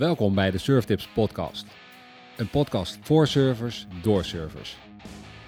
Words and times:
Welkom 0.00 0.34
bij 0.34 0.50
de 0.50 0.58
Surftips 0.58 1.08
podcast. 1.08 1.66
Een 2.36 2.50
podcast 2.50 2.98
voor 3.02 3.26
surfers, 3.26 3.86
door 4.02 4.24
surfers. 4.24 4.76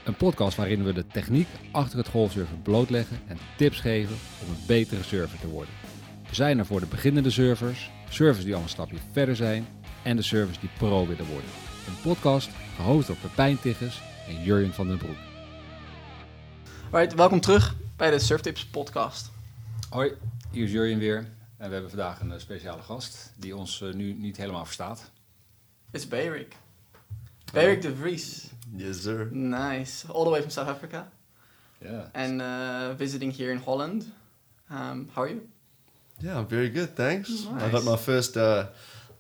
Een 0.05 0.17
podcast 0.17 0.57
waarin 0.57 0.85
we 0.85 0.93
de 0.93 1.07
techniek 1.07 1.49
achter 1.71 1.99
het 1.99 2.09
golfsurfen 2.09 2.63
blootleggen 2.63 3.21
en 3.27 3.39
tips 3.57 3.81
geven 3.81 4.17
om 4.43 4.51
een 4.51 4.67
betere 4.67 5.03
surfer 5.03 5.39
te 5.39 5.49
worden. 5.49 5.75
We 6.29 6.35
zijn 6.35 6.59
er 6.59 6.67
voor 6.67 6.81
de 6.81 6.87
beginnende 6.87 7.31
surfers, 7.31 7.91
surfers 8.09 8.45
die 8.45 8.55
al 8.55 8.63
een 8.63 8.69
stapje 8.69 8.97
verder 9.13 9.37
zijn 9.37 9.67
en 10.03 10.17
de 10.17 10.23
surfers 10.23 10.61
die 10.61 10.71
pro 10.79 11.07
willen 11.07 11.27
worden. 11.27 11.51
Een 11.87 12.01
podcast 12.03 12.51
gehost 12.77 13.07
door 13.07 13.17
Pepijn 13.17 13.61
Tigges 13.61 14.03
en 14.29 14.43
Jurjen 14.43 14.75
van 14.75 14.89
den 14.89 14.99
Broek. 14.99 15.19
Right, 16.91 17.15
welkom 17.15 17.41
terug 17.41 17.77
bij 17.97 18.11
de 18.11 18.19
Surftips 18.19 18.67
podcast. 18.67 19.31
Hoi, 19.91 20.13
hier 20.51 20.65
is 20.65 20.73
Jurjen 20.73 20.99
weer. 20.99 21.41
En 21.63 21.69
we 21.69 21.75
hebben 21.75 21.91
vandaag 21.91 22.21
een 22.21 22.33
eh, 22.33 22.39
speciale 22.39 22.83
gast 22.83 23.33
die 23.37 23.57
ons 23.57 23.81
eh, 23.81 23.93
nu 23.93 24.13
niet 24.13 24.37
helemaal 24.37 24.65
verstaat. 24.65 25.11
It's 25.91 26.09
Bayrick. 26.09 26.57
Bayrick 27.53 27.83
de 27.83 27.95
Vries. 27.97 28.47
Yes, 28.77 29.03
sir. 29.03 29.29
Nice. 29.31 30.13
All 30.13 30.25
the 30.25 30.31
way 30.31 30.41
from 30.41 30.51
South 30.51 30.69
Africa. 30.69 31.09
Ja. 31.79 32.11
And 32.13 32.41
uh, 32.41 32.97
visiting 32.99 33.37
here 33.37 33.51
in 33.51 33.59
Holland. 33.59 34.07
Um, 34.71 35.09
how 35.15 35.23
are 35.23 35.29
you? 35.29 35.49
Yeah, 36.19 36.39
I'm 36.39 36.49
very 36.49 36.71
good, 36.71 36.97
thanks. 36.97 37.47
I 37.61 37.71
got 37.71 37.85
my 37.85 37.97
first 37.97 38.37
uh, 38.37 38.65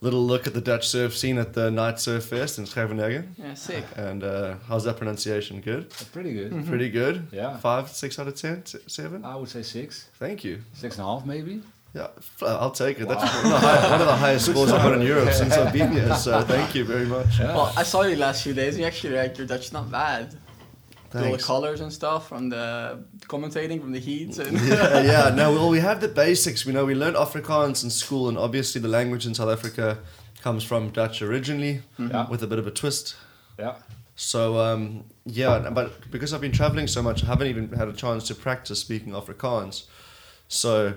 little 0.01 0.27
look 0.27 0.47
at 0.47 0.53
the 0.53 0.63
Dutch 0.63 0.89
surf 0.89 1.17
scene 1.17 1.41
at 1.41 1.53
the 1.53 1.71
Night 1.71 2.01
Surf 2.01 2.25
Fest 2.25 2.59
in 2.59 2.67
Scheveningen. 2.67 3.35
Yeah, 3.39 3.55
sick. 3.55 3.85
And 3.97 4.23
uh, 4.23 4.55
how's 4.69 4.83
that 4.85 4.97
pronunciation? 4.97 5.61
Good? 5.61 5.91
Pretty 6.13 6.33
good. 6.33 6.67
Pretty 6.67 6.91
good? 6.91 7.29
Yeah. 7.31 7.59
Five, 7.59 7.89
six 7.89 8.19
out 8.19 8.27
of 8.27 8.35
ten? 8.35 8.65
Seven? 8.87 9.25
I 9.25 9.37
would 9.37 9.49
say 9.49 9.63
six. 9.63 10.09
Thank 10.19 10.43
you. 10.43 10.59
Six 10.73 10.99
and 10.99 11.07
a 11.07 11.09
half 11.09 11.25
maybe. 11.25 11.63
Yeah, 11.95 12.09
f- 12.17 12.43
I'll 12.43 12.71
take 12.71 13.01
it. 13.01 13.09
That's 13.09 13.23
one 13.23 13.45
of, 13.55 13.61
the 13.61 13.67
high, 13.67 13.91
one 13.91 14.01
of 14.01 14.07
the 14.07 14.17
highest 14.17 14.47
scores 14.51 14.73
I've 14.73 14.83
got 14.83 14.95
in 14.95 15.03
Europe 15.03 15.33
since 15.33 15.53
I've 15.55 15.73
been 15.73 15.93
here, 15.93 16.15
so 16.15 16.41
thank 16.55 16.75
you 16.75 16.85
very 16.85 17.05
much. 17.05 17.39
Yeah. 17.39 17.55
Well, 17.55 17.73
I 17.77 17.83
saw 17.83 18.03
you 18.03 18.17
last 18.17 18.43
few 18.45 18.55
days. 18.55 18.79
You 18.79 18.87
actually 18.87 19.15
like 19.17 19.37
your 19.37 19.47
Dutch 19.47 19.73
not 19.73 19.91
bad. 19.91 20.35
With 21.13 21.23
All 21.25 21.33
the 21.33 21.43
colors 21.43 21.83
and 21.83 21.93
stuff 21.93 22.29
from 22.31 22.49
the 22.49 23.05
commentating 23.27 23.79
from 23.83 23.93
the 23.93 23.99
heats 23.99 24.39
and 24.39 24.59
yeah, 24.63 25.03
yeah. 25.29 25.35
No, 25.35 25.53
well, 25.53 25.69
we 25.69 25.81
have 25.81 26.01
the 26.01 26.09
basics. 26.09 26.65
We 26.65 26.73
know 26.73 26.87
we 26.87 26.95
learned 26.95 27.17
Afrikaans 27.17 27.85
in 27.85 27.91
school, 27.91 28.31
and 28.31 28.39
obviously 28.39 28.81
the 28.81 28.89
language 28.89 29.27
in 29.27 29.35
South 29.35 29.51
Africa 29.51 29.99
comes 30.41 30.65
from 30.65 30.89
Dutch 30.89 31.21
originally, 31.21 31.83
Yeah. 31.99 32.27
with 32.31 32.43
a 32.43 32.47
bit 32.47 32.59
of 32.59 32.67
a 32.67 32.71
twist. 32.71 33.15
Yeah. 33.59 33.75
So 34.17 34.59
um, 34.59 35.05
yeah, 35.27 35.69
but 35.71 36.11
because 36.11 36.33
I've 36.33 36.41
been 36.41 36.53
traveling 36.53 36.87
so 36.87 37.03
much, 37.03 37.23
I 37.23 37.27
haven't 37.27 37.49
even 37.49 37.69
had 37.73 37.89
a 37.89 37.93
chance 37.93 38.27
to 38.29 38.35
practice 38.35 38.79
speaking 38.81 39.13
Afrikaans. 39.13 39.85
So, 40.49 40.95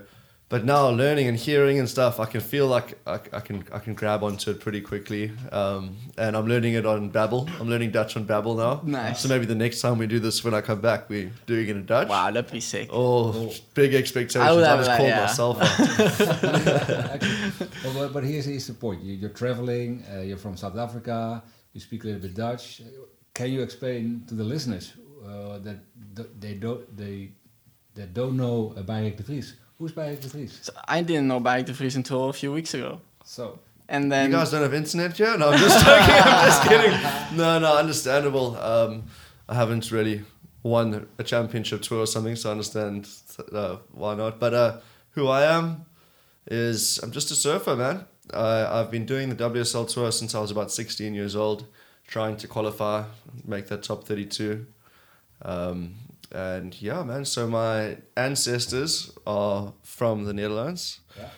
but 0.48 0.64
now 0.64 0.88
learning 0.90 1.28
and 1.28 1.36
hearing 1.36 1.80
and 1.80 1.90
stuff, 1.90 2.20
I 2.20 2.26
can 2.26 2.40
feel 2.40 2.68
like 2.68 3.00
I, 3.08 3.16
I 3.34 3.40
can 3.40 3.64
I 3.72 3.80
can 3.80 3.96
grab 3.96 4.24
onto 4.24 4.52
it 4.52 4.60
pretty 4.60 4.80
quickly. 4.80 5.32
Um, 5.52 5.98
and 6.18 6.38
I'm 6.38 6.46
learning 6.46 6.76
it 6.76 6.86
on 6.86 7.10
Babbel. 7.12 7.50
I'm 7.60 7.68
learning 7.68 7.90
Dutch 7.92 8.16
on 8.16 8.26
Babbel 8.26 8.56
now. 8.58 8.82
Nice. 8.84 9.22
So 9.22 9.30
maybe 9.30 9.46
the 9.46 9.56
next 9.56 9.82
time 9.82 9.98
we 9.98 10.06
do 10.06 10.20
this, 10.20 10.44
when 10.44 10.54
I 10.54 10.62
come 10.62 10.82
back, 10.82 11.10
we're 11.10 11.32
doing 11.48 11.70
it 11.70 11.76
in 11.76 11.86
Dutch. 11.88 12.10
wow, 12.10 12.30
that'd 12.30 12.52
be 12.52 12.60
sick. 12.60 12.90
Oh, 12.92 13.52
big 13.74 13.96
expectations. 13.96 14.44
I 14.44 14.50
I, 14.50 14.52
would 14.54 14.66
have 14.66 14.80
just 14.80 14.90
that, 14.90 14.98
called 14.98 15.10
yeah. 15.10 15.22
myself 15.22 15.58
out. 17.62 17.70
Well, 17.84 17.94
but, 17.94 18.14
but 18.14 18.24
here's, 18.24 18.46
here's 18.46 18.68
the 18.68 18.74
point. 18.74 19.02
You, 19.02 19.16
you're 19.16 19.32
traveling, 19.32 20.04
uh, 20.14 20.20
you're 20.20 20.38
from 20.38 20.56
South 20.58 20.78
Africa, 20.78 21.42
you 21.74 21.82
speak 21.82 22.04
a 22.04 22.08
little 22.08 22.22
bit 22.22 22.36
Dutch. 22.36 22.82
Can 23.34 23.52
you 23.52 23.64
explain 23.64 24.26
to 24.28 24.36
the 24.36 24.44
listeners 24.44 24.94
uh, 25.26 25.58
that 25.60 25.80
they 26.40 26.54
don't 26.54 26.96
they 26.96 27.32
that 27.96 28.14
don't 28.14 28.38
know 28.38 28.76
uh, 28.78 28.84
Beyrick 28.84 29.18
de 29.18 29.24
Vries? 29.24 29.56
Who's 29.78 29.92
Beyrick 29.92 30.22
de 30.22 30.28
Vries? 30.28 30.60
So 30.62 30.74
I 30.88 31.02
didn't 31.02 31.28
know 31.28 31.40
Beyrick 31.40 31.66
de 31.66 31.74
Vries 31.74 31.96
until 31.96 32.30
a 32.30 32.34
few 32.34 32.52
weeks 32.54 32.74
ago. 32.74 33.02
So, 33.24 33.60
And 33.90 34.12
then 34.12 34.32
you 34.32 34.38
guys 34.38 34.52
don't 34.52 34.62
have 34.62 34.74
internet 34.74 35.18
yet? 35.20 35.38
No, 35.40 35.50
I'm 35.50 35.60
just 35.60 35.86
joking. 35.86 36.16
I'm 36.16 36.46
just 36.48 36.64
kidding. 36.68 37.38
No, 37.38 37.60
no, 37.60 37.78
understandable. 37.78 38.58
Um, 38.58 39.04
I 39.50 39.56
haven't 39.56 39.92
really 39.92 40.24
won 40.64 41.08
a 41.20 41.24
championship 41.24 41.82
tour 41.82 42.00
or 42.00 42.08
something, 42.08 42.36
so 42.36 42.50
I 42.50 42.52
understand 42.54 43.08
uh, 43.52 43.78
why 43.92 44.16
not. 44.16 44.40
But 44.40 44.54
uh, 44.54 44.78
who 45.12 45.28
I 45.28 45.44
am 45.44 45.86
is 46.48 47.00
I'm 47.04 47.12
just 47.12 47.30
a 47.32 47.36
surfer, 47.36 47.76
man. 47.76 48.06
I 48.34 48.66
I've 48.80 48.90
been 48.92 49.06
doing 49.06 49.30
the 49.30 49.36
WSL 49.36 49.88
tour 49.92 50.12
since 50.12 50.34
I 50.34 50.40
was 50.40 50.52
about 50.52 50.72
16 50.72 51.14
years 51.14 51.36
old, 51.36 51.66
trying 52.08 52.38
to 52.38 52.48
qualify, 52.48 53.04
make 53.46 53.68
that 53.68 53.84
top 53.84 54.08
32. 54.08 54.66
Um, 55.44 55.96
and 56.32 56.80
yeah, 56.82 57.04
man. 57.04 57.26
So 57.26 57.48
my 57.48 57.98
ancestors 58.18 59.12
are 59.26 59.74
from 59.84 60.26
the 60.26 60.34
Netherlands, 60.34 61.00
yeah. 61.18 61.30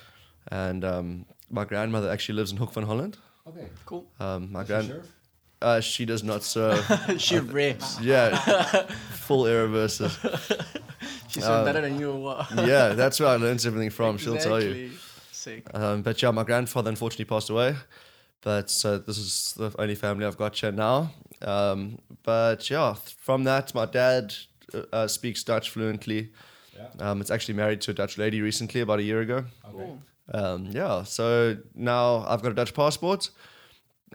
and 0.52 0.84
um, 0.86 1.26
my 1.50 1.66
grandmother 1.66 2.10
actually 2.10 2.36
lives 2.36 2.52
in 2.52 2.58
Hoek 2.58 2.74
van 2.74 2.84
Holland. 2.86 3.18
Okay. 3.48 3.68
cool. 3.86 4.06
Um, 4.20 4.52
my 4.52 4.64
Does 4.64 4.68
she 4.84 4.88
grand, 4.88 4.88
surf? 4.88 5.16
uh, 5.62 5.80
she 5.80 6.06
does 6.06 6.24
not 6.24 6.44
serve. 6.44 6.86
she 7.18 7.40
rips. 7.40 8.00
yeah, 8.02 8.38
full 9.28 9.46
air 9.48 9.68
versus. 9.68 10.18
She's 11.30 11.44
Uh, 11.44 11.64
better 11.66 11.82
than 11.82 12.00
you. 12.00 12.12
or 12.12 12.20
what? 12.20 12.52
Yeah, 12.68 12.90
that's 12.94 13.20
where 13.20 13.30
I 13.30 13.36
learned 13.36 13.64
everything 13.66 13.90
from. 13.92 14.18
She'll 14.18 14.38
tell 14.38 14.62
you. 14.64 14.92
Sick. 15.32 15.66
Um, 15.74 16.02
but 16.02 16.22
yeah, 16.22 16.32
my 16.32 16.44
grandfather 16.44 16.90
unfortunately 16.90 17.26
passed 17.26 17.50
away. 17.50 17.76
But 18.42 18.70
so 18.70 18.98
this 18.98 19.18
is 19.18 19.54
the 19.58 19.72
only 19.78 19.96
family 19.96 20.26
I've 20.26 20.38
got 20.38 20.56
here 20.58 20.72
now. 20.72 21.12
Um, 21.42 22.00
but 22.24 22.70
yeah, 22.70 22.96
th- 22.96 23.16
from 23.20 23.44
that, 23.44 23.76
my 23.76 23.86
dad 23.86 24.34
uh, 24.74 24.82
uh, 24.94 25.08
speaks 25.08 25.44
Dutch 25.44 25.70
fluently. 25.70 26.32
Yeah. 26.76 26.88
Um, 27.12 27.22
it's 27.22 27.32
actually 27.32 27.56
married 27.56 27.82
to 27.82 27.92
a 27.92 27.94
Dutch 27.94 28.18
lady 28.18 28.42
recently, 28.42 28.82
about 28.82 29.00
a 29.00 29.04
year 29.04 29.22
ago. 29.22 29.38
Okay. 29.66 29.72
Cool. 29.72 30.02
Um, 30.34 30.66
yeah, 30.72 31.04
so 31.04 31.58
now 31.74 32.26
I've 32.28 32.42
got 32.42 32.52
a 32.52 32.56
Dutch 32.56 32.74
passport, 32.74 33.30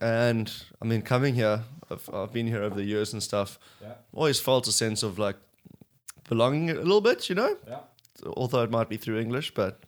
and 0.00 0.52
I 0.80 0.84
mean, 0.84 1.02
coming 1.02 1.34
here, 1.34 1.62
I've, 1.90 2.08
I've 2.12 2.32
been 2.32 2.46
here 2.46 2.62
over 2.62 2.74
the 2.74 2.84
years 2.84 3.12
and 3.12 3.22
stuff. 3.22 3.58
Yeah. 3.80 3.94
Always 4.12 4.38
felt 4.40 4.66
a 4.66 4.72
sense 4.72 5.02
of 5.02 5.18
like 5.18 5.36
belonging 6.28 6.70
a 6.70 6.74
little 6.74 7.00
bit, 7.00 7.28
you 7.28 7.34
know, 7.34 7.56
Yeah. 7.68 7.78
although 8.36 8.62
it 8.62 8.70
might 8.70 8.88
be 8.88 8.96
through 8.96 9.20
English, 9.20 9.54
but 9.54 9.80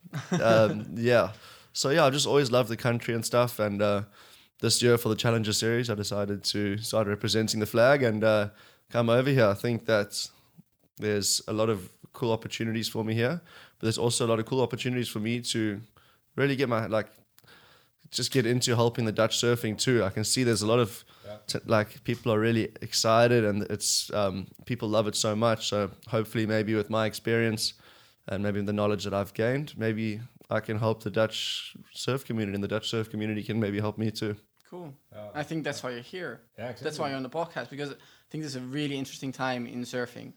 um, 0.42 0.86
yeah. 0.94 1.32
So 1.72 1.90
yeah, 1.90 2.04
I 2.06 2.10
just 2.10 2.26
always 2.26 2.50
loved 2.50 2.68
the 2.68 2.76
country 2.76 3.14
and 3.14 3.24
stuff. 3.24 3.58
And 3.58 3.82
uh, 3.82 4.02
this 4.60 4.82
year 4.82 4.96
for 4.98 5.08
the 5.08 5.16
Challenger 5.16 5.52
Series, 5.52 5.90
I 5.90 5.94
decided 5.94 6.44
to 6.44 6.78
start 6.78 7.06
representing 7.06 7.60
the 7.60 7.66
flag 7.66 8.02
and 8.02 8.22
uh, 8.24 8.48
come 8.90 9.08
over 9.10 9.28
here. 9.30 9.46
I 9.46 9.54
think 9.54 9.86
that 9.86 10.28
there's 10.98 11.42
a 11.48 11.52
lot 11.52 11.68
of 11.70 11.88
cool 12.12 12.32
opportunities 12.32 12.88
for 12.88 13.04
me 13.04 13.14
here, 13.14 13.40
but 13.78 13.84
there's 13.86 13.98
also 13.98 14.26
a 14.26 14.28
lot 14.28 14.38
of 14.38 14.46
cool 14.46 14.60
opportunities 14.60 15.08
for 15.08 15.20
me 15.20 15.40
to 15.40 15.80
really 16.36 16.56
get 16.56 16.68
my 16.68 16.86
like 16.86 17.08
just 18.10 18.30
get 18.30 18.46
into 18.46 18.76
helping 18.76 19.04
the 19.06 19.12
Dutch 19.12 19.36
surfing 19.38 19.76
too. 19.76 20.04
I 20.04 20.10
can 20.10 20.24
see 20.24 20.44
there's 20.44 20.62
a 20.62 20.66
lot 20.66 20.78
of 20.78 21.04
Yeah. 21.26 21.38
t- 21.46 21.58
like 21.66 22.04
people 22.04 22.32
are 22.32 22.38
really 22.38 22.64
excited 22.80 23.44
and 23.44 23.62
it's 23.70 24.12
um, 24.12 24.46
people 24.66 24.88
love 24.88 25.08
it 25.08 25.16
so 25.16 25.34
much. 25.34 25.68
So 25.68 25.90
hopefully, 26.08 26.46
maybe 26.46 26.74
with 26.74 26.90
my 26.90 27.06
experience 27.06 27.74
and 28.28 28.42
maybe 28.42 28.60
the 28.62 28.72
knowledge 28.72 29.04
that 29.04 29.14
I've 29.14 29.34
gained, 29.34 29.74
maybe 29.76 30.20
I 30.50 30.60
can 30.60 30.78
help 30.78 31.02
the 31.02 31.10
Dutch 31.10 31.74
surf 31.92 32.24
community, 32.24 32.54
and 32.54 32.62
the 32.62 32.68
Dutch 32.68 32.88
surf 32.88 33.10
community 33.10 33.42
can 33.42 33.58
maybe 33.58 33.80
help 33.80 33.98
me 33.98 34.10
too. 34.10 34.36
Cool. 34.70 34.94
Yeah. 35.12 35.28
I 35.34 35.42
think 35.42 35.64
that's 35.64 35.82
why 35.82 35.90
you're 35.90 36.00
here. 36.00 36.40
Yeah, 36.58 36.64
exactly. 36.66 36.84
That's 36.84 36.98
why 36.98 37.08
you're 37.08 37.16
on 37.16 37.22
the 37.22 37.30
podcast 37.30 37.68
because 37.70 37.90
I 37.90 37.96
think 38.30 38.44
this 38.44 38.54
is 38.54 38.56
a 38.62 38.66
really 38.78 38.96
interesting 38.96 39.32
time 39.32 39.66
in 39.66 39.82
surfing, 39.82 40.32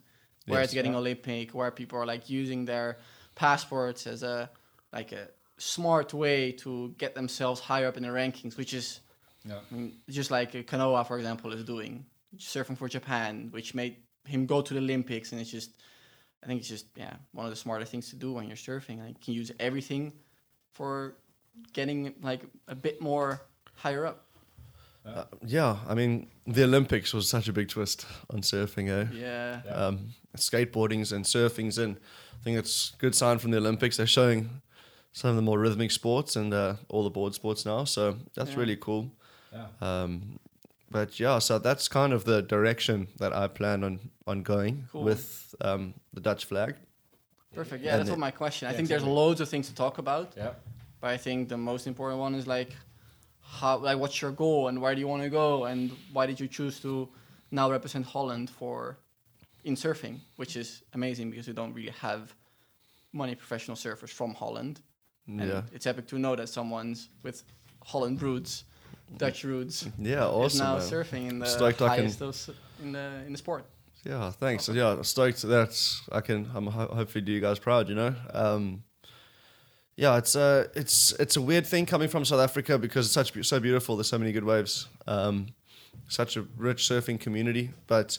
where 0.48 0.60
Yes. 0.60 0.66
it's 0.68 0.74
getting 0.74 0.94
Yeah. 0.94 1.00
Olympic, 1.00 1.54
where 1.54 1.72
people 1.72 2.00
are 2.00 2.06
like 2.06 2.30
using 2.30 2.66
their 2.66 2.98
passports 3.36 4.08
as 4.08 4.24
a 4.24 4.50
like 4.94 5.12
a 5.12 5.28
smart 5.58 6.14
way 6.14 6.52
to 6.54 6.96
get 6.98 7.14
themselves 7.16 7.60
higher 7.62 7.88
up 7.88 7.98
in 7.98 8.04
the 8.04 8.10
rankings, 8.10 8.58
which 8.58 8.74
is 8.74 9.02
Yeah. 9.46 9.60
I 9.72 9.74
mean, 9.76 10.02
just 10.10 10.32
like 10.32 10.52
Kanoa, 10.52 11.06
for 11.06 11.18
example, 11.18 11.54
is 11.54 11.64
doing 11.64 12.06
surfing 12.38 12.78
for 12.78 12.88
Japan, 12.90 13.50
which 13.52 13.74
made 13.74 13.96
him 14.26 14.46
go 14.46 14.62
to 14.62 14.74
the 14.74 14.80
Olympics, 14.80 15.32
and 15.32 15.40
it's 15.42 15.52
just 15.52 15.72
I 16.44 16.46
think 16.48 16.60
it's 16.62 16.70
just 16.70 16.86
yeah 16.96 17.16
one 17.34 17.46
of 17.46 17.52
the 17.52 17.56
smarter 17.58 17.86
things 17.86 18.10
to 18.10 18.16
do 18.16 18.32
when 18.34 18.48
you're 18.48 18.58
surfing. 18.58 19.00
Like 19.00 19.10
you 19.20 19.24
can 19.26 19.34
use 19.34 19.52
everything 19.60 20.14
for 20.74 21.16
getting 21.74 22.14
like 22.22 22.42
a 22.68 22.76
bit 22.76 23.02
more 23.02 23.42
higher 23.74 24.06
up. 24.06 24.27
Uh, 25.08 25.24
yeah, 25.46 25.78
I 25.88 25.94
mean 25.94 26.28
the 26.46 26.64
Olympics 26.64 27.14
was 27.14 27.30
such 27.30 27.48
a 27.48 27.54
big 27.54 27.70
twist 27.70 28.06
on 28.30 28.42
surfing, 28.42 28.90
eh? 28.90 29.08
Yeah. 29.14 29.62
Yeah. 29.66 29.72
um, 29.72 30.10
skateboarding's 30.36 31.12
and 31.12 31.26
surfing's 31.26 31.78
in. 31.78 31.98
I 32.40 32.44
think 32.44 32.58
it's 32.58 32.94
a 32.94 32.98
good 32.98 33.16
sign 33.16 33.40
from 33.40 33.52
the 33.52 33.58
Olympics. 33.58 33.98
They're 33.98 34.06
showing 34.08 34.50
some 35.14 35.30
of 35.32 35.36
the 35.36 35.42
more 35.42 35.60
rhythmic 35.60 35.92
sports 35.92 36.36
and 36.36 36.54
uh, 36.54 36.76
all 36.90 37.04
the 37.04 37.10
board 37.10 37.34
sports 37.34 37.66
now. 37.66 37.86
So 37.86 38.18
that's 38.36 38.52
Yeah. 38.52 38.60
really 38.60 38.76
cool. 38.76 39.12
Yeah. 39.54 39.68
Um, 39.82 40.40
but 40.92 41.20
yeah, 41.20 41.40
so 41.40 41.58
that's 41.60 41.88
kind 41.88 42.14
of 42.14 42.24
the 42.26 42.42
direction 42.42 43.08
that 43.18 43.34
I 43.34 43.48
plan 43.48 43.84
on 43.84 44.00
on 44.28 44.44
going 44.44 44.88
Cool. 44.92 45.04
with 45.04 45.56
um, 45.62 45.94
the 46.14 46.22
Dutch 46.22 46.46
flag. 46.46 46.76
Perfect. 47.56 47.84
Yeah, 47.84 47.92
And 47.94 48.00
that's 48.00 48.10
the- 48.10 48.14
what 48.14 48.20
my 48.20 48.32
question. 48.32 48.68
I 48.68 48.72
Yeah, 48.72 48.78
think 48.78 48.90
there's 48.90 49.04
loads 49.04 49.42
of 49.42 49.50
things 49.50 49.68
to 49.70 49.74
talk 49.76 49.98
about, 49.98 50.34
Yeah. 50.38 50.52
but 51.02 51.10
I 51.10 51.18
think 51.18 51.50
the 51.50 51.58
most 51.58 51.88
important 51.88 52.20
one 52.20 52.36
is 52.36 52.46
like 52.46 52.76
how 53.50 53.78
like 53.78 53.98
what's 53.98 54.22
your 54.22 54.32
goal 54.32 54.68
and 54.68 54.82
where 54.82 54.94
do 54.94 55.00
you 55.00 55.08
want 55.08 55.24
to 55.24 55.30
go 55.30 55.66
and 55.66 55.92
why 56.14 56.26
did 56.26 56.40
you 56.40 56.48
choose 56.48 56.80
to 56.82 57.08
now 57.52 57.72
represent 57.72 58.06
Holland 58.06 58.50
for 58.50 58.98
in 59.64 59.76
surfing, 59.76 60.20
which 60.36 60.56
is 60.56 60.84
amazing 60.94 61.30
because 61.32 61.48
we 61.48 61.54
don't 61.54 61.74
really 61.74 61.92
have 62.02 62.34
many 63.14 63.36
professional 63.36 63.76
surfers 63.78 64.10
from 64.10 64.34
Holland. 64.34 64.82
And 65.28 65.42
it's 65.74 65.86
epic 65.86 66.08
to 66.08 66.18
know 66.20 66.36
that 66.38 66.48
someone's 66.48 67.10
with 67.24 67.44
Holland 67.84 68.22
roots, 68.22 68.64
Dutch 69.18 69.44
roots. 69.44 69.86
Yeah, 69.98 70.26
is 70.26 70.32
awesome. 70.34 70.60
now 70.66 70.78
man. 70.78 70.88
surfing 70.88 71.30
in 71.30 71.40
the 71.40 71.46
Stoked 71.46 71.82
I 71.82 71.96
can- 71.96 72.06
highest 72.06 72.22
of 72.22 72.50
in 72.82 72.92
the 72.94 73.24
in 73.26 73.32
the 73.34 73.38
sport. 73.38 73.66
Yeah, 74.06 74.32
thanks. 74.32 74.70
Yeah, 74.70 75.02
stoked 75.02 75.42
that 75.42 75.74
I 76.12 76.22
can. 76.22 76.50
I'm 76.56 76.68
ho- 76.68 76.94
hopefully 76.94 77.24
do 77.26 77.32
you 77.34 77.42
guys 77.42 77.60
proud. 77.60 77.90
You 77.90 77.96
know. 77.96 78.16
Um, 78.34 78.84
yeah, 79.98 80.18
it's 80.18 80.36
a 80.36 80.70
it's 80.76 81.12
it's 81.20 81.36
a 81.36 81.42
weird 81.42 81.66
thing 81.66 81.86
coming 81.86 82.08
from 82.08 82.24
South 82.24 82.40
Africa 82.40 82.78
because 82.78 83.06
it's 83.08 83.14
such 83.14 83.46
so 83.46 83.60
beautiful. 83.60 83.98
There's 83.98 84.08
so 84.08 84.18
many 84.20 84.32
good 84.32 84.44
waves. 84.46 84.88
Um, 85.08 85.48
such 86.08 86.38
a 86.38 86.44
rich 86.56 86.84
surfing 86.84 87.20
community, 87.20 87.72
but 87.88 88.18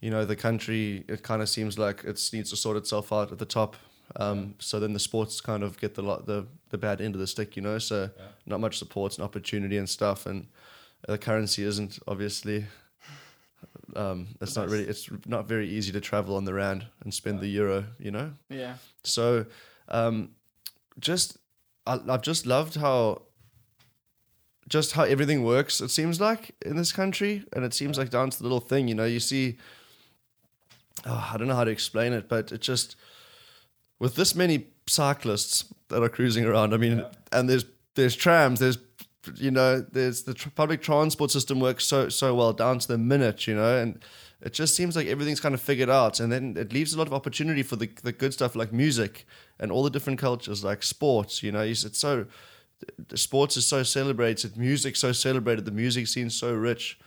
you 0.00 0.10
know 0.10 0.24
the 0.26 0.36
country 0.36 1.04
it 1.08 1.22
kind 1.22 1.40
of 1.40 1.48
seems 1.48 1.78
like 1.78 2.04
it 2.04 2.20
needs 2.32 2.50
to 2.50 2.56
sort 2.56 2.76
itself 2.76 3.12
out 3.12 3.32
at 3.32 3.38
the 3.38 3.46
top. 3.46 3.76
Um, 4.16 4.54
so 4.58 4.78
then 4.80 4.92
the 4.92 5.00
sports 5.00 5.40
kind 5.40 5.62
of 5.62 5.78
get 5.80 5.94
the 5.94 6.02
lot 6.02 6.26
the 6.26 6.46
the 6.70 6.78
bad 6.78 7.00
end 7.00 7.14
of 7.14 7.20
the 7.20 7.26
stick. 7.26 7.56
You 7.56 7.62
know, 7.62 7.78
so 7.78 8.10
Yeah. 8.18 8.24
not 8.44 8.60
much 8.60 8.76
support 8.78 9.16
and 9.16 9.24
opportunity 9.24 9.78
and 9.78 9.88
stuff, 9.88 10.26
and 10.26 10.48
the 11.08 11.18
currency 11.18 11.62
isn't 11.62 11.98
obviously 12.08 12.66
um, 13.94 14.26
it's 14.40 14.56
not 14.56 14.68
really 14.68 14.84
it's 14.88 15.08
not 15.26 15.46
very 15.48 15.68
easy 15.68 15.92
to 15.92 16.00
travel 16.00 16.36
on 16.36 16.44
the 16.44 16.52
rand 16.54 16.84
and 17.04 17.14
spend 17.14 17.40
the 17.40 17.46
euro 17.48 17.84
you 17.98 18.10
know 18.10 18.32
Yeah, 18.50 18.74
so 19.04 19.46
um, 19.88 20.30
just 20.98 21.36
I, 21.86 21.98
i've 22.08 22.22
just 22.22 22.46
loved 22.46 22.76
how 22.76 23.22
just 24.68 24.92
how 24.92 25.04
everything 25.04 25.44
works 25.44 25.80
it 25.80 25.90
seems 25.90 26.20
like 26.20 26.52
in 26.64 26.76
this 26.76 26.92
country 26.92 27.44
and 27.52 27.64
it 27.64 27.72
seems 27.74 27.98
like 27.98 28.10
down 28.10 28.30
to 28.30 28.38
the 28.38 28.42
little 28.44 28.60
thing 28.60 28.88
you 28.88 28.94
know 28.94 29.04
you 29.04 29.20
see 29.20 29.56
oh, 31.04 31.30
i 31.32 31.36
don't 31.36 31.46
know 31.48 31.54
how 31.54 31.64
to 31.64 31.70
explain 31.70 32.12
it 32.12 32.28
but 32.28 32.50
it 32.52 32.60
just 32.60 32.96
with 33.98 34.14
this 34.16 34.34
many 34.34 34.66
cyclists 34.88 35.64
that 35.88 36.02
are 36.02 36.08
cruising 36.08 36.44
around 36.44 36.74
i 36.74 36.76
mean 36.76 36.98
Yeah. 36.98 37.08
and 37.32 37.48
there's 37.48 37.64
there's 37.94 38.16
trams 38.16 38.58
there's 38.60 38.78
you 39.36 39.50
know 39.50 39.80
there's 39.80 40.22
the 40.22 40.34
tr- 40.34 40.50
public 40.50 40.82
transport 40.82 41.30
system 41.30 41.60
works 41.60 41.84
so 41.84 42.08
so 42.08 42.34
well 42.34 42.52
down 42.52 42.78
to 42.78 42.88
the 42.88 42.98
minute 42.98 43.46
you 43.46 43.54
know 43.54 43.76
and 43.78 44.00
it 44.46 44.52
just 44.52 44.76
seems 44.76 44.94
like 44.94 45.08
everything's 45.08 45.40
kind 45.40 45.56
of 45.56 45.60
figured 45.60 45.90
out 45.90 46.20
and 46.20 46.30
then 46.30 46.56
it 46.56 46.72
leaves 46.72 46.94
a 46.94 46.98
lot 46.98 47.08
of 47.08 47.12
opportunity 47.12 47.64
for 47.64 47.74
the, 47.74 47.90
the 48.04 48.12
good 48.12 48.32
stuff 48.32 48.54
like 48.54 48.72
music 48.72 49.26
and 49.58 49.72
all 49.72 49.82
the 49.82 49.90
different 49.90 50.20
cultures 50.20 50.62
like 50.62 50.84
sports 50.84 51.42
you 51.42 51.50
know 51.50 51.60
it's 51.60 51.84
it's 51.84 51.98
so 51.98 52.26
the 53.08 53.18
sports 53.18 53.56
is 53.56 53.66
so 53.66 53.82
celebrated 53.82 54.56
music 54.56 54.94
so 54.94 55.10
celebrated 55.10 55.64
the 55.64 55.72
music 55.72 56.06
scene's 56.06 56.36
so 56.36 56.54
rich 56.54 56.98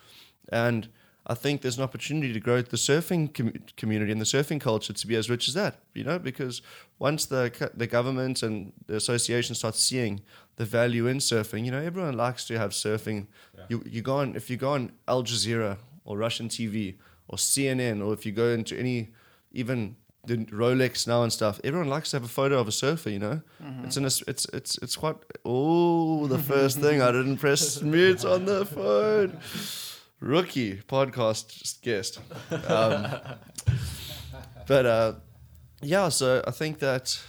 and 0.52 0.90
I 1.28 1.36
think 1.36 1.62
there's 1.62 1.78
an 1.78 1.84
opportunity 1.84 2.34
to 2.34 2.40
grow 2.40 2.62
the 2.62 2.76
surfing 2.76 3.32
com- 3.34 3.54
community 3.78 4.12
and 4.12 4.20
the 4.20 4.26
surfing 4.26 4.60
culture 4.60 4.94
to 4.94 5.08
be 5.08 5.16
as 5.16 5.30
rich 5.30 5.48
as 5.48 5.54
that, 5.54 5.76
you 5.94 6.04
know, 6.04 6.18
because 6.18 6.64
once 6.98 7.28
the 7.28 7.72
the 7.76 7.86
government 7.86 8.42
and 8.42 8.74
the 8.88 8.96
association 8.96 9.54
start 9.54 9.76
seeing 9.76 10.22
the 10.56 10.66
value 10.66 11.06
in 11.06 11.18
surfing, 11.20 11.66
you 11.66 11.72
know, 11.72 11.84
everyone 11.90 12.18
likes 12.18 12.46
to 12.46 12.58
have 12.58 12.72
surfing. 12.72 13.28
Yeah. 13.56 13.66
You 13.70 13.84
you 13.86 14.02
go 14.02 14.16
on 14.22 14.36
if 14.36 14.50
you 14.50 14.58
go 14.58 14.72
on 14.72 14.92
Al 15.08 15.24
Jazeera 15.24 15.78
or 16.04 16.18
Russian 16.18 16.50
TV 16.50 16.96
or 17.30 17.38
CNN 17.38 18.06
or 18.06 18.14
if 18.14 18.26
you 18.26 18.34
go 18.34 18.50
into 18.50 18.78
any 18.78 19.10
even 19.54 19.96
the 20.26 20.36
Rolex 20.52 21.08
now 21.08 21.24
and 21.24 21.31
stuff, 21.31 21.62
everyone 21.64 21.88
likes 21.88 22.12
to 22.12 22.18
have 22.18 22.26
a 22.26 22.28
photo 22.28 22.60
of 22.60 22.68
a 22.68 22.72
surfer, 22.74 23.10
you 23.10 23.20
know. 23.20 23.42
It's 23.86 23.96
in 23.96 24.04
a, 24.04 24.08
s- 24.08 24.24
it's 24.28 24.46
it's 24.54 24.78
it's 24.80 24.96
quite 24.98 25.16
oh 25.46 26.28
the 26.28 26.38
first 26.38 26.80
thing 26.80 27.02
I 27.02 27.12
didn't 27.14 27.38
press 27.38 27.81
mute 27.96 28.26
on 28.26 28.44
the 28.46 28.66
phone 28.66 29.40
rookie 30.20 30.81
podcast 30.88 31.81
guest. 31.81 32.20
Um, 32.68 33.08
but 34.68 34.86
uh, 34.86 35.14
yeah, 35.81 36.10
so 36.10 36.44
I 36.46 36.52
think 36.52 36.80
that 36.80 37.20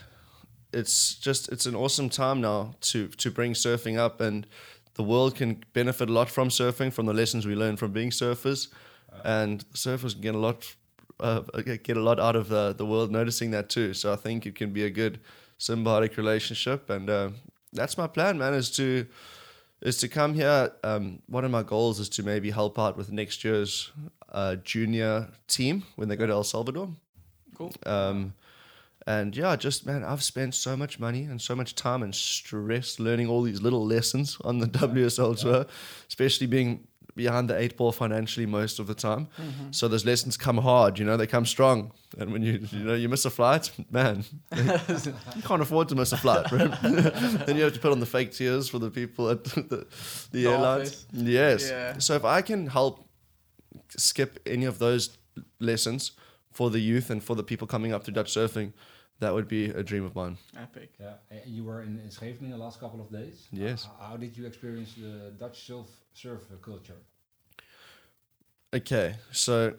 it's 0.72 1.14
just 1.14 1.48
it's 1.52 1.66
an 1.66 1.74
awesome 1.74 2.08
time 2.08 2.40
now 2.40 2.74
to 2.92 3.08
to 3.08 3.30
bring 3.30 3.52
surfing 3.54 3.98
up, 3.98 4.20
and 4.20 4.46
the 4.94 5.02
world 5.02 5.36
can 5.36 5.62
benefit 5.72 6.08
a 6.08 6.12
lot 6.12 6.28
from 6.28 6.48
surfing 6.48 6.92
from 6.92 7.06
the 7.06 7.14
lessons 7.14 7.46
we 7.46 7.54
learn 7.54 7.76
from 7.76 7.92
being 7.92 8.10
surfers, 8.10 8.68
and 9.24 9.64
surfers 9.72 10.12
can 10.12 10.20
get 10.20 10.34
a 10.34 10.38
lot. 10.38 10.74
Uh, 11.18 11.40
get 11.82 11.98
a 11.98 12.00
lot 12.00 12.18
out 12.18 12.34
of 12.34 12.48
the, 12.48 12.72
the 12.72 12.86
world 12.86 13.10
noticing 13.10 13.50
that 13.50 13.68
too. 13.68 13.92
So 13.92 14.10
I 14.10 14.16
think 14.16 14.46
it 14.46 14.54
can 14.54 14.72
be 14.72 14.84
a 14.84 14.90
good 14.90 15.20
symbiotic 15.58 16.16
relationship, 16.16 16.88
and 16.88 17.10
uh, 17.10 17.30
that's 17.74 17.98
my 17.98 18.06
plan, 18.06 18.38
man. 18.38 18.54
Is 18.54 18.70
to 18.76 19.06
is 19.82 19.98
to 19.98 20.08
come 20.08 20.34
here. 20.34 20.72
Um, 20.82 21.20
one 21.26 21.44
of 21.44 21.50
my 21.50 21.62
goals 21.62 22.00
is 22.00 22.08
to 22.10 22.22
maybe 22.22 22.50
help 22.50 22.78
out 22.78 22.96
with 22.96 23.12
next 23.12 23.44
year's 23.44 23.90
uh, 24.30 24.56
junior 24.56 25.28
team 25.48 25.84
when 25.96 26.08
they 26.08 26.16
go 26.16 26.26
to 26.26 26.32
El 26.32 26.44
Salvador. 26.44 26.88
cool. 27.54 27.72
Um, 27.84 28.34
and 29.06 29.34
yeah, 29.36 29.56
just 29.56 29.86
man, 29.86 30.04
I've 30.04 30.22
spent 30.22 30.54
so 30.54 30.76
much 30.76 31.00
money 31.00 31.24
and 31.24 31.40
so 31.40 31.56
much 31.56 31.74
time 31.74 32.02
and 32.02 32.14
stress 32.14 33.00
learning 33.00 33.28
all 33.28 33.42
these 33.42 33.62
little 33.62 33.84
lessons 33.84 34.36
on 34.44 34.58
the 34.58 34.66
WSL 34.86 35.38
tour, 35.38 35.66
especially 36.08 36.46
being 36.46 36.86
behind 37.24 37.48
the 37.50 37.56
eight 37.62 37.76
ball 37.76 37.92
financially 37.92 38.46
most 38.46 38.78
of 38.80 38.86
the 38.86 38.94
time. 38.94 39.26
Mm-hmm. 39.38 39.70
So 39.72 39.88
those 39.88 40.04
lessons 40.10 40.36
come 40.36 40.58
hard, 40.58 40.98
you 40.98 41.04
know, 41.04 41.16
they 41.16 41.26
come 41.26 41.46
strong. 41.46 41.92
And 42.18 42.32
when 42.32 42.42
you 42.42 42.54
you 42.72 42.84
know 42.88 42.94
you 43.02 43.08
miss 43.08 43.24
a 43.26 43.30
flight, 43.30 43.70
man, 43.90 44.24
you 45.36 45.42
can't 45.50 45.62
afford 45.62 45.88
to 45.88 45.94
miss 45.94 46.12
a 46.12 46.16
flight, 46.16 46.50
right? 46.52 46.72
then 47.46 47.56
you 47.56 47.64
have 47.64 47.74
to 47.74 47.80
put 47.80 47.92
on 47.92 48.00
the 48.00 48.06
fake 48.16 48.32
tears 48.32 48.68
for 48.70 48.78
the 48.80 48.90
people 48.90 49.30
at 49.30 49.44
the, 49.52 49.60
the 49.70 49.86
The 50.32 50.46
airlines. 50.46 50.88
office. 50.88 51.06
Yes. 51.12 51.60
Yeah. 51.70 51.98
So 51.98 52.14
if 52.14 52.24
I 52.24 52.42
can 52.42 52.66
help 52.68 52.94
skip 53.96 54.30
any 54.46 54.66
of 54.66 54.78
those 54.78 55.18
lessons 55.58 56.12
for 56.52 56.70
the 56.70 56.80
youth 56.80 57.10
and 57.10 57.22
for 57.22 57.36
the 57.36 57.42
people 57.50 57.66
coming 57.66 57.92
up 57.94 58.02
to 58.04 58.10
Dutch 58.10 58.32
surfing, 58.34 58.72
that 59.20 59.32
would 59.34 59.48
be 59.48 59.64
a 59.66 59.82
dream 59.82 60.04
of 60.04 60.14
mine. 60.14 60.36
Epic. 60.56 60.90
Yeah, 60.98 61.06
uh, 61.30 61.34
you 61.46 61.62
were 61.64 61.82
in, 61.82 62.00
in 62.04 62.10
Scheveningen 62.10 62.50
the 62.50 62.56
last 62.64 62.80
couple 62.80 63.00
of 63.00 63.08
days. 63.10 63.46
Yes. 63.52 63.84
How, 63.84 64.08
how 64.08 64.16
did 64.16 64.36
you 64.36 64.46
experience 64.46 64.94
the 64.94 65.32
Dutch 65.38 65.58
surf 65.66 65.86
surf 66.14 66.40
culture? 66.62 66.96
Okay, 68.72 69.16
so 69.32 69.74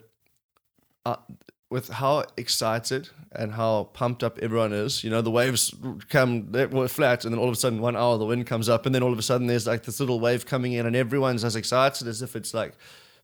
uh, 1.06 1.16
with 1.70 1.88
how 1.88 2.24
excited 2.36 3.08
and 3.34 3.52
how 3.52 3.84
pumped 3.94 4.22
up 4.22 4.38
everyone 4.40 4.74
is, 4.74 5.02
you 5.02 5.08
know, 5.08 5.22
the 5.22 5.30
waves 5.30 5.74
come 6.10 6.52
they 6.52 6.66
were 6.66 6.88
flat, 6.88 7.24
and 7.24 7.32
then 7.32 7.38
all 7.40 7.46
of 7.48 7.52
a 7.54 7.56
sudden, 7.56 7.80
one 7.80 7.96
hour 7.96 8.18
the 8.18 8.26
wind 8.26 8.46
comes 8.46 8.68
up, 8.68 8.84
and 8.84 8.94
then 8.94 9.02
all 9.02 9.12
of 9.12 9.18
a 9.18 9.22
sudden 9.22 9.46
there's 9.46 9.66
like 9.66 9.84
this 9.84 9.98
little 9.98 10.20
wave 10.20 10.44
coming 10.44 10.74
in, 10.74 10.84
and 10.84 10.94
everyone's 10.94 11.42
as 11.42 11.56
excited 11.56 12.06
as 12.06 12.20
if 12.20 12.36
it's 12.36 12.52
like 12.52 12.74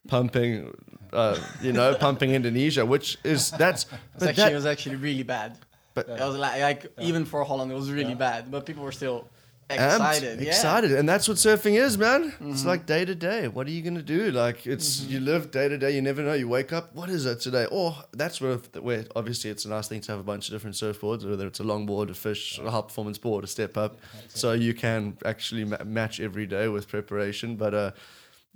pumping, 0.07 0.73
uh, 1.13 1.37
you 1.61 1.73
know, 1.75 1.95
pumping 2.01 2.31
Indonesia, 2.31 2.87
which 2.87 3.19
is 3.23 3.51
that's 3.51 3.85
It's 4.15 4.23
actually, 4.25 4.45
that- 4.45 4.53
it 4.53 4.57
was 4.57 4.67
actually 4.67 4.97
really 4.97 5.23
bad. 5.23 5.59
But- 5.93 6.09
it 6.09 6.19
was 6.21 6.37
like, 6.37 6.63
like 6.63 6.87
even 7.01 7.27
for 7.27 7.45
Holland, 7.45 7.71
it 7.71 7.75
was 7.75 7.91
really 7.91 8.11
Yeah. 8.13 8.31
bad. 8.31 8.51
But 8.51 8.65
people 8.65 8.85
were 8.85 8.93
still 8.93 9.29
amped, 9.77 9.95
excited. 9.95 10.41
yeah. 10.41 10.49
excited, 10.49 10.93
and 10.93 11.09
that's 11.09 11.29
what 11.29 11.37
surfing 11.37 11.75
is, 11.75 11.99
man. 11.99 12.33
It's 12.41 12.65
like 12.65 12.87
day 12.87 13.05
to 13.05 13.15
day. 13.15 13.49
What 13.49 13.67
are 13.67 13.71
you 13.71 13.83
gonna 13.83 14.03
do? 14.03 14.31
Like 14.31 14.67
it's 14.67 15.03
you 15.03 15.21
live 15.21 15.51
day 15.51 15.69
to 15.69 15.77
day. 15.77 15.95
You 15.95 16.03
never 16.03 16.23
know. 16.23 16.35
You 16.35 16.49
wake 16.49 16.73
up. 16.73 16.95
What 16.95 17.11
is 17.11 17.27
it 17.27 17.41
today? 17.41 17.67
Or 17.71 17.95
that's 18.13 18.41
where 18.41 18.57
where 18.81 19.05
obviously 19.15 19.51
it's 19.51 19.65
a 19.65 19.69
nice 19.69 19.89
thing 19.89 20.01
to 20.03 20.13
have 20.13 20.21
a 20.21 20.25
bunch 20.25 20.49
of 20.49 20.55
different 20.55 20.77
surfboards, 20.77 21.29
whether 21.29 21.47
it's 21.47 21.61
a 21.61 21.65
longboard, 21.65 22.11
a 22.11 22.15
fish, 22.15 22.59
a 22.59 22.71
high 22.71 22.81
performance 22.81 23.19
board, 23.19 23.45
a 23.45 23.47
step 23.47 23.77
up, 23.77 23.99
so 24.29 24.53
you 24.53 24.75
can 24.75 25.19
actually 25.25 25.65
ma- 25.65 25.85
match 25.85 26.21
every 26.21 26.47
day 26.47 26.69
with 26.69 26.89
preparation. 26.89 27.57
But 27.57 27.75
uh, 27.75 27.91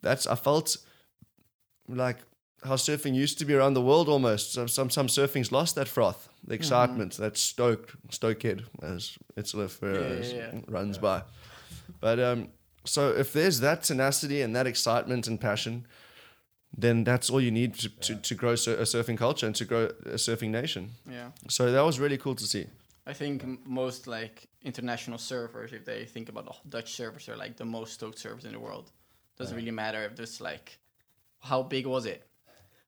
that's 0.01 0.27
I 0.27 0.35
felt 0.35 0.77
like 1.89 2.19
how 2.65 2.77
surfing 2.77 3.15
used 3.15 3.39
to 3.39 3.45
be 3.45 3.55
around 3.55 3.75
the 3.75 3.83
world 3.83 4.09
almost. 4.09 4.53
Some 4.53 4.69
some, 4.69 4.91
some 4.91 5.09
surfing's 5.09 5.51
lost 5.53 5.75
that 5.75 5.89
froth, 5.89 6.29
the 6.47 6.55
excitement, 6.55 7.17
that 7.17 7.37
stoked 7.37 7.95
stokehead 8.09 8.65
as 8.83 9.19
Italo 9.37 9.69
Ferreira 9.69 10.17
Yeah, 10.17 10.27
yeah, 10.35 10.51
yeah. 10.55 10.61
runs 10.69 10.99
by. 10.99 11.23
But 12.01 12.19
um, 12.21 12.49
so 12.85 13.11
if 13.11 13.33
there's 13.33 13.61
that 13.61 13.83
tenacity 13.83 14.43
and 14.43 14.55
that 14.57 14.67
excitement 14.67 15.27
and 15.29 15.41
passion, 15.41 15.87
then 16.77 17.05
that's 17.05 17.29
all 17.31 17.41
you 17.41 17.51
need 17.51 17.75
to, 17.75 17.89
to, 17.89 18.17
to 18.17 18.35
grow 18.35 18.55
sur- 18.57 18.77
a 18.79 18.83
surfing 18.85 19.19
culture 19.19 19.47
and 19.47 19.55
to 19.57 19.65
grow 19.65 19.85
a 20.07 20.17
surfing 20.17 20.51
nation. 20.51 20.91
Yeah. 21.11 21.31
So 21.49 21.71
that 21.73 21.83
was 21.85 21.99
really 22.01 22.17
cool 22.19 22.35
to 22.35 22.45
see. 22.45 22.67
I 23.07 23.13
think 23.13 23.43
m- 23.43 23.59
most 23.67 24.07
like 24.07 24.49
international 24.63 25.19
surfers, 25.19 25.73
if 25.73 25.85
they 25.85 26.05
think 26.05 26.29
about 26.29 26.47
the 26.47 26.55
Dutch 26.69 26.93
surfers, 26.97 27.29
are 27.29 27.37
like 27.37 27.57
the 27.57 27.65
most 27.65 27.93
stoked 27.95 28.19
surfers 28.23 28.45
in 28.45 28.53
the 28.53 28.61
world. 28.61 28.91
Doesn't 29.37 29.57
really 29.57 29.71
matter 29.73 30.05
if 30.05 30.15
there's 30.17 30.41
like, 30.41 30.79
how 31.41 31.63
big 31.63 31.87
was 31.87 32.07
it? 32.07 32.23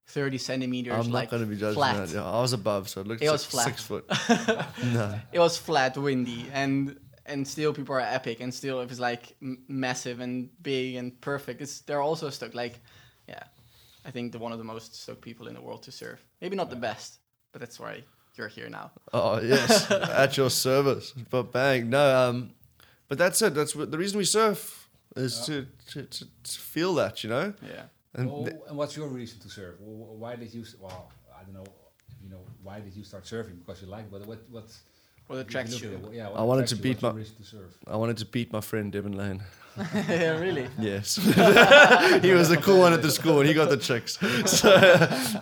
Thirty 0.07 0.39
centimeters. 0.39 0.93
I'm 0.93 1.11
like 1.11 1.31
not 1.33 1.39
going 1.39 1.43
to 1.43 1.49
be 1.49 1.57
judging 1.57 1.75
flat. 1.75 2.09
that. 2.09 2.15
Yeah, 2.15 2.25
I 2.25 2.41
was 2.41 2.53
above, 2.53 2.89
so 2.89 3.01
it 3.01 3.07
looked 3.07 3.23
It 3.23 3.31
six, 3.31 3.33
was 3.33 3.45
flat. 3.47 3.65
six 3.65 3.83
foot. 3.83 4.05
no. 4.93 5.19
It 5.33 5.39
was 5.39 5.57
flat, 5.57 5.97
windy, 5.97 6.47
and 6.53 6.99
and 7.27 7.47
still 7.49 7.73
people 7.73 7.95
are 7.95 8.01
epic, 8.01 8.41
and 8.41 8.53
still 8.53 8.81
if 8.83 8.91
it's 8.91 9.01
like 9.01 9.35
m- 9.41 9.63
massive 9.67 10.21
and 10.21 10.51
big 10.63 10.97
and 10.97 11.19
perfect, 11.21 11.63
it's 11.63 11.81
they're 11.81 12.03
also 12.03 12.29
stuck. 12.31 12.55
Like, 12.55 12.81
yeah, 13.29 13.43
I 14.05 14.11
think 14.11 14.33
the 14.33 14.39
one 14.39 14.53
of 14.53 14.59
the 14.59 14.65
most 14.65 14.95
stuck 14.95 15.21
people 15.21 15.49
in 15.49 15.55
the 15.55 15.61
world 15.63 15.83
to 15.85 15.93
surf. 15.93 16.25
Maybe 16.41 16.55
not 16.55 16.69
the 16.69 16.77
best, 16.77 17.19
but 17.53 17.61
that's 17.61 17.81
why 17.81 18.03
you're 18.37 18.49
here 18.49 18.69
now. 18.69 18.91
Oh 19.13 19.41
yes, 19.41 19.91
at 19.91 20.37
your 20.37 20.51
service. 20.51 21.13
But 21.31 21.51
bang, 21.51 21.89
no. 21.89 22.29
Um, 22.29 22.51
but 23.09 23.19
that's 23.19 23.41
it. 23.43 23.55
That's 23.55 23.75
what, 23.75 23.91
the 23.91 23.99
reason 23.99 24.19
we 24.19 24.25
surf 24.25 24.89
is 25.17 25.41
to, 25.47 25.67
to, 25.89 26.03
to, 26.03 26.25
to 26.25 26.59
feel 26.59 26.95
that, 26.97 27.23
you 27.23 27.31
know. 27.31 27.53
Yeah. 27.63 27.85
And 28.15 28.31
Oh, 28.31 28.47
and 28.69 28.77
what's 28.77 28.97
your 28.97 29.09
reason 29.09 29.41
to 29.41 29.49
surf? 29.49 29.75
Wh- 29.81 29.99
wh- 30.01 30.21
Why 30.23 30.37
did 30.37 30.53
you? 30.55 30.65
Well, 30.81 31.11
I 31.39 31.43
don't 31.45 31.55
know. 31.55 31.65
You 32.23 32.31
know, 32.31 32.41
why 32.63 32.81
did 32.81 32.95
you 32.95 33.05
start 33.05 33.27
serving? 33.27 33.57
Because 33.57 33.83
you 33.83 33.89
like. 33.89 34.11
But 34.11 34.27
what 34.27 34.41
what 34.51 34.65
What 35.27 35.39
attracts 35.41 35.81
you? 35.81 35.91
Yeah, 36.13 36.29
I 36.29 36.43
wanted 36.43 36.67
to 36.69 36.77
beat 36.77 37.03
my- 37.03 37.13
to 37.13 37.45
surf. 37.45 37.73
I 37.87 37.97
wanted 37.97 38.19
to 38.19 38.27
beat 38.27 38.53
my 38.53 38.61
friend 38.61 38.93
Devin 38.93 39.17
Lane. 39.17 39.43
yeah, 40.09 40.39
really. 40.39 40.69
Yes. 40.79 41.17
he 42.27 42.31
was 42.33 42.49
the 42.49 42.59
cool 42.63 42.79
one 42.79 42.93
at 42.93 43.03
the 43.03 43.11
school 43.11 43.41
and 43.41 43.49
he 43.49 43.55
got 43.55 43.71
the 43.71 43.77
chicks. 43.89 44.19
So, 44.47 44.71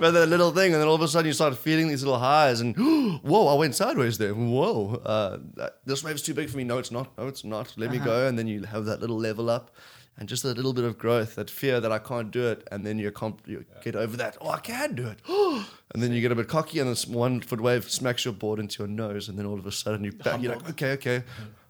but 0.00 0.10
that 0.12 0.28
little 0.34 0.52
thing, 0.52 0.72
and 0.72 0.80
then 0.80 0.88
all 0.88 0.94
of 0.94 1.02
a 1.02 1.08
sudden 1.08 1.26
you 1.26 1.34
start 1.34 1.54
feeling 1.58 1.88
these 1.88 2.02
little 2.02 2.18
highs, 2.18 2.60
and 2.62 2.74
whoa, 3.22 3.46
I 3.48 3.54
went 3.62 3.74
sideways 3.74 4.16
there. 4.16 4.32
Whoa, 4.34 4.94
uh, 5.04 5.36
that, 5.56 5.72
this 5.84 6.02
wave's 6.02 6.22
too 6.22 6.32
big 6.34 6.48
for 6.48 6.56
me. 6.56 6.64
No, 6.64 6.78
it's 6.78 6.90
not. 6.90 7.06
No, 7.18 7.28
it's 7.28 7.44
not. 7.44 7.74
Let 7.76 7.90
me 7.90 7.98
go. 7.98 8.26
And 8.26 8.38
then 8.38 8.46
you 8.46 8.62
have 8.62 8.86
that 8.86 9.00
little 9.02 9.18
level 9.18 9.50
up. 9.50 9.76
And 10.18 10.28
just 10.28 10.44
a 10.44 10.48
little 10.48 10.74
bit 10.74 10.84
of 10.84 10.98
growth, 10.98 11.36
that 11.36 11.48
fear 11.48 11.80
that 11.80 11.90
I 11.90 11.98
can't 11.98 12.30
do 12.30 12.46
it, 12.46 12.68
and 12.70 12.84
then 12.86 12.98
you, 12.98 13.10
comp- 13.10 13.46
you 13.46 13.64
get 13.82 13.96
over 13.96 14.16
that. 14.18 14.36
Oh, 14.40 14.50
I 14.50 14.60
can 14.60 14.94
do 14.94 15.06
it. 15.08 15.18
and 15.94 16.02
then 16.02 16.12
you 16.12 16.20
get 16.20 16.30
a 16.30 16.34
bit 16.34 16.48
cocky, 16.48 16.80
and 16.80 16.90
this 16.90 17.06
one 17.06 17.40
foot 17.40 17.60
wave 17.60 17.90
smacks 17.90 18.24
your 18.24 18.34
board 18.34 18.60
into 18.60 18.80
your 18.80 18.88
nose, 18.88 19.28
and 19.28 19.38
then 19.38 19.46
all 19.46 19.58
of 19.58 19.66
a 19.66 19.72
sudden 19.72 20.04
you 20.04 20.12
back, 20.12 20.40
you're 20.42 20.54
like, 20.54 20.68
okay, 20.70 20.92
okay, 20.92 21.24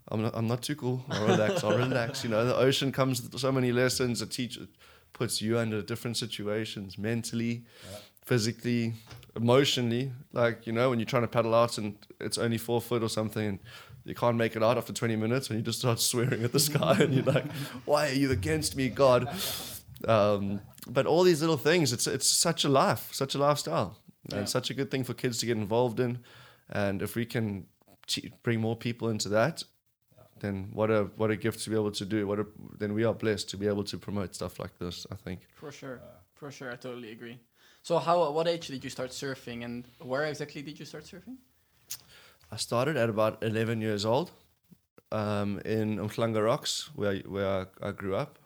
I'm 0.09 0.23
not, 0.23 0.33
I'm 0.35 0.47
not 0.47 0.63
too 0.63 0.77
cool. 0.77 1.05
I'll 1.09 1.27
relax. 1.27 1.65
I'll 1.65 1.79
relax. 1.79 2.25
You 2.25 2.31
know, 2.31 2.45
the 2.45 2.57
ocean 2.57 2.93
comes 2.93 3.23
with 3.23 3.39
so 3.39 3.53
many 3.53 3.73
lessons. 3.73 4.21
A 4.21 4.27
teacher 4.27 4.67
puts 5.13 5.41
you 5.41 5.59
under 5.59 5.81
different 5.81 6.17
situations, 6.17 6.99
mentally, 6.99 7.63
physically, 8.25 8.95
emotionally. 9.37 10.13
Like 10.33 10.67
you 10.67 10.73
know, 10.73 10.91
when 10.91 10.99
you're 10.99 11.07
trying 11.07 11.23
to 11.23 11.29
paddle 11.29 11.55
out 11.55 11.79
and 11.79 11.97
it's 12.21 12.39
only 12.39 12.59
four 12.59 12.81
foot 12.81 13.03
or 13.03 13.09
something, 13.09 13.47
and 13.47 13.59
you 14.05 14.15
can't 14.15 14.37
make 14.37 14.57
it 14.57 14.63
out 14.63 14.77
after 14.79 14.93
20 14.93 15.17
minutes, 15.17 15.49
and 15.51 15.59
you 15.59 15.65
just 15.65 15.79
start 15.81 16.01
swearing 16.01 16.43
at 16.45 16.53
the 16.53 16.61
sky, 16.61 16.97
and 17.01 17.15
you're 17.15 17.25
like, 17.25 17.51
"Why 17.85 18.09
are 18.11 18.15
you 18.15 18.31
against 18.31 18.77
me, 18.77 18.89
God?" 18.89 19.29
Um, 20.09 20.61
but 20.89 21.07
all 21.07 21.23
these 21.23 21.41
little 21.41 21.57
things, 21.57 21.93
it's 21.93 22.07
it's 22.07 22.27
such 22.27 22.65
a 22.65 22.69
life, 22.69 23.09
such 23.13 23.35
a 23.35 23.39
lifestyle, 23.39 23.99
Yeah. 24.31 24.39
and 24.39 24.49
such 24.49 24.71
a 24.71 24.75
good 24.75 24.91
thing 24.91 25.05
for 25.05 25.15
kids 25.15 25.39
to 25.39 25.47
get 25.47 25.57
involved 25.57 26.01
in. 26.01 26.19
And 26.71 27.03
if 27.03 27.15
we 27.17 27.25
can 27.27 27.67
bring 28.43 28.61
more 28.61 28.77
people 28.77 29.09
into 29.11 29.29
that, 29.29 29.63
then 30.41 30.71
what 30.73 30.91
a 30.91 31.05
what 31.17 31.31
a 31.31 31.37
gift 31.37 31.63
to 31.65 31.71
be 31.71 31.77
able 31.77 31.93
to 31.93 32.05
do. 32.05 32.27
What 32.27 32.39
a, 32.41 32.47
then 32.79 32.95
we 32.95 33.05
are 33.05 33.15
blessed 33.15 33.49
to 33.51 33.57
be 33.57 33.67
able 33.69 33.85
to 33.85 33.99
promote 33.99 34.35
stuff 34.35 34.59
like 34.59 34.77
this. 34.79 35.07
I 35.13 35.15
think 35.17 35.41
For 35.55 35.71
sure. 35.73 36.01
For 36.35 36.51
sure, 36.51 36.73
I 36.73 36.77
totally 36.77 37.13
agree. 37.13 37.39
So, 37.85 37.99
how? 37.99 38.31
What 38.33 38.49
age 38.49 38.67
did 38.69 38.83
you 38.85 38.91
start 38.91 39.11
surfing, 39.11 39.65
and 39.65 39.85
where 40.01 40.25
exactly 40.25 40.63
did 40.63 40.79
you 40.81 40.85
start 40.87 41.05
surfing? 41.05 41.37
I 42.53 42.57
started 42.57 42.97
at 42.99 43.09
about 43.09 43.43
11 43.43 43.81
years 43.81 44.05
old 44.05 44.31
um, 45.11 45.59
in 45.65 45.99
Umhlanga 45.99 46.45
Rocks, 46.45 46.91
where 46.95 47.17
where 47.21 47.49
I, 47.83 47.89
I 47.89 47.93
grew 47.93 48.15
up. 48.15 48.39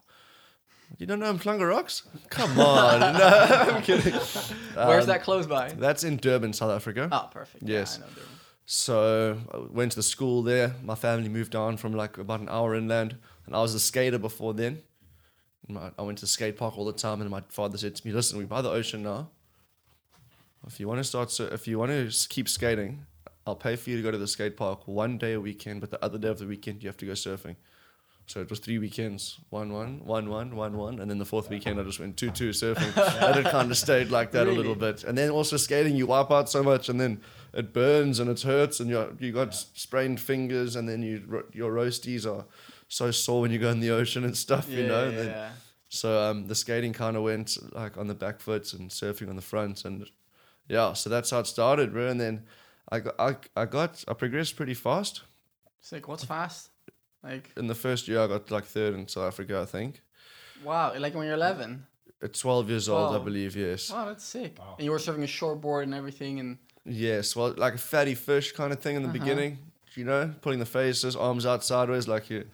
You 0.99 1.07
don't 1.07 1.19
know 1.19 1.33
Umhlanga 1.35 1.69
Rocks? 1.69 2.05
Come 2.31 2.59
on, 2.73 3.01
no, 3.01 3.27
I'm 3.27 3.83
kidding. 3.89 4.13
Where's 4.15 5.05
Um, 5.05 5.09
that 5.09 5.23
close 5.25 5.47
by? 5.47 5.73
That's 5.73 6.05
in 6.05 6.17
Durban, 6.19 6.53
South 6.53 6.71
Africa. 6.71 7.09
Ah, 7.11 7.27
perfect. 7.27 7.65
yes. 7.67 7.99
Yeah, 7.99 8.05
I 8.05 8.09
know 8.09 8.15
Durban. 8.15 8.31
So 8.69 9.39
I 9.53 9.57
went 9.79 9.93
to 9.93 9.97
the 9.97 10.03
school 10.15 10.43
there. 10.43 10.75
My 10.85 10.95
family 10.95 11.29
moved 11.29 11.55
on 11.57 11.77
from 11.77 11.93
like 11.93 12.19
about 12.19 12.41
an 12.41 12.49
hour 12.49 12.75
inland, 12.77 13.17
and 13.47 13.55
I 13.57 13.61
was 13.61 13.75
a 13.75 13.81
skater 13.81 14.19
before 14.19 14.55
then. 14.55 14.83
My, 15.69 15.91
I 15.99 16.03
went 16.03 16.19
to 16.19 16.23
the 16.23 16.29
skate 16.29 16.57
park 16.57 16.79
all 16.79 16.85
the 16.85 16.93
time, 16.93 17.21
and 17.21 17.29
my 17.31 17.43
father 17.49 17.77
said 17.79 17.97
to 17.97 18.07
me, 18.07 18.13
"Listen, 18.13 18.39
we're 18.39 18.47
by 18.47 18.63
the 18.63 18.71
ocean 18.71 19.03
now. 19.03 19.31
If 20.67 20.79
you 20.81 20.87
want 20.89 20.99
to 20.99 21.05
start, 21.05 21.31
sur- 21.33 21.53
if 21.53 21.67
you 21.69 21.79
want 21.79 21.91
to 21.93 22.29
keep 22.29 22.49
skating, 22.49 23.07
I'll 23.47 23.55
pay 23.57 23.76
for 23.76 23.91
you 23.91 23.97
to 23.97 24.03
go 24.03 24.11
to 24.11 24.19
the 24.19 24.26
skate 24.26 24.57
park 24.57 24.87
one 24.88 25.19
day 25.19 25.35
a 25.35 25.41
weekend, 25.41 25.81
but 25.81 25.91
the 25.91 26.05
other 26.05 26.19
day 26.19 26.29
of 26.29 26.38
the 26.38 26.47
weekend 26.47 26.83
you 26.83 26.88
have 26.88 26.97
to 26.99 27.07
go 27.07 27.12
surfing." 27.12 27.57
So 28.29 28.41
it 28.41 28.50
was 28.50 28.59
three 28.59 28.79
weekends, 28.79 29.38
one, 29.50 29.73
one, 29.73 30.05
one, 30.05 30.29
one, 30.29 30.57
one, 30.57 30.76
one, 30.76 30.99
and 30.99 31.09
then 31.09 31.19
the 31.19 31.25
fourth 31.25 31.49
weekend 31.49 31.79
I 31.79 31.85
just 31.85 32.00
went 32.00 32.17
two, 32.17 32.33
two 32.33 32.50
surfing, 32.50 32.91
and 33.23 33.47
it 33.47 33.49
kind 33.53 33.71
of 33.71 33.76
stayed 33.79 34.11
like 34.11 34.33
that 34.33 34.49
a 34.49 34.50
little 34.50 34.75
bit. 34.75 35.05
And 35.05 35.17
then 35.17 35.31
also 35.31 35.57
skating, 35.57 35.95
you 35.95 36.09
wipe 36.09 36.33
out 36.33 36.50
so 36.50 36.61
much, 36.65 36.88
and 36.88 37.00
then 37.00 37.21
it 37.55 37.73
burns 37.73 38.19
and 38.19 38.29
it 38.29 38.41
hurts, 38.43 38.81
and 38.81 38.91
you 38.91 39.17
you 39.21 39.31
got 39.31 39.55
sprained 39.55 40.19
fingers, 40.21 40.75
and 40.75 40.88
then 40.88 41.03
you 41.03 41.45
your 41.53 41.71
roasties 41.73 42.26
are 42.26 42.45
so 42.88 43.12
sore 43.12 43.43
when 43.43 43.53
you 43.53 43.61
go 43.61 43.71
in 43.71 43.79
the 43.79 43.91
ocean 43.91 44.25
and 44.25 44.37
stuff, 44.37 44.69
you 44.69 44.87
know. 44.88 45.05
Yeah, 45.05 45.17
Then- 45.17 45.26
yeah. 45.29 45.50
so 45.88 46.21
um, 46.31 46.49
the 46.49 46.55
skating 46.57 46.93
kind 46.93 47.17
of 47.17 47.23
went 47.23 47.57
like 47.73 47.97
on 47.97 48.09
the 48.09 48.15
back 48.15 48.41
foot 48.41 48.73
and 48.73 48.91
surfing 48.91 49.29
on 49.29 49.37
the 49.37 49.43
front, 49.43 49.85
and 49.85 50.05
yeah, 50.69 50.95
so 50.95 51.09
that's 51.09 51.31
how 51.31 51.38
it 51.38 51.47
started, 51.47 51.93
bro. 51.93 52.09
And 52.09 52.21
then 52.21 52.43
I 52.90 53.00
got 53.00 53.14
I, 53.19 53.37
I 53.57 53.64
got 53.66 54.05
I 54.09 54.14
progressed 54.14 54.57
pretty 54.57 54.75
fast. 54.75 55.23
Sick. 55.81 56.09
What's 56.09 56.25
fast? 56.25 56.71
Like, 57.23 57.50
In 57.57 57.66
the 57.66 57.75
first 57.75 58.07
year, 58.09 58.21
I 58.21 58.26
got 58.28 58.50
like 58.50 58.64
third 58.64 58.95
in 58.95 59.09
South 59.09 59.26
Africa, 59.28 59.61
I 59.61 59.64
think. 59.64 60.02
wow. 60.64 60.93
Like 60.99 61.14
when 61.14 61.26
you're 61.26 61.35
11. 61.35 61.85
At 62.23 62.33
12 62.35 62.71
years 62.71 62.88
old, 62.88 63.14
I 63.14 63.19
believe, 63.23 63.55
yes. 63.57 63.90
Wow, 63.90 64.07
that's 64.07 64.25
sick. 64.25 64.59
Wow. 64.59 64.76
And 64.78 64.85
you 64.85 64.90
were 64.90 64.99
surfing 64.99 65.23
a 65.23 65.26
shortboard 65.26 65.83
and 65.83 65.93
everything, 65.95 66.40
and 66.40 66.59
Yes, 66.85 67.35
well, 67.37 67.52
like 67.57 67.75
a 67.75 67.78
fatty 67.78 68.14
fish 68.14 68.52
kind 68.52 68.73
of 68.73 68.78
thing 68.81 68.97
in 68.97 69.02
the 69.02 69.09
Uh-huh. 69.09 69.19
beginning, 69.19 69.59
you 69.97 70.05
know, 70.05 70.33
putting 70.40 70.59
the 70.61 70.64
faces, 70.66 71.14
arms 71.16 71.45
out 71.45 71.62
sideways 71.64 72.07
like 72.09 72.31
you 72.31 72.45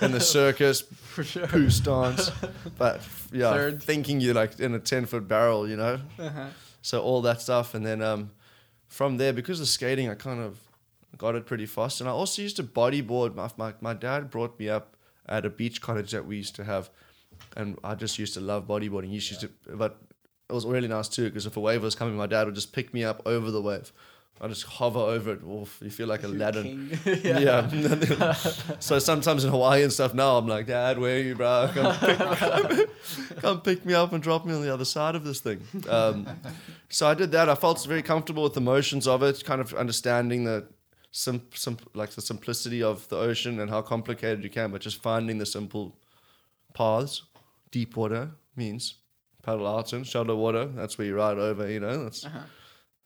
in 0.00 0.12
the 0.12 0.20
circus, 0.36 0.80
for 1.14 1.22
sure. 1.24 1.46
poo 1.48 1.68
stance. 1.70 2.30
But 2.78 3.02
yeah, 3.32 3.52
Third. 3.52 3.82
thinking 3.82 4.20
you're 4.22 4.34
like 4.34 4.58
in 4.60 4.74
a 4.74 4.78
10 4.78 5.06
foot 5.06 5.26
barrel, 5.28 5.68
you 5.68 5.76
know? 5.76 6.00
Uh-huh. 6.18 6.46
So 6.82 7.02
all 7.02 7.20
that 7.22 7.42
stuff. 7.42 7.74
And 7.74 7.84
then 7.84 8.00
um, 8.00 8.30
from 8.90 9.16
there, 9.16 9.32
because 9.32 9.60
of 9.60 9.68
skating, 9.68 10.10
I 10.10 10.14
kind 10.14 10.40
of 10.40 10.58
got 11.16 11.36
it 11.36 11.46
pretty 11.46 11.64
fast. 11.64 12.00
And 12.00 12.10
I 12.10 12.12
also 12.12 12.42
used 12.42 12.56
to 12.56 12.64
bodyboard. 12.64 13.34
My, 13.34 13.48
my, 13.56 13.74
my 13.80 13.94
dad 13.94 14.30
brought 14.30 14.58
me 14.58 14.68
up 14.68 14.96
at 15.26 15.46
a 15.46 15.50
beach 15.50 15.80
cottage 15.80 16.10
that 16.10 16.26
we 16.26 16.36
used 16.36 16.56
to 16.56 16.64
have. 16.64 16.90
And 17.56 17.78
I 17.82 17.94
just 17.94 18.18
used 18.18 18.34
to 18.34 18.40
love 18.40 18.66
bodyboarding. 18.66 19.06
He 19.06 19.14
used 19.14 19.40
to, 19.40 19.50
but 19.68 19.96
it 20.48 20.52
was 20.52 20.66
really 20.66 20.88
nice 20.88 21.08
too 21.08 21.24
because 21.24 21.46
if 21.46 21.56
a 21.56 21.60
wave 21.60 21.82
was 21.82 21.94
coming, 21.94 22.16
my 22.16 22.26
dad 22.26 22.46
would 22.46 22.56
just 22.56 22.72
pick 22.72 22.92
me 22.92 23.04
up 23.04 23.22
over 23.24 23.50
the 23.50 23.62
wave. 23.62 23.92
I 24.42 24.48
just 24.48 24.62
hover 24.64 24.98
over 25.00 25.32
it. 25.34 25.42
Oof, 25.44 25.78
you 25.82 25.90
feel 25.90 26.06
like 26.06 26.22
Aladdin. 26.22 26.96
king. 27.04 27.20
Yeah. 27.24 27.68
so 28.80 28.98
sometimes 28.98 29.44
in 29.44 29.50
Hawaii 29.50 29.82
and 29.82 29.92
stuff 29.92 30.14
now, 30.14 30.38
I'm 30.38 30.46
like, 30.46 30.66
Dad, 30.66 30.98
where 30.98 31.16
are 31.16 31.20
you, 31.20 31.34
bro? 31.34 31.68
Come 31.74 31.94
pick, 32.00 32.18
come, 32.18 32.86
come 33.40 33.60
pick 33.60 33.84
me 33.84 33.92
up 33.92 34.12
and 34.14 34.22
drop 34.22 34.46
me 34.46 34.54
on 34.54 34.62
the 34.62 34.72
other 34.72 34.86
side 34.86 35.14
of 35.14 35.24
this 35.24 35.40
thing. 35.40 35.60
Um, 35.88 36.26
so 36.88 37.06
I 37.06 37.12
did 37.14 37.32
that. 37.32 37.50
I 37.50 37.54
felt 37.54 37.84
very 37.84 38.02
comfortable 38.02 38.42
with 38.42 38.54
the 38.54 38.62
motions 38.62 39.06
of 39.06 39.22
it, 39.22 39.44
kind 39.44 39.60
of 39.60 39.74
understanding 39.74 40.44
the 40.44 40.66
sim, 41.10 41.42
sim, 41.54 41.76
like 41.94 42.10
the 42.10 42.22
simplicity 42.22 42.82
of 42.82 43.06
the 43.08 43.16
ocean 43.18 43.60
and 43.60 43.68
how 43.68 43.82
complicated 43.82 44.42
you 44.42 44.48
can, 44.50 44.70
but 44.72 44.80
just 44.80 45.02
finding 45.02 45.36
the 45.36 45.46
simple 45.46 45.98
paths. 46.72 47.24
Deep 47.70 47.94
water 47.96 48.30
means 48.56 48.94
paddle 49.42 49.66
out 49.66 49.92
in 49.92 50.02
shallow 50.02 50.34
water. 50.36 50.64
That's 50.64 50.96
where 50.96 51.06
you 51.06 51.14
ride 51.16 51.36
over. 51.38 51.70
You 51.70 51.80
know, 51.80 52.04
that's 52.04 52.24
Uh-huh. 52.24 52.38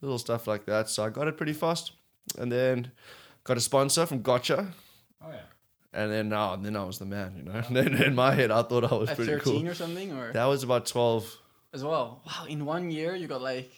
Little 0.05 0.19
stuff 0.19 0.47
like 0.47 0.67
that. 0.67 0.91
So 0.91 1.03
I 1.03 1.09
got 1.09 1.29
it 1.29 1.39
pretty 1.39 1.55
fast, 1.55 1.93
and 2.39 2.53
then 2.53 2.91
got 3.43 3.57
a 3.57 3.61
sponsor 3.61 4.05
from 4.05 4.21
Gotcha. 4.21 4.69
Oh 5.23 5.31
yeah. 5.31 5.41
And 5.95 6.13
then 6.13 6.29
now, 6.29 6.53
and 6.55 6.65
then 6.67 6.77
I 6.77 6.85
was 6.85 6.99
the 6.99 7.07
man, 7.07 7.35
you 7.39 7.43
know. 7.45 7.63
then 7.71 7.95
in 8.03 8.15
my 8.15 8.35
head, 8.35 8.51
I 8.51 8.63
thought 8.63 8.85
I 8.85 8.95
was 8.95 9.09
At 9.11 9.17
pretty 9.17 9.33
13 9.33 9.63
cool. 9.63 9.69
or 9.71 9.75
something, 9.75 10.13
or 10.13 10.31
That 10.33 10.45
was 10.45 10.63
about 10.63 10.85
twelve. 10.87 11.27
as 11.73 11.83
well. 11.83 12.21
Wow, 12.27 12.45
in 12.49 12.67
one 12.67 12.91
year 12.91 13.15
you 13.17 13.27
got 13.27 13.41
like 13.41 13.73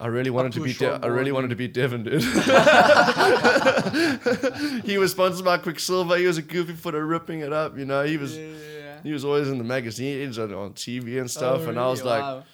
I 0.00 0.06
really 0.06 0.30
wanted 0.30 0.52
to 0.54 0.58
to 0.58 0.64
a 0.64 0.66
beat. 0.66 0.78
De- 0.78 1.00
I 1.02 1.06
really 1.06 1.32
wanted 1.32 1.50
to 1.50 1.56
beat 1.56 1.74
Devin, 1.74 2.02
dude. 2.04 2.22
he 4.84 4.98
was 4.98 5.12
sponsored 5.12 5.44
by 5.44 5.58
Quiksilver. 5.58 6.16
He 6.16 6.26
was 6.26 6.38
a 6.38 6.42
goofy 6.42 6.72
footer, 6.72 7.04
ripping 7.06 7.40
it 7.40 7.52
up. 7.52 7.78
You 7.78 7.84
know, 7.84 8.04
he 8.04 8.16
was. 8.16 8.36
yeah. 8.36 8.44
yeah. 8.46 8.96
He 9.02 9.12
was 9.12 9.24
always 9.24 9.48
in 9.48 9.58
the 9.58 9.64
magazines 9.64 10.38
and 10.38 10.54
on 10.54 10.72
TV 10.74 11.20
and 11.20 11.30
stuff. 11.30 11.62
Oh, 11.64 11.68
and 11.68 11.78
I 11.78 11.86
was 11.88 12.00
really? 12.00 12.10
like, 12.12 12.22
Wow. 12.22 12.44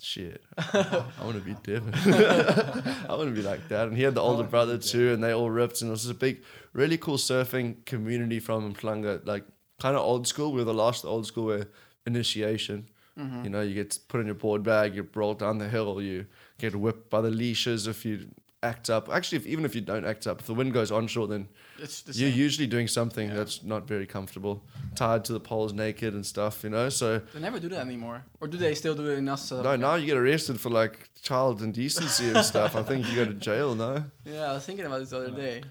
Shit, 0.00 0.42
I 0.58 1.04
want 1.22 1.36
to 1.36 1.40
be 1.40 1.56
Devin. 1.62 1.94
I 1.94 3.14
want 3.14 3.28
to 3.28 3.34
be 3.34 3.42
like 3.42 3.68
that. 3.68 3.88
And 3.88 3.96
he 3.96 4.02
had 4.02 4.14
the 4.14 4.20
older 4.20 4.44
brother 4.44 4.76
too, 4.76 5.12
and 5.12 5.24
they 5.24 5.32
all 5.32 5.50
ripped. 5.50 5.80
And 5.80 5.88
it 5.88 5.92
was 5.92 6.08
a 6.08 6.14
big, 6.14 6.42
really 6.74 6.98
cool 6.98 7.16
surfing 7.16 7.84
community 7.86 8.38
from 8.38 8.74
Umhlanga, 8.74 9.24
like 9.26 9.44
kind 9.80 9.96
of 9.96 10.02
old 10.02 10.26
school. 10.26 10.52
We 10.52 10.58
were 10.58 10.64
the 10.64 10.74
last 10.74 11.04
old 11.04 11.26
school 11.26 11.46
where 11.46 11.68
initiation. 12.06 12.88
Mm-hmm. 13.18 13.44
You 13.44 13.50
know, 13.50 13.62
you 13.62 13.74
get 13.74 13.98
put 14.08 14.20
in 14.20 14.26
your 14.26 14.34
board 14.34 14.62
bag, 14.62 14.94
you 14.94 15.08
roll 15.14 15.32
down 15.32 15.56
the 15.56 15.68
hill, 15.68 16.02
you 16.02 16.26
get 16.58 16.76
whipped 16.76 17.08
by 17.08 17.22
the 17.22 17.30
leashes 17.30 17.86
if 17.86 18.04
you 18.04 18.28
act 18.62 18.90
up. 18.90 19.08
Actually, 19.08 19.38
if, 19.38 19.46
even 19.46 19.64
if 19.64 19.74
you 19.74 19.80
don't 19.80 20.04
act 20.04 20.26
up, 20.26 20.40
if 20.40 20.46
the 20.46 20.54
wind 20.54 20.72
goes 20.72 20.90
onshore, 20.90 21.26
then 21.28 21.48
the 21.78 22.12
you're 22.14 22.28
usually 22.30 22.66
doing 22.66 22.88
something 22.88 23.28
Yeah. 23.28 23.34
that's 23.36 23.62
not 23.62 23.86
very 23.86 24.06
comfortable, 24.06 24.62
tied 24.94 25.24
to 25.26 25.32
the 25.32 25.40
poles 25.40 25.72
naked 25.72 26.14
and 26.14 26.24
stuff. 26.24 26.64
You 26.64 26.70
know, 26.70 26.88
so 26.88 27.20
They 27.34 27.40
never 27.40 27.60
do 27.60 27.68
that 27.68 27.80
anymore, 27.80 28.24
or 28.40 28.48
do 28.48 28.56
they 28.56 28.74
still 28.74 28.94
do 28.94 29.08
it 29.10 29.18
in 29.18 29.28
us? 29.28 29.52
uh, 29.52 29.62
no, 29.62 29.76
now 29.76 29.94
you 29.96 30.06
get 30.06 30.16
arrested 30.16 30.60
for 30.60 30.70
like 30.70 31.10
child 31.22 31.62
indecency 31.62 32.28
and 32.30 32.44
stuff. 32.52 32.74
I 32.76 32.82
think 32.82 33.08
you 33.08 33.14
go 33.16 33.24
to 33.24 33.34
jail, 33.34 33.74
no? 33.74 34.04
Yeah, 34.24 34.50
I 34.50 34.54
was 34.54 34.64
thinking 34.64 34.86
about 34.86 35.00
this 35.00 35.10
the 35.10 35.18
other 35.18 35.30
day. 35.30 35.62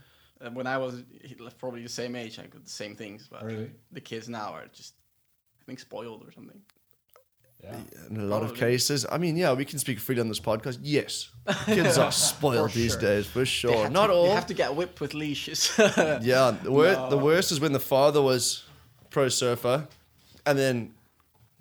Uh, 0.42 0.50
when 0.52 0.68
I 0.68 0.78
was 0.78 1.02
probably 1.58 1.82
the 1.82 1.90
same 1.90 2.16
age, 2.16 2.40
I 2.40 2.44
got 2.44 2.64
the 2.64 2.70
same 2.70 2.96
things, 2.96 3.28
but 3.32 3.44
Really? 3.44 3.72
the 3.92 4.02
kids 4.02 4.28
now 4.30 4.52
are 4.54 4.66
just, 4.74 4.94
I 5.62 5.64
think, 5.66 5.80
spoiled 5.80 6.24
or 6.28 6.32
something. 6.32 6.62
Yeah. 7.66 7.78
In 8.12 8.18
a 8.18 8.24
lot 8.24 8.44
of 8.44 8.54
cases, 8.54 9.06
I 9.12 9.18
mean, 9.18 9.36
yeah, 9.38 9.54
we 9.54 9.66
can 9.66 9.80
speak 9.80 10.00
freely 10.00 10.22
on 10.22 10.28
this 10.28 10.40
podcast. 10.40 10.78
Yes, 10.84 11.30
kids 11.66 11.98
are 11.98 12.12
spoiled 12.12 12.72
For 12.72 12.78
these 12.78 12.92
sure. 12.92 13.02
days 13.02 13.26
for 13.26 13.46
sure. 13.46 13.90
Not 13.90 14.08
to, 14.08 14.14
all. 14.14 14.28
You 14.28 14.32
have 14.34 14.46
to 14.48 14.54
get 14.54 14.76
whipped 14.76 15.02
with 15.02 15.14
leashes. 15.16 15.72
Yeah, 16.22 16.56
the, 16.62 16.72
wor- 16.72 17.10
the 17.10 17.18
worst 17.18 17.52
is 17.52 17.60
when 17.60 17.72
the 17.74 17.80
father 17.80 18.22
was 18.22 18.64
pro 19.10 19.30
surfer, 19.30 19.88
and 20.46 20.60
then 20.60 20.94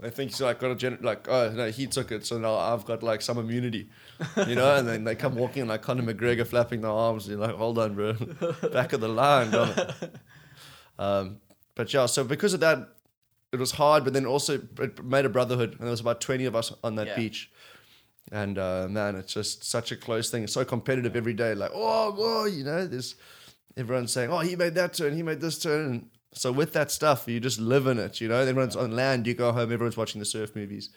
I 0.02 0.10
think 0.10 0.32
he's 0.32 0.40
like 0.42 0.60
got 0.60 0.72
a 0.72 0.74
gen- 0.74 0.98
like 1.00 1.26
oh 1.28 1.50
no 1.54 1.70
he 1.70 1.86
took 1.86 2.10
it 2.12 2.26
so 2.26 2.36
now 2.36 2.56
I've 2.56 2.84
got 2.84 3.02
like 3.02 3.22
some 3.22 3.38
immunity, 3.38 3.88
you 4.46 4.54
know. 4.56 4.76
and 4.76 4.86
then 4.86 5.04
they 5.04 5.14
come 5.14 5.34
walking 5.36 5.66
like 5.66 5.80
Conor 5.82 6.02
McGregor 6.02 6.46
flapping 6.46 6.82
their 6.82 6.90
arms. 6.90 7.26
You're 7.28 7.38
like, 7.38 7.54
hold 7.54 7.78
on, 7.78 7.94
bro, 7.94 8.12
back 8.72 8.92
of 8.92 9.00
the 9.00 9.08
line. 9.08 9.54
Um, 10.98 11.38
but 11.74 11.92
yeah, 11.92 12.06
so 12.06 12.24
because 12.24 12.54
of 12.54 12.60
that, 12.60 12.88
it 13.54 13.60
was 13.60 13.72
hard. 13.72 14.04
But 14.04 14.12
then 14.12 14.26
also 14.26 14.60
it 14.80 15.02
made 15.04 15.24
a 15.24 15.28
brotherhood, 15.30 15.70
and 15.72 15.80
there 15.80 15.90
was 15.90 16.00
about 16.00 16.20
twenty 16.20 16.44
of 16.44 16.54
us 16.56 16.72
on 16.82 16.96
that 16.96 17.06
Yeah. 17.08 17.16
beach. 17.16 17.50
And 18.32 18.58
uh, 18.58 18.88
man, 18.90 19.16
it's 19.16 19.32
just 19.34 19.64
such 19.64 19.92
a 19.92 19.96
close 19.96 20.30
thing. 20.30 20.44
It's 20.44 20.52
so 20.54 20.64
competitive 20.64 21.14
every 21.14 21.34
day. 21.34 21.54
Like, 21.54 21.70
oh, 21.74 22.10
whoa, 22.12 22.44
you 22.46 22.64
know, 22.64 22.86
there's 22.86 23.14
everyone's 23.76 24.12
saying, 24.12 24.30
oh, 24.30 24.38
he 24.40 24.56
made 24.56 24.74
that 24.74 24.94
turn, 24.94 25.14
he 25.14 25.22
made 25.22 25.40
this 25.40 25.58
turn. 25.58 25.84
And 25.90 26.06
so 26.32 26.50
with 26.50 26.72
that 26.72 26.90
stuff, 26.90 27.24
you 27.28 27.38
just 27.38 27.60
live 27.60 27.86
in 27.86 27.98
it. 27.98 28.20
You 28.20 28.28
know, 28.28 28.36
everyone's 28.40 28.76
on 28.76 28.92
land. 28.96 29.26
You 29.26 29.34
go 29.34 29.52
home, 29.52 29.70
everyone's 29.72 29.96
watching 29.96 30.20
the 30.20 30.24
surf 30.24 30.56
movies, 30.56 30.88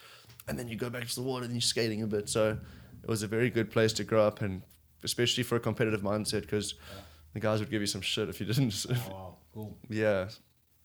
and 0.47 0.57
then 0.57 0.67
you 0.69 0.77
go 0.77 0.89
back 0.89 1.05
to 1.07 1.15
the 1.15 1.21
water, 1.21 1.43
and 1.45 1.53
you're 1.53 1.61
skating 1.61 2.01
a 2.01 2.07
bit. 2.07 2.29
So 2.29 2.57
it 3.03 3.09
was 3.09 3.23
a 3.23 3.27
very 3.27 3.49
good 3.49 3.71
place 3.71 3.91
to 3.93 4.03
grow 4.05 4.25
up, 4.25 4.41
and 4.41 4.61
especially 5.03 5.43
for 5.43 5.57
a 5.57 5.59
competitive 5.59 6.01
mindset, 6.01 6.41
because 6.41 6.75
the 7.33 7.39
guys 7.41 7.59
would 7.59 7.69
give 7.69 7.81
you 7.81 7.87
some 7.87 8.01
shit 8.01 8.29
if 8.29 8.39
you 8.39 8.45
didn't. 8.45 8.85
Oh, 8.89 9.11
wow, 9.11 9.37
cool. 9.53 9.77
yeah, 9.89 10.29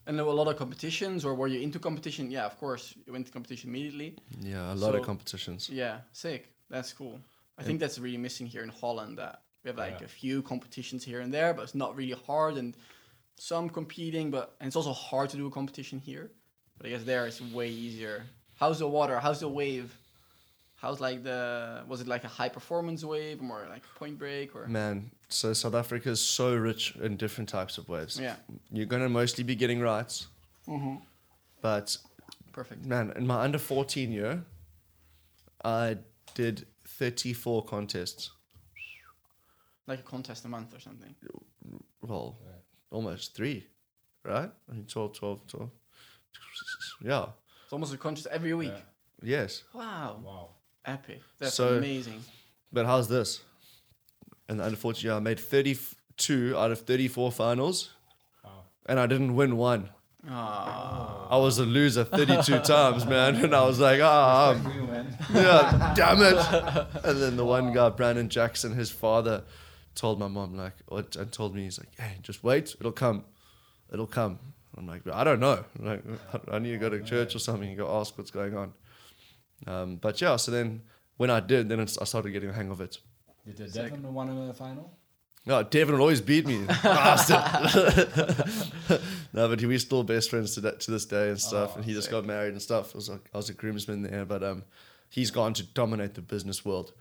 And 0.06 0.18
there 0.18 0.24
were 0.24 0.32
a 0.32 0.34
lot 0.34 0.48
of 0.48 0.56
competitions, 0.56 1.24
or 1.24 1.34
were 1.34 1.46
you 1.46 1.60
into 1.60 1.78
competition? 1.78 2.30
Yeah, 2.30 2.44
of 2.46 2.58
course, 2.58 2.94
you 3.06 3.12
went 3.12 3.26
to 3.26 3.32
competition 3.32 3.70
immediately. 3.70 4.16
yeah, 4.40 4.72
a 4.72 4.74
lot 4.74 4.94
of 4.94 5.02
competitions. 5.02 5.68
Yeah, 5.70 5.98
sick. 6.12 6.48
That's 6.70 6.92
cool. 6.92 7.20
I 7.58 7.62
think 7.62 7.78
that's 7.80 7.98
really 7.98 8.16
missing 8.18 8.46
here 8.46 8.62
in 8.62 8.68
Holland. 8.70 9.18
That 9.18 9.42
we 9.62 9.68
have 9.68 9.78
like 9.78 10.00
Yeah. 10.00 10.06
a 10.06 10.08
few 10.08 10.42
competitions 10.42 11.04
here 11.04 11.20
and 11.20 11.32
there, 11.32 11.54
but 11.54 11.62
it's 11.62 11.74
not 11.74 11.94
really 11.96 12.16
hard 12.26 12.56
and 12.56 12.74
some 13.38 13.68
competing. 13.68 14.30
But 14.32 14.56
and 14.60 14.66
it's 14.66 14.76
also 14.76 14.92
hard 14.92 15.30
to 15.30 15.36
do 15.36 15.46
a 15.46 15.50
competition 15.50 16.00
here. 16.00 16.30
But 16.78 16.86
I 16.86 16.90
guess 16.90 17.04
there 17.04 17.26
it's 17.26 17.40
way 17.40 17.68
easier. 17.68 18.24
How's 18.56 18.78
the 18.80 18.88
water? 18.88 19.20
How's 19.20 19.40
the 19.40 19.48
wave? 19.48 19.96
How's 20.76 21.00
like 21.00 21.22
the 21.22 21.84
was 21.86 22.00
it 22.00 22.08
like 22.08 22.24
a 22.24 22.28
high 22.28 22.48
performance 22.48 23.04
wave 23.04 23.40
more 23.40 23.64
like 23.68 23.84
point 23.94 24.18
break 24.18 24.56
or 24.56 24.66
Man, 24.66 25.10
so 25.32 25.52
South 25.52 25.74
Africa 25.74 26.10
is 26.10 26.20
so 26.20 26.54
rich 26.54 26.94
in 27.02 27.16
different 27.16 27.48
types 27.48 27.78
of 27.78 27.88
waves. 27.88 28.18
yeah 28.20 28.36
You're 28.70 28.86
gonna 28.86 29.08
mostly 29.08 29.44
be 29.44 29.54
getting 29.54 29.80
rights, 29.80 30.26
mm-hmm. 30.68 30.96
but 31.60 31.96
perfect 32.52 32.84
man, 32.86 33.12
in 33.16 33.26
my 33.26 33.40
under 33.42 33.58
14 33.58 34.12
year, 34.12 34.44
I 35.64 35.98
did 36.34 36.66
34 36.86 37.64
contests. 37.64 38.30
like 39.86 40.00
a 40.00 40.02
contest 40.02 40.44
a 40.44 40.48
month 40.48 40.74
or 40.74 40.80
something. 40.80 41.14
Well, 42.02 42.36
almost 42.90 43.34
three, 43.34 43.66
right? 44.24 44.50
I 44.68 44.72
mean, 44.72 44.86
12, 44.86 45.12
12, 45.14 45.46
12. 45.46 45.70
Yeah. 47.04 47.26
It's 47.64 47.72
almost 47.72 47.94
a 47.94 47.96
contest 47.96 48.26
every 48.30 48.54
week. 48.54 48.72
Yeah. 48.72 49.40
Yes. 49.40 49.64
Wow, 49.74 50.20
Wow. 50.24 50.48
epic. 50.84 51.20
That's 51.38 51.54
So- 51.54 51.78
amazing. 51.78 52.22
But 52.72 52.86
how's 52.86 53.08
this? 53.08 53.40
In 54.52 54.58
the 54.58 54.64
under 54.64 54.76
14 54.76 55.02
year, 55.08 55.14
I 55.14 55.18
made 55.20 55.40
32 55.40 56.54
out 56.58 56.70
of 56.70 56.80
34 56.82 57.32
finals, 57.32 57.90
Wow. 58.44 58.50
and 58.86 59.00
I 59.00 59.06
didn't 59.06 59.34
win 59.34 59.56
one. 59.56 59.88
Ah, 60.28 61.26
I 61.30 61.36
was 61.38 61.58
a 61.58 61.64
loser 61.64 62.04
32 62.04 62.58
times, 62.74 63.06
man. 63.06 63.36
And 63.42 63.54
I 63.54 63.64
was 63.64 63.80
like, 63.80 64.00
ah, 64.02 64.50
I'm- 64.50 64.72
you, 64.76 64.82
man. 64.86 65.16
yeah, 65.32 65.94
damn 65.96 66.20
it. 66.22 66.36
And 67.04 67.20
then 67.22 67.36
the 67.36 67.44
one 67.46 67.72
guy, 67.72 67.88
Brandon 67.88 68.28
Jackson, 68.28 68.74
his 68.74 68.90
father, 68.90 69.42
told 69.94 70.18
my 70.20 70.28
mom, 70.28 70.54
like, 70.54 70.74
and 71.16 71.32
told 71.32 71.54
me, 71.54 71.64
he's 71.64 71.78
like, 71.78 71.98
hey, 71.98 72.18
just 72.22 72.44
wait, 72.44 72.76
it'll 72.78 72.92
come. 72.92 73.24
It'll 73.92 74.06
come. 74.06 74.38
I'm 74.76 74.86
like, 74.86 75.02
I 75.12 75.24
don't 75.24 75.40
know. 75.40 75.64
I'm 75.78 75.84
like, 75.86 76.02
I 76.52 76.58
need 76.58 76.72
to 76.72 76.78
go 76.78 76.88
to 76.90 77.02
church 77.02 77.34
or 77.34 77.38
something 77.38 77.68
and 77.68 77.76
go 77.78 77.88
ask 78.00 78.16
what's 78.18 78.30
going 78.30 78.54
on. 78.56 78.72
Um, 79.66 79.96
but 79.96 80.20
yeah, 80.20 80.36
so 80.36 80.50
then 80.52 80.82
when 81.16 81.30
I 81.30 81.40
did, 81.40 81.68
then 81.70 81.80
it's, 81.80 81.96
I 81.98 82.04
started 82.04 82.30
getting 82.32 82.50
a 82.50 82.52
hang 82.52 82.70
of 82.70 82.80
it. 82.82 82.98
Did 83.44 83.56
the 83.56 83.68
Sick. 83.68 83.90
Devon 83.90 84.14
won 84.14 84.46
the 84.46 84.54
final? 84.54 84.96
No, 85.44 85.62
Devin 85.62 85.94
would 85.94 86.00
always 86.00 86.20
beat 86.20 86.46
me. 86.46 86.64
Bastard. 86.82 87.38
no, 89.32 89.48
but 89.48 89.60
we're 89.60 89.78
still 89.78 90.04
best 90.04 90.30
friends 90.30 90.54
to, 90.54 90.60
that, 90.60 90.80
to 90.80 90.92
this 90.92 91.04
day 91.04 91.30
and 91.30 91.40
stuff. 91.40 91.72
Oh, 91.72 91.76
and 91.76 91.84
he 91.84 91.92
just 91.92 92.04
sick. 92.04 92.12
got 92.12 92.24
married 92.24 92.52
and 92.52 92.62
stuff. 92.62 92.94
I 92.94 92.98
was, 92.98 93.08
like, 93.08 93.28
I 93.34 93.36
was 93.38 93.48
a 93.48 93.54
groomsman 93.54 94.02
there, 94.02 94.24
but 94.24 94.44
um, 94.44 94.62
he's 95.08 95.32
gone 95.32 95.52
to 95.54 95.64
dominate 95.64 96.14
the 96.14 96.22
business 96.22 96.64
world. 96.64 96.92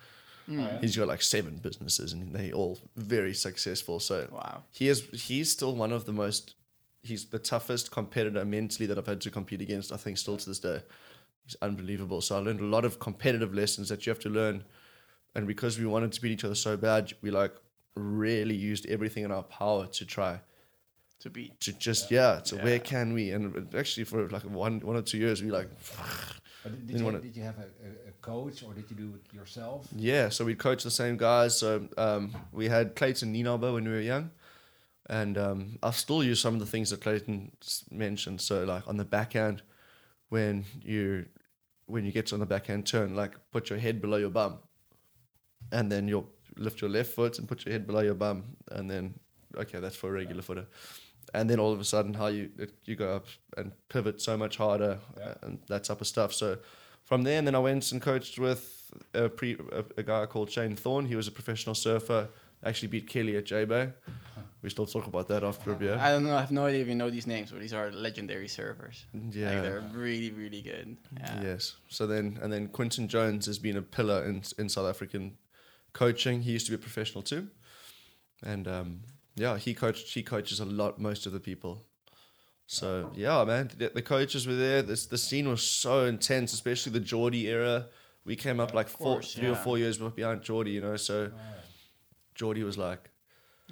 Oh, 0.49 0.53
yeah? 0.53 0.79
He's 0.81 0.97
got 0.97 1.07
like 1.07 1.21
seven 1.21 1.57
businesses 1.57 2.13
and 2.13 2.33
they 2.33 2.51
all 2.51 2.79
very 2.95 3.33
successful. 3.33 3.99
So 3.99 4.27
wow. 4.31 4.63
he 4.71 4.87
is 4.87 5.07
he's 5.13 5.51
still 5.51 5.75
one 5.75 5.91
of 5.91 6.05
the 6.05 6.11
most 6.11 6.55
he's 7.03 7.25
the 7.25 7.39
toughest 7.39 7.91
competitor 7.91 8.43
mentally 8.43 8.85
that 8.87 8.97
I've 8.97 9.05
had 9.05 9.21
to 9.21 9.31
compete 9.31 9.61
against, 9.61 9.91
I 9.91 9.97
think 9.97 10.17
still 10.17 10.37
to 10.37 10.49
this 10.49 10.59
day. 10.59 10.81
He's 11.45 11.55
unbelievable. 11.61 12.21
So 12.21 12.37
I 12.37 12.39
learned 12.39 12.59
a 12.59 12.65
lot 12.65 12.85
of 12.85 12.99
competitive 12.99 13.53
lessons 13.53 13.89
that 13.89 14.05
you 14.05 14.11
have 14.11 14.19
to 14.19 14.29
learn. 14.29 14.63
And 15.35 15.47
because 15.47 15.79
we 15.79 15.85
wanted 15.85 16.11
to 16.13 16.21
beat 16.21 16.31
each 16.31 16.43
other 16.43 16.55
so 16.55 16.75
bad, 16.77 17.13
we 17.21 17.31
like 17.31 17.53
really 17.95 18.55
used 18.55 18.85
everything 18.87 19.23
in 19.23 19.31
our 19.31 19.43
power 19.43 19.87
to 19.87 20.05
try 20.05 20.39
To 21.19 21.29
beat. 21.29 21.59
to 21.61 21.73
just 21.73 22.11
yeah, 22.11 22.41
so 22.43 22.55
Yeah. 22.57 22.63
where 22.63 22.79
can 22.79 23.13
we? 23.13 23.31
And 23.31 23.73
actually 23.75 24.05
for 24.05 24.27
like 24.29 24.43
one 24.43 24.79
one 24.81 24.95
or 24.95 25.01
two 25.01 25.17
years 25.17 25.41
we 25.43 25.51
like 25.51 25.69
But 26.63 26.71
did, 26.73 26.87
Didn't 26.87 27.05
you, 27.13 27.19
did 27.19 27.35
you 27.37 27.43
have 27.43 27.57
a, 27.57 27.67
a, 27.87 28.09
a 28.09 28.11
coach 28.21 28.61
or 28.63 28.73
did 28.73 28.85
you 28.89 28.95
do 28.95 29.13
it 29.15 29.33
yourself? 29.33 29.87
Yeah, 29.95 30.29
so 30.29 30.45
we'd 30.45 30.59
coach 30.59 30.83
the 30.83 30.91
same 30.91 31.17
guys. 31.17 31.57
So 31.57 31.87
um, 31.97 32.35
we 32.51 32.67
had 32.69 32.95
Clayton 32.95 33.33
Nienaber 33.33 33.73
when 33.73 33.85
we 33.85 33.91
were 33.91 33.99
young. 34.01 34.29
And 35.09 35.37
um, 35.37 35.79
I 35.81 35.89
still 35.91 36.23
use 36.23 36.39
some 36.39 36.53
of 36.53 36.59
the 36.59 36.65
things 36.67 36.91
that 36.91 37.01
Clayton 37.01 37.51
mentioned. 37.89 38.39
So 38.41 38.63
like 38.63 38.87
on 38.87 38.97
the 38.97 39.05
backhand, 39.05 39.63
when 40.29 40.65
you 40.83 41.25
when 41.87 42.05
you 42.05 42.11
get 42.11 42.27
to 42.27 42.35
on 42.35 42.39
the 42.39 42.45
backhand 42.45 42.85
turn, 42.85 43.15
like 43.15 43.33
put 43.51 43.69
your 43.69 43.79
head 43.79 43.99
below 44.01 44.17
your 44.17 44.29
bum. 44.29 44.59
And 45.71 45.91
then 45.91 46.07
you'll 46.07 46.29
lift 46.57 46.81
your 46.81 46.89
left 46.89 47.13
foot 47.13 47.39
and 47.39 47.47
put 47.47 47.65
your 47.65 47.73
head 47.73 47.87
below 47.87 48.01
your 48.01 48.15
bum. 48.15 48.43
And 48.71 48.89
then 48.89 49.13
okay, 49.57 49.79
that's 49.79 49.95
for 49.95 50.09
a 50.09 50.13
regular 50.13 50.41
footer. 50.41 50.67
And 51.33 51.49
then 51.49 51.59
all 51.59 51.71
of 51.71 51.79
a 51.79 51.85
sudden 51.85 52.13
how 52.13 52.27
you 52.27 52.49
it, 52.57 52.73
you 52.85 52.95
go 52.95 53.15
up 53.15 53.25
and 53.57 53.71
pivot 53.89 54.21
so 54.21 54.37
much 54.37 54.57
harder 54.57 54.99
Yeah. 55.17 55.23
Uh, 55.23 55.33
and 55.43 55.59
that 55.67 55.83
type 55.83 56.01
of 56.01 56.07
stuff. 56.07 56.33
So 56.33 56.57
from 57.03 57.23
there, 57.23 57.37
and 57.37 57.47
then 57.47 57.55
I 57.55 57.59
went 57.59 57.91
and 57.91 58.01
coached 58.01 58.39
with 58.39 58.91
a, 59.13 59.29
pre, 59.29 59.57
a, 59.71 59.83
a 59.97 60.03
guy 60.03 60.25
called 60.25 60.49
Shane 60.49 60.75
Thorne. 60.75 61.05
He 61.05 61.15
was 61.15 61.27
a 61.27 61.31
professional 61.31 61.75
surfer. 61.75 62.29
Actually 62.63 62.89
beat 62.89 63.07
Kelly 63.07 63.37
at 63.37 63.45
J 63.45 63.65
Bay. 63.65 63.89
We 64.61 64.69
still 64.69 64.85
talk 64.85 65.07
about 65.07 65.27
that 65.29 65.43
after 65.43 65.71
a 65.71 65.75
beer. 65.75 65.97
I 65.99 66.11
don't 66.11 66.23
know. 66.23 66.35
I 66.35 66.39
have 66.41 66.51
no 66.51 66.65
idea 66.67 66.81
if 66.81 66.87
you 66.87 66.93
know 66.93 67.09
these 67.09 67.25
names, 67.25 67.49
but 67.49 67.59
these 67.59 67.73
are 67.73 67.91
legendary 67.91 68.47
servers. 68.47 69.05
Yeah. 69.31 69.51
Like 69.51 69.61
they're 69.63 69.83
really, 69.91 70.29
really 70.29 70.61
good. 70.61 70.97
Yeah. 71.17 71.41
Yes. 71.41 71.77
So 71.89 72.05
then, 72.05 72.37
and 72.39 72.53
then 72.53 72.67
Quinton 72.67 73.07
Jones 73.07 73.47
has 73.47 73.57
been 73.57 73.77
a 73.77 73.81
pillar 73.81 74.23
in 74.25 74.43
in 74.59 74.69
South 74.69 74.87
African 74.87 75.37
coaching. 75.93 76.41
He 76.41 76.51
used 76.51 76.65
to 76.67 76.71
be 76.71 76.75
a 76.75 76.79
professional 76.79 77.21
too, 77.21 77.47
and 78.43 78.67
um, 78.67 79.01
yeah, 79.35 79.57
he 79.57 79.73
coached. 79.73 80.13
He 80.13 80.23
coaches 80.23 80.59
a 80.59 80.65
lot, 80.65 80.99
most 80.99 81.25
of 81.25 81.33
the 81.33 81.39
people. 81.39 81.85
So 82.67 83.11
yeah, 83.15 83.43
man, 83.43 83.69
the, 83.77 83.89
the 83.89 84.01
coaches 84.01 84.47
were 84.47 84.55
there. 84.55 84.81
This 84.81 85.05
the 85.05 85.17
scene 85.17 85.49
was 85.49 85.63
so 85.63 86.05
intense, 86.05 86.53
especially 86.53 86.93
the 86.93 86.99
Jordy 86.99 87.47
era. 87.47 87.87
We 88.23 88.35
came 88.35 88.59
up 88.59 88.73
like 88.73 88.87
four, 88.87 89.15
course, 89.15 89.33
three 89.33 89.49
or 89.49 89.55
four 89.55 89.77
years 89.77 89.97
behind 89.97 90.43
Jordy, 90.43 90.71
you 90.71 90.81
know. 90.81 90.95
So 90.95 91.31
Jordy 92.35 92.63
was 92.63 92.77
like. 92.77 93.09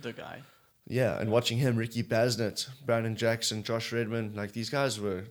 The 0.01 0.13
guy. 0.13 0.41
Yeah, 0.87 1.19
and 1.19 1.31
watching 1.31 1.59
him, 1.59 1.75
Ricky 1.75 2.01
Basnett, 2.01 2.67
Brandon 2.85 3.15
Jackson, 3.15 3.63
Josh 3.63 3.91
Redmond, 3.91 4.35
like 4.35 4.53
these 4.53 4.69
guys 4.69 4.99
were 4.99 5.25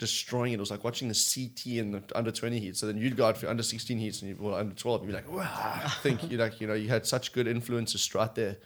destroying 0.00 0.52
it. 0.52 0.56
It 0.56 0.60
was 0.60 0.70
like 0.70 0.82
watching 0.82 1.08
the 1.08 1.14
CT 1.14 1.76
in 1.76 1.92
the 1.92 2.02
under 2.16 2.32
20 2.32 2.58
heats. 2.58 2.80
So 2.80 2.86
then 2.86 2.96
you'd 2.96 3.16
go 3.16 3.26
out 3.26 3.36
for 3.36 3.46
under 3.48 3.62
16 3.62 3.98
heats 3.98 4.22
and 4.22 4.30
you 4.30 4.36
well, 4.40 4.54
under 4.56 4.74
12, 4.74 5.02
you'd 5.02 5.06
be 5.08 5.12
like, 5.12 5.30
wow. 5.30 5.44
I 5.84 5.88
think 6.02 6.28
you 6.30 6.38
like, 6.38 6.60
you 6.60 6.66
know, 6.66 6.74
you 6.74 6.88
had 6.88 7.06
such 7.06 7.32
good 7.32 7.46
influences 7.46 8.12
right 8.14 8.34
there. 8.34 8.56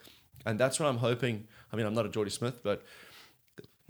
And 0.46 0.58
that's 0.58 0.78
what 0.78 0.88
I'm 0.88 0.98
hoping. 0.98 1.46
I 1.72 1.76
mean, 1.76 1.86
I'm 1.86 1.94
not 1.94 2.06
a 2.06 2.08
Jordy 2.08 2.30
Smith, 2.30 2.62
but 2.62 2.82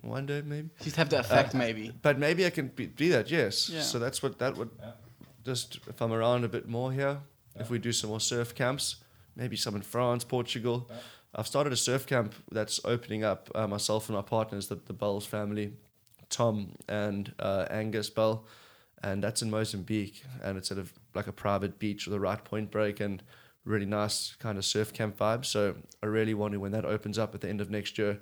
one 0.00 0.24
day 0.26 0.42
maybe. 0.44 0.70
Just 0.82 0.96
have 0.96 1.10
the 1.10 1.20
effect, 1.20 1.54
maybe. 1.54 1.92
But 2.02 2.18
maybe 2.18 2.46
I 2.46 2.50
can 2.50 2.68
be, 2.68 2.86
be 2.86 3.10
that, 3.10 3.30
yes. 3.30 3.68
Yeah. 3.68 3.82
So 3.82 3.98
that's 3.98 4.22
what 4.22 4.38
that 4.38 4.56
would 4.56 4.70
Yeah. 4.80 4.92
just 5.44 5.78
if 5.86 6.00
I'm 6.00 6.12
around 6.12 6.44
a 6.44 6.48
bit 6.48 6.66
more 6.66 6.92
here, 6.92 7.18
if 7.56 7.68
we 7.70 7.78
do 7.78 7.92
some 7.92 8.10
more 8.10 8.20
surf 8.20 8.54
camps, 8.54 8.96
maybe 9.36 9.56
some 9.56 9.76
in 9.76 9.82
France, 9.82 10.24
Portugal. 10.24 10.86
Yeah. 10.88 10.96
I've 11.36 11.46
started 11.46 11.72
a 11.72 11.76
surf 11.76 12.06
camp 12.06 12.32
that's 12.50 12.80
opening 12.84 13.22
up. 13.24 13.50
Uh, 13.54 13.66
myself 13.66 14.08
and 14.08 14.16
my 14.16 14.22
partners, 14.22 14.68
the, 14.68 14.76
the 14.76 14.92
Bells 14.92 15.26
family, 15.26 15.72
Tom 16.34 16.72
and 16.88 17.32
uh, 17.38 17.66
Angus 17.70 18.10
Bell, 18.10 18.44
and 19.02 19.22
that's 19.22 19.42
in 19.42 19.50
Mozambique, 19.50 20.24
and 20.42 20.58
it's 20.58 20.70
at 20.72 20.78
a, 20.78 20.86
like 21.14 21.28
a 21.28 21.32
private 21.32 21.78
beach 21.78 22.06
with 22.06 22.14
a 22.14 22.20
right 22.20 22.42
point 22.44 22.70
break 22.70 23.00
and 23.00 23.22
really 23.64 23.86
nice 23.86 24.34
kind 24.38 24.58
of 24.58 24.64
surf 24.64 24.92
camp 24.92 25.16
vibe. 25.16 25.44
So 25.44 25.74
I 26.02 26.06
really 26.06 26.34
want 26.34 26.52
to, 26.52 26.60
when 26.60 26.72
that 26.72 26.84
opens 26.84 27.18
up 27.18 27.34
at 27.34 27.40
the 27.40 27.48
end 27.48 27.60
of 27.60 27.70
next 27.70 27.98
year, 27.98 28.20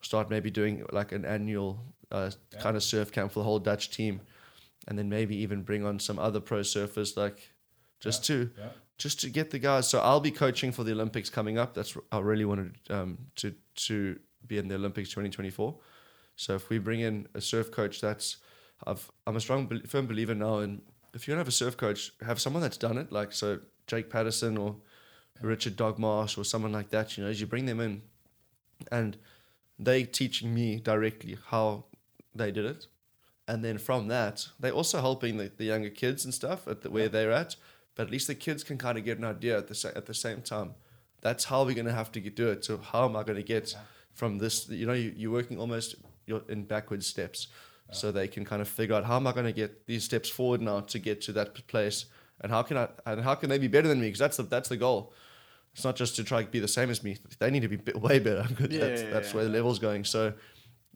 start 0.00 0.30
maybe 0.30 0.50
doing 0.50 0.84
like 0.92 1.12
an 1.12 1.24
annual 1.24 1.80
uh, 2.10 2.30
Yeah. 2.52 2.60
kind 2.62 2.76
of 2.76 2.82
surf 2.82 3.10
camp 3.12 3.32
for 3.32 3.40
the 3.40 3.44
whole 3.44 3.58
Dutch 3.58 3.90
team, 3.90 4.20
and 4.86 4.96
then 4.98 5.08
maybe 5.08 5.34
even 5.36 5.62
bring 5.62 5.84
on 5.84 5.98
some 5.98 6.18
other 6.18 6.40
pro 6.40 6.60
surfers 6.60 7.16
like 7.16 7.52
just 8.00 8.24
to 8.26 8.50
Yeah. 8.56 8.70
just 8.98 9.20
to 9.20 9.30
get 9.30 9.50
the 9.50 9.58
guys. 9.58 9.88
So 9.88 9.98
I'll 9.98 10.20
be 10.20 10.30
coaching 10.30 10.72
for 10.72 10.84
the 10.84 10.92
Olympics 10.92 11.30
coming 11.30 11.58
up. 11.58 11.74
That's 11.74 11.96
I 12.12 12.18
really 12.20 12.44
wanted 12.44 12.70
um, 12.90 13.18
to 13.36 13.54
to 13.86 14.18
be 14.46 14.56
in 14.58 14.68
the 14.68 14.74
Olympics 14.76 15.08
2024. 15.10 15.78
So 16.38 16.54
if 16.54 16.70
we 16.70 16.78
bring 16.78 17.00
in 17.00 17.26
a 17.34 17.40
surf 17.40 17.72
coach 17.72 18.00
that's 18.00 18.36
I've 18.86 19.10
I'm 19.26 19.34
a 19.34 19.40
strong 19.40 19.82
firm 19.86 20.06
believer 20.06 20.36
now 20.36 20.60
in 20.60 20.82
if 21.12 21.26
you 21.26 21.32
don't 21.32 21.40
have 21.40 21.48
a 21.48 21.52
surf 21.52 21.76
coach, 21.76 22.12
have 22.24 22.40
someone 22.40 22.62
that's 22.62 22.76
done 22.76 22.96
it, 22.96 23.10
like 23.10 23.32
so 23.32 23.58
Jake 23.88 24.08
Paterson 24.08 24.56
or 24.56 24.76
Richard 25.42 25.76
Dogmarsh 25.76 26.38
or 26.38 26.44
someone 26.44 26.70
like 26.70 26.90
that. 26.90 27.16
You 27.16 27.24
know, 27.24 27.30
as 27.30 27.40
you 27.40 27.46
bring 27.48 27.66
them 27.66 27.80
in, 27.80 28.02
and 28.92 29.16
they 29.80 30.04
teaching 30.04 30.54
me 30.54 30.76
directly 30.76 31.36
how 31.48 31.86
they 32.36 32.52
did 32.52 32.66
it, 32.66 32.86
and 33.48 33.64
then 33.64 33.78
from 33.78 34.06
that, 34.08 34.46
they're 34.60 34.70
also 34.70 35.00
helping 35.00 35.38
the, 35.38 35.50
the 35.56 35.64
younger 35.64 35.90
kids 35.90 36.24
and 36.24 36.32
stuff 36.32 36.68
at 36.68 36.82
the, 36.82 36.90
where 36.90 37.08
they're 37.08 37.32
at. 37.32 37.56
But 37.96 38.06
at 38.06 38.12
least 38.12 38.28
the 38.28 38.36
kids 38.36 38.62
can 38.62 38.78
kind 38.78 38.96
of 38.96 39.04
get 39.04 39.18
an 39.18 39.24
idea 39.24 39.58
at 39.58 39.66
the 39.66 39.74
sa- 39.74 39.96
at 39.96 40.06
the 40.06 40.14
same 40.14 40.42
time. 40.42 40.74
That's 41.20 41.46
how 41.46 41.64
we're 41.64 41.74
gonna 41.74 41.92
have 41.92 42.12
to 42.12 42.20
get, 42.20 42.36
do 42.36 42.48
it. 42.48 42.64
So 42.64 42.78
how 42.78 43.06
am 43.06 43.16
I 43.16 43.24
gonna 43.24 43.42
get 43.42 43.74
from 44.14 44.38
this? 44.38 44.68
You 44.68 44.86
know, 44.86 44.92
you, 44.92 45.12
you're 45.16 45.32
working 45.32 45.58
almost 45.58 45.96
you're 46.28 46.42
in 46.48 46.64
backwards 46.64 47.06
steps, 47.06 47.48
so 47.90 48.12
they 48.12 48.28
can 48.28 48.44
kind 48.44 48.60
of 48.62 48.68
figure 48.68 48.94
out 48.94 49.04
how 49.04 49.16
am 49.16 49.26
I 49.26 49.32
gonna 49.32 49.52
get 49.52 49.86
these 49.86 50.04
steps 50.04 50.28
forward 50.28 50.60
now 50.60 50.80
to 50.80 50.98
get 50.98 51.20
to 51.22 51.32
that 51.32 51.66
place, 51.68 52.06
and 52.40 52.52
how 52.52 52.62
can 52.62 52.76
I 52.76 52.88
and 53.06 53.22
how 53.22 53.34
can 53.34 53.48
they 53.48 53.58
be 53.58 53.68
better 53.68 53.88
than 53.88 54.00
me? 54.00 54.06
Because 54.08 54.18
that's 54.20 54.36
the 54.36 54.42
that's 54.44 54.68
the 54.68 54.76
goal. 54.76 55.12
It's 55.74 55.84
not 55.84 55.96
just 55.96 56.16
to 56.16 56.24
try 56.24 56.42
to 56.42 56.50
be 56.50 56.58
the 56.60 56.68
same 56.68 56.90
as 56.90 57.02
me. 57.04 57.16
They 57.38 57.50
need 57.50 57.62
to 57.62 57.68
be 57.68 57.76
bit, 57.76 58.00
way 58.00 58.18
better. 58.18 58.42
'cause 58.54 58.68
Yeah, 58.70 58.80
that's 58.80 59.02
yeah, 59.02 59.10
that's 59.10 59.28
yeah. 59.30 59.34
where 59.36 59.44
the 59.44 59.50
level's 59.50 59.78
going. 59.78 60.04
So 60.04 60.32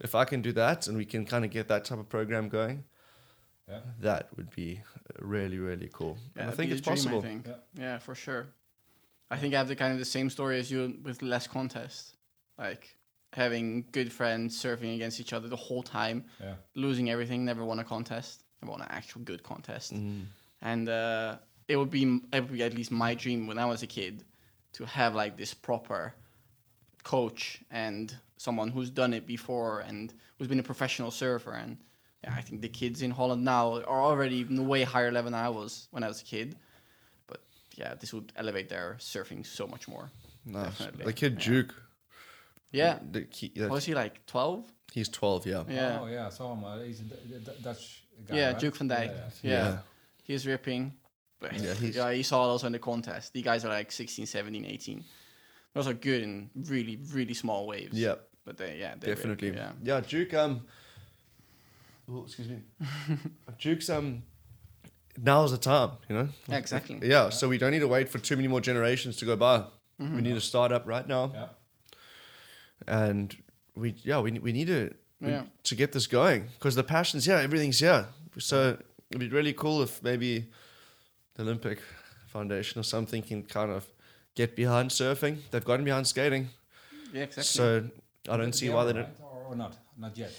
if 0.01 0.14
I 0.14 0.25
can 0.25 0.42
do 0.42 0.53
that 0.53 0.87
and 0.88 0.97
we 0.97 1.05
can 1.05 1.25
kind 1.25 1.45
of 1.45 1.51
get 1.51 1.68
that 1.68 1.85
type 1.85 1.99
of 1.99 2.09
program 2.09 2.49
going, 2.49 2.85
Yeah. 3.68 3.81
that 4.01 4.29
would 4.37 4.51
be 4.51 4.81
really 5.18 5.59
really 5.59 5.88
cool. 5.92 6.18
Yeah, 6.37 6.42
and 6.42 6.51
I 6.51 6.55
think 6.55 6.73
it's 6.73 6.81
dream, 6.81 6.97
possible. 6.97 7.23
Think. 7.23 7.47
Yeah. 7.47 7.55
Yeah. 7.79 7.99
for 7.99 8.14
sure. 8.14 8.47
I 9.31 9.37
think 9.38 9.55
I 9.55 9.59
have 9.59 9.68
the 9.68 9.77
kind 9.77 9.92
of 9.95 9.99
the 9.99 10.05
same 10.05 10.29
story 10.31 10.59
as 10.59 10.71
you 10.71 10.99
with 11.03 11.23
less 11.23 11.47
contest, 11.47 12.16
like 12.59 12.97
having 13.33 13.85
good 13.92 14.12
friends 14.12 14.61
surfing 14.62 14.95
against 14.95 15.18
each 15.21 15.33
other 15.33 15.49
the 15.49 15.57
whole 15.57 15.83
time, 15.83 16.25
Yeah. 16.40 16.55
losing 16.75 17.11
everything, 17.11 17.45
never 17.45 17.64
won 17.64 17.79
a 17.79 17.85
contest, 17.85 18.45
never 18.61 18.73
won 18.73 18.83
an 18.83 18.88
actual 18.90 19.23
good 19.23 19.42
contest, 19.42 19.92
Mm. 19.95 20.27
and 20.61 20.88
uh, 20.88 21.38
it 21.68 21.77
would 21.77 21.90
be 21.90 22.21
it 22.33 22.40
would 22.40 22.53
be 22.53 22.62
at 22.62 22.75
least 22.75 22.90
my 22.90 23.14
dream 23.14 23.47
when 23.47 23.59
I 23.59 23.64
was 23.66 23.83
a 23.83 23.87
kid 23.87 24.25
to 24.75 24.85
have 24.87 25.14
like 25.14 25.37
this 25.37 25.55
proper 25.55 26.14
coach 27.05 27.61
and 27.71 28.14
someone 28.37 28.68
who's 28.71 28.90
done 28.90 29.12
it 29.14 29.27
before 29.27 29.81
and 29.81 30.12
who's 30.38 30.49
been 30.49 30.59
a 30.61 30.62
professional 30.62 31.11
surfer 31.11 31.53
and 31.53 31.77
yeah, 32.25 32.35
I 32.37 32.40
think 32.40 32.61
the 32.62 32.68
kids 32.68 33.03
in 33.03 33.11
Holland 33.11 33.45
now 33.45 33.79
are 33.81 34.01
already 34.03 34.37
even 34.37 34.68
way 34.68 34.85
higher 34.85 35.11
level 35.11 35.31
than 35.33 35.40
I 35.40 35.49
was 35.49 35.88
when 35.90 36.05
I 36.05 36.09
was 36.09 36.21
a 36.21 36.25
kid. 36.25 36.55
But 37.27 37.40
yeah, 37.75 37.95
this 37.95 38.12
would 38.14 38.33
elevate 38.37 38.68
their 38.68 38.97
surfing 39.01 39.45
so 39.45 39.66
much 39.66 39.88
more. 39.88 40.09
Nice. 40.45 40.79
Definitely, 40.79 41.05
The 41.07 41.12
kid 41.12 41.33
yeah. 41.40 41.45
Duke. 41.53 41.75
Yeah. 42.72 42.98
the 43.11 43.22
key- 43.22 43.52
that- 43.56 43.70
Was 43.70 43.85
he 43.85 43.94
like 43.94 44.24
12? 44.26 44.64
he's 44.92 45.08
twelve. 45.08 45.46
Yeah. 45.46 45.64
Yeah. 45.68 46.00
Oh 46.02 46.06
yeah, 46.06 46.26
I 46.26 46.30
saw 46.30 46.52
him. 46.54 46.64
Uh, 46.64 46.78
he's 46.80 47.00
a 47.00 47.04
D- 47.04 47.16
D- 47.44 47.52
Dutch 47.62 48.02
guy. 48.28 48.37
Yeah, 48.37 48.46
right? 48.52 48.58
Duke 48.58 48.76
van 48.76 48.88
Dijk. 48.88 49.06
Yeah, 49.06 49.30
Yeah. 49.42 49.50
Yeah. 49.70 49.78
He's 50.24 50.46
ripping. 50.46 50.92
But 51.40 51.52
Yeah, 51.54 51.74
he's- 51.74 51.94
yeah, 52.00 52.11
you 52.11 52.22
saw 52.22 52.46
those 52.48 52.64
in 52.64 52.72
the 52.72 52.78
contest. 52.78 53.32
The 53.32 53.42
guys 53.42 53.64
are 53.64 53.68
like 53.78 53.90
16, 53.92 54.26
17, 54.26 54.64
18. 54.66 55.04
Those 55.74 55.87
are 55.88 55.94
good 55.94 56.22
in 56.22 56.50
really, 56.54 56.98
really 57.12 57.35
small 57.35 57.66
waves. 57.66 57.98
Yeah. 57.98 58.16
But 58.44 58.56
they, 58.58 58.78
yeah, 58.78 58.94
they 59.00 59.08
rip, 59.08 59.16
definitely. 59.16 59.52
Yeah. 59.54 59.72
Yeah, 59.82 60.00
Duke. 60.00 60.35
Um, 60.35 60.66
oh, 62.11 62.24
excuse 62.24 62.48
me. 62.48 62.58
Duke's 63.58 63.88
um, 63.88 64.22
now's 65.16 65.50
the 65.52 65.58
time. 65.58 65.90
You 66.08 66.16
know. 66.16 66.28
Yeah, 66.48 66.58
exactly. 66.58 66.98
Yeah. 67.02 67.30
So 67.30 67.48
we 67.48 67.58
don't 67.58 67.70
need 67.70 67.80
to 67.80 67.88
wait 67.88 68.08
for 68.08 68.18
too 68.18 68.37
many 68.37 68.48
more 68.48 68.61
generations 68.61 69.16
to 69.16 69.24
go 69.24 69.37
by. 69.37 69.58
Mm-hmm. 70.00 70.16
We 70.16 70.22
need 70.22 70.35
to 70.35 70.40
start 70.40 70.72
up 70.72 70.87
right 70.87 71.06
now, 71.06 71.30
Yeah. 71.35 71.46
And 72.87 73.37
we 73.75 73.95
yeah 74.05 74.21
we 74.21 74.31
we 74.38 74.53
need 74.53 74.66
to 74.68 74.90
Yeah. 75.21 75.42
to 75.64 75.75
get 75.75 75.92
this 75.92 76.07
going 76.09 76.49
because 76.59 76.75
the 76.75 76.85
passion's 76.85 77.25
here, 77.27 77.37
everything's 77.38 77.79
here. 77.81 78.07
So 78.38 78.77
it'd 79.11 79.21
be 79.21 79.29
really 79.29 79.53
cool 79.53 79.83
if 79.83 80.03
maybe 80.03 80.47
the 81.35 81.42
Olympic 81.42 81.79
Foundation 82.27 82.81
or 82.81 82.85
something 82.85 83.23
can 83.23 83.42
kind 83.45 83.71
of 83.71 83.85
get 84.35 84.57
behind 84.57 84.90
surfing. 84.90 85.37
They've 85.51 85.64
gotten 85.64 85.85
behind 85.85 86.07
skating, 86.07 86.49
Yeah, 87.12 87.25
exactly. 87.25 87.45
so 87.45 87.85
I 88.33 88.37
don't 88.37 88.55
see 88.55 88.68
They 88.68 88.75
why 88.75 88.83
are, 88.83 88.87
they 88.87 88.92
don't. 88.95 89.03
right? 89.03 89.21
Or, 89.23 89.53
or 89.53 89.57
not, 89.57 89.73
not 89.97 90.16
yet. 90.18 90.31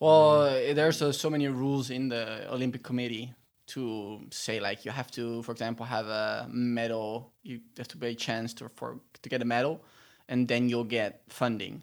Well, 0.00 0.42
uh, 0.42 0.74
there's 0.74 1.02
uh, 1.02 1.12
so 1.12 1.30
many 1.30 1.48
rules 1.48 1.90
in 1.90 2.08
the 2.08 2.46
Olympic 2.52 2.82
Committee 2.82 3.32
to 3.74 4.20
say 4.30 4.60
like 4.60 4.84
you 4.84 4.92
have 4.92 5.10
to, 5.10 5.42
for 5.42 5.52
example, 5.52 5.84
have 5.86 6.06
a 6.06 6.46
medal. 6.50 7.32
You 7.42 7.60
have 7.76 7.88
to 7.88 7.96
be 7.96 8.06
a 8.08 8.14
chance 8.14 8.54
to 8.54 8.68
for 8.76 9.00
to 9.22 9.28
get 9.28 9.42
a 9.42 9.44
medal, 9.44 9.80
and 10.28 10.46
then 10.48 10.68
you'll 10.68 10.84
get 10.84 11.22
funding. 11.28 11.82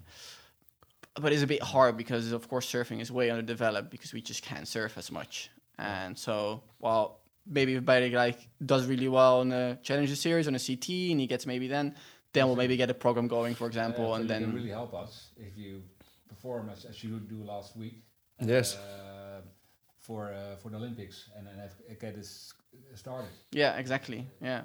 But 1.15 1.31
it's 1.31 1.43
a 1.43 1.47
bit 1.47 1.63
hard 1.63 1.97
because 1.97 2.31
of 2.31 2.47
course 2.47 2.69
surfing 2.71 3.01
is 3.01 3.11
way 3.11 3.29
underdeveloped 3.29 3.89
because 3.89 4.13
we 4.13 4.21
just 4.21 4.43
can't 4.43 4.67
surf 4.67 4.97
as 4.97 5.11
much. 5.11 5.49
And 5.77 6.17
so, 6.17 6.61
well, 6.79 7.19
maybe 7.45 7.75
if 7.75 7.85
Barry 7.85 8.09
like 8.09 8.47
does 8.65 8.85
really 8.85 9.07
well 9.07 9.41
in 9.41 9.49
the 9.49 9.77
Challenger 9.83 10.15
series 10.15 10.47
on 10.47 10.55
a 10.55 10.59
CT 10.59 10.89
and 11.11 11.19
he 11.19 11.27
gets 11.27 11.45
maybe 11.45 11.67
then, 11.67 11.95
then 12.33 12.47
we'll 12.47 12.55
maybe 12.55 12.75
get 12.75 12.89
a 12.89 12.93
program 12.93 13.27
going, 13.27 13.55
for 13.55 13.67
example, 13.67 14.09
Yeah, 14.09 14.15
and 14.17 14.29
then 14.29 14.53
really 14.53 14.69
help 14.69 14.93
us 14.93 15.29
if 15.37 15.57
you 15.57 15.83
perform 16.27 16.69
as, 16.69 16.85
as 16.85 17.03
you 17.03 17.19
do 17.19 17.43
last 17.43 17.77
week. 17.77 18.03
Yes. 18.41 18.75
Uh, 18.75 19.41
for 19.99 20.33
uh, 20.33 20.55
for 20.57 20.69
the 20.69 20.77
Olympics 20.77 21.29
and 21.35 21.47
then 21.47 21.57
have, 21.57 21.99
get 21.99 22.15
this 22.15 22.53
started. 22.93 23.29
Yeah, 23.51 23.77
exactly. 23.77 24.27
Yeah. 24.41 24.63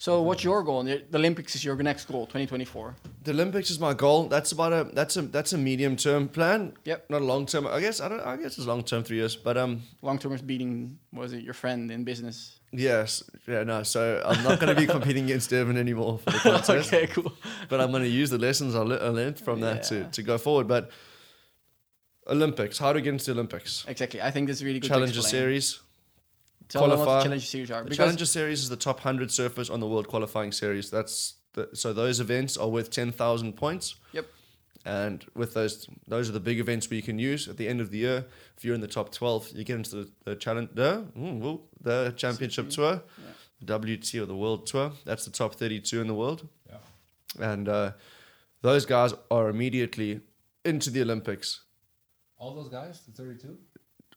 So 0.00 0.22
what's 0.22 0.44
your 0.44 0.62
goal? 0.62 0.84
The 0.84 1.02
Olympics 1.12 1.56
is 1.56 1.64
your 1.64 1.74
next 1.76 2.04
goal, 2.06 2.26
2024. 2.26 2.94
The 3.24 3.32
Olympics 3.32 3.68
is 3.70 3.80
my 3.80 3.94
goal. 3.94 4.28
That's 4.28 4.52
about 4.52 4.72
a 4.72 4.84
that's 4.92 5.16
a 5.16 5.22
that's 5.22 5.52
a 5.52 5.58
medium 5.58 5.96
term 5.96 6.28
plan. 6.28 6.74
Yep. 6.84 7.10
Not 7.10 7.22
a 7.22 7.24
long 7.24 7.46
term. 7.46 7.66
I 7.66 7.80
guess 7.80 8.00
I 8.00 8.08
don't. 8.08 8.20
I 8.20 8.36
guess 8.36 8.58
it's 8.58 8.66
long 8.66 8.84
term, 8.84 9.02
three 9.02 9.16
years. 9.16 9.34
But 9.34 9.56
um, 9.56 9.82
Long 10.02 10.18
term 10.20 10.32
is 10.34 10.42
beating 10.42 10.98
was 11.12 11.32
it 11.32 11.42
your 11.42 11.54
friend 11.54 11.90
in 11.90 12.04
business? 12.04 12.60
yes, 12.70 13.22
yeah, 13.48 13.64
no. 13.64 13.82
So 13.82 14.22
I'm 14.24 14.44
not 14.44 14.60
going 14.60 14.72
to 14.74 14.80
be 14.80 14.86
competing 14.96 15.24
against 15.24 15.50
Devon 15.50 15.76
anymore 15.76 16.18
for 16.18 16.30
the 16.30 16.38
contest. 16.38 16.70
okay, 16.94 17.06
cool. 17.08 17.32
But 17.68 17.80
I'm 17.80 17.90
going 17.90 18.02
to 18.04 18.08
use 18.08 18.30
the 18.30 18.38
lessons 18.38 18.74
I, 18.76 18.80
le- 18.82 18.98
I 19.04 19.08
learned 19.08 19.38
from 19.40 19.60
that 19.60 19.82
to, 19.84 19.96
Yeah. 19.96 20.08
to 20.10 20.22
go 20.22 20.38
forward. 20.38 20.68
But 20.68 20.90
Olympics, 22.26 22.78
how 22.78 22.92
to 22.92 23.00
get 23.00 23.10
into 23.14 23.24
the 23.26 23.32
Olympics? 23.32 23.84
Exactly. 23.88 24.20
I 24.20 24.30
think 24.30 24.46
this 24.48 24.58
is 24.58 24.64
really 24.64 24.80
good. 24.80 24.88
Challenger 24.88 25.22
series. 25.22 25.80
Tell 26.68 26.82
them 26.82 26.90
what 26.90 26.96
the 26.98 27.04
qualify. 27.04 27.22
Challenger 27.24 27.44
series 27.44 27.70
are. 27.70 27.84
The 27.84 27.96
Challenger 27.96 28.26
series 28.26 28.62
is 28.62 28.68
the 28.68 28.76
top 28.76 29.00
hundred 29.00 29.28
surfers 29.28 29.72
on 29.72 29.80
the 29.80 29.86
world 29.86 30.08
qualifying 30.08 30.52
series. 30.52 30.90
That's 30.90 31.34
the, 31.54 31.68
so 31.72 31.92
those 31.92 32.20
events 32.20 32.56
are 32.56 32.68
worth 32.68 32.90
ten 32.90 33.12
thousand 33.12 33.54
points. 33.54 33.96
Yep. 34.12 34.26
And 34.84 35.24
with 35.34 35.54
those, 35.54 35.88
those 36.06 36.28
are 36.28 36.32
the 36.32 36.40
big 36.40 36.60
events 36.60 36.88
where 36.88 36.96
you 36.96 37.02
can 37.02 37.18
use 37.18 37.48
at 37.48 37.56
the 37.56 37.68
end 37.68 37.80
of 37.80 37.90
the 37.90 37.98
year. 37.98 38.24
If 38.56 38.64
you're 38.64 38.74
in 38.74 38.80
the 38.80 38.86
top 38.86 39.12
twelve, 39.12 39.48
you 39.54 39.64
get 39.64 39.76
into 39.76 39.96
the, 39.96 40.10
the 40.24 40.36
challenge, 40.36 40.70
the, 40.74 41.04
mm, 41.16 41.40
well, 41.40 41.62
the 41.80 42.14
championship 42.16 42.66
CT, 42.66 42.74
tour, 42.74 43.02
the 43.60 43.78
WT 43.78 44.14
or 44.14 44.26
the 44.26 44.36
world 44.36 44.66
tour. 44.66 44.92
That's 45.04 45.24
the 45.24 45.30
top 45.30 45.54
thirty-two 45.54 46.00
in 46.00 46.06
the 46.06 46.14
world. 46.14 46.48
Yeah. 46.68 46.76
And 47.40 47.68
uh, 47.68 47.92
those 48.62 48.86
guys 48.86 49.14
are 49.30 49.48
immediately 49.48 50.20
into 50.64 50.90
the 50.90 51.02
Olympics. 51.02 51.62
All 52.38 52.54
those 52.54 52.68
guys, 52.68 53.00
the 53.04 53.12
32. 53.12 53.56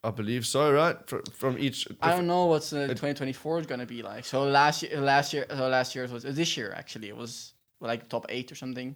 I 0.04 0.10
believe 0.12 0.46
so, 0.48 0.72
right? 0.74 0.98
Fr- 1.08 1.18
From 1.34 1.58
each. 1.60 1.88
I 2.02 2.12
don't 2.16 2.28
know 2.28 2.46
what's 2.48 2.74
uh, 2.74 2.88
2024 2.88 3.60
is 3.60 3.68
gonna 3.68 3.86
be 3.86 4.02
like. 4.02 4.26
So 4.26 4.44
last 4.44 4.82
year, 4.84 5.00
last 5.00 5.32
year, 5.34 5.46
so 5.50 5.68
last 5.68 5.94
year 5.96 6.08
was 6.08 6.24
this 6.24 6.58
year 6.58 6.74
actually. 6.76 7.10
It 7.10 7.18
was 7.18 7.54
like 7.80 8.10
top 8.10 8.26
eight 8.30 8.52
or 8.52 8.56
something. 8.56 8.96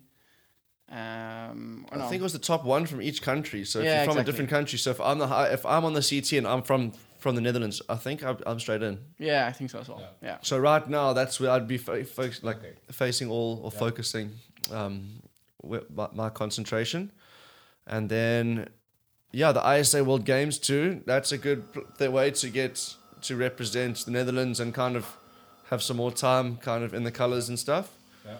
Um, 0.89 1.88
or 1.91 1.98
I 1.98 2.02
no. 2.02 2.08
think 2.10 2.20
it 2.20 2.24
was 2.24 2.34
the 2.34 2.39
top 2.39 2.63
one 2.63 2.86
from 2.86 3.02
each 3.02 3.22
country. 3.24 3.65
So 3.65 3.80
if 3.80 3.86
you're 3.86 4.06
from 4.06 4.18
a 4.20 4.24
different 4.24 4.50
country, 4.52 4.78
so 4.78 4.91
if 4.91 5.02
I'm 5.02 5.18
the 5.18 5.28
high, 5.28 5.48
if 5.48 5.65
I'm 5.65 5.84
on 5.84 5.94
the 5.94 6.02
CT 6.02 6.34
and 6.34 6.48
I'm 6.48 6.62
from 6.62 6.91
from 7.20 7.34
the 7.36 7.41
Netherlands, 7.41 7.82
I 7.89 7.96
think 7.96 8.24
I'm, 8.24 8.38
I'm 8.46 8.60
straight 8.60 8.84
in. 8.84 9.00
yeah, 9.18 9.48
I 9.48 9.52
think 9.52 9.72
so 9.72 9.80
as 9.80 9.89
well. 9.89 10.00
Yeah. 10.00 10.28
Yeah. 10.30 10.38
So 10.41 10.60
right 10.60 10.88
now, 10.88 11.13
that's 11.13 11.39
where 11.39 11.50
I'd 11.50 11.68
be 11.68 11.78
fo- 11.80 12.04
fo- 12.04 12.30
like 12.44 12.58
Okay. 12.58 12.74
facing 12.91 13.30
all 13.32 13.62
or 13.63 13.72
Yeah. 13.74 13.80
focusing 13.80 14.32
um, 14.72 15.22
with 15.63 15.89
my, 15.89 16.08
my 16.13 16.30
concentration, 16.30 17.12
and 17.88 18.08
then 18.10 18.68
yeah, 19.36 19.52
the 19.52 19.80
ISA 19.80 20.02
World 20.06 20.24
Games 20.24 20.58
too. 20.58 21.02
That's 21.06 21.34
a 21.34 21.38
good 21.38 21.65
pl- 21.74 22.10
way 22.10 22.32
to 22.32 22.50
get 22.50 22.95
to 23.24 23.36
represent 23.36 24.06
the 24.06 24.12
Netherlands 24.12 24.62
and 24.62 24.74
kind 24.74 24.95
of 24.95 25.17
have 25.69 25.84
some 25.84 25.98
more 25.98 26.12
time, 26.12 26.56
kind 26.56 26.86
of 26.86 26.93
in 26.93 27.04
the 27.04 27.12
colors 27.12 27.50
and 27.50 27.60
stuff. 27.60 27.91
Yeah. 28.26 28.38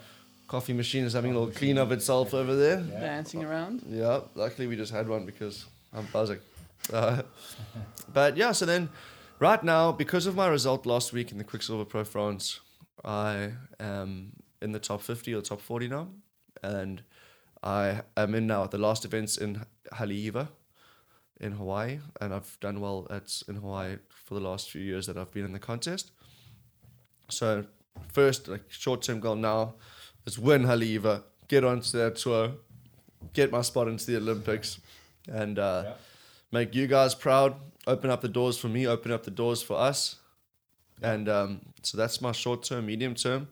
Coffee 0.48 0.72
machine 0.72 1.04
is 1.04 1.12
having 1.12 1.32
a 1.32 1.34
little 1.34 1.48
Coffee 1.48 1.58
clean 1.66 1.76
of 1.76 1.92
itself 1.92 2.32
over 2.32 2.56
there. 2.56 2.80
Yeah. 2.80 3.00
Dancing 3.00 3.44
around. 3.44 3.82
Yeah, 3.86 4.20
luckily 4.34 4.66
we 4.68 4.74
just 4.76 4.90
had 4.90 5.06
one 5.06 5.26
because 5.26 5.66
I'm 5.92 6.06
buzzing. 6.14 6.38
Uh, 6.90 7.22
but 8.14 8.38
yeah, 8.38 8.52
so 8.52 8.64
then 8.64 8.88
right 9.38 9.62
now, 9.62 9.92
because 9.92 10.24
of 10.24 10.34
my 10.34 10.48
result 10.48 10.86
last 10.86 11.12
week 11.12 11.30
in 11.30 11.36
the 11.36 11.44
Quiksilver 11.44 11.84
Pro 11.84 12.04
France, 12.04 12.60
I 13.04 13.52
am 13.78 14.32
in 14.62 14.72
the 14.72 14.78
top 14.78 15.02
50 15.02 15.34
or 15.34 15.42
top 15.42 15.60
40 15.60 15.88
now. 15.88 16.08
And 16.62 17.02
I 17.62 18.00
am 18.16 18.34
in 18.34 18.46
now 18.46 18.64
at 18.64 18.70
the 18.70 18.78
last 18.78 19.04
events 19.04 19.36
in 19.36 19.66
Haleiwa 19.92 20.48
in 21.40 21.52
Hawaii. 21.52 21.98
And 22.20 22.32
I've 22.34 22.56
done 22.60 22.80
well 22.80 23.06
at 23.10 23.42
in 23.48 23.56
Hawaii 23.56 23.96
for 24.24 24.34
the 24.34 24.40
last 24.40 24.70
few 24.70 24.80
years 24.82 25.06
that 25.06 25.16
I've 25.16 25.30
been 25.32 25.44
in 25.44 25.52
the 25.52 25.58
contest. 25.58 26.10
So 27.28 27.64
first, 28.12 28.48
like 28.48 28.64
short-term 28.68 29.20
goal 29.20 29.36
now 29.36 29.74
is 30.26 30.38
win 30.38 30.62
Haleiwa, 30.64 31.22
get 31.48 31.64
onto 31.64 31.98
that 31.98 32.16
tour, 32.16 32.52
get 33.32 33.50
my 33.50 33.62
spot 33.62 33.88
into 33.88 34.06
the 34.06 34.16
Olympics, 34.16 34.78
and 35.28 35.58
uh, 35.58 35.82
Yeah. 35.84 35.92
make 36.52 36.74
you 36.74 36.86
guys 36.86 37.14
proud, 37.14 37.54
open 37.86 38.10
up 38.10 38.20
the 38.20 38.28
doors 38.28 38.58
for 38.58 38.68
me, 38.68 38.86
open 38.86 39.10
up 39.12 39.24
the 39.24 39.30
doors 39.30 39.62
for 39.62 39.76
us, 39.76 40.16
and 41.02 41.28
um, 41.28 41.60
so 41.82 41.98
that's 41.98 42.20
my 42.20 42.32
short 42.32 42.62
term, 42.62 42.86
medium 42.86 43.14
term. 43.14 43.48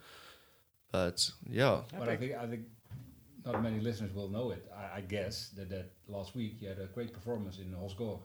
But 0.92 1.28
yeah, 1.50 1.82
But 1.98 2.08
I 2.08 2.16
think 2.16 2.32
I 2.34 2.46
think 2.46 2.66
not 3.44 3.62
many 3.62 3.80
listeners 3.80 4.12
will 4.14 4.28
know 4.28 4.50
it. 4.50 4.64
I, 4.76 4.98
I 4.98 5.00
guess 5.02 5.50
that, 5.56 5.68
that 5.70 5.92
last 6.08 6.34
week 6.34 6.56
you 6.60 6.68
had 6.68 6.78
a 6.78 6.86
great 6.86 7.12
performance 7.12 7.58
in 7.58 7.72
Hossegor, 7.74 8.18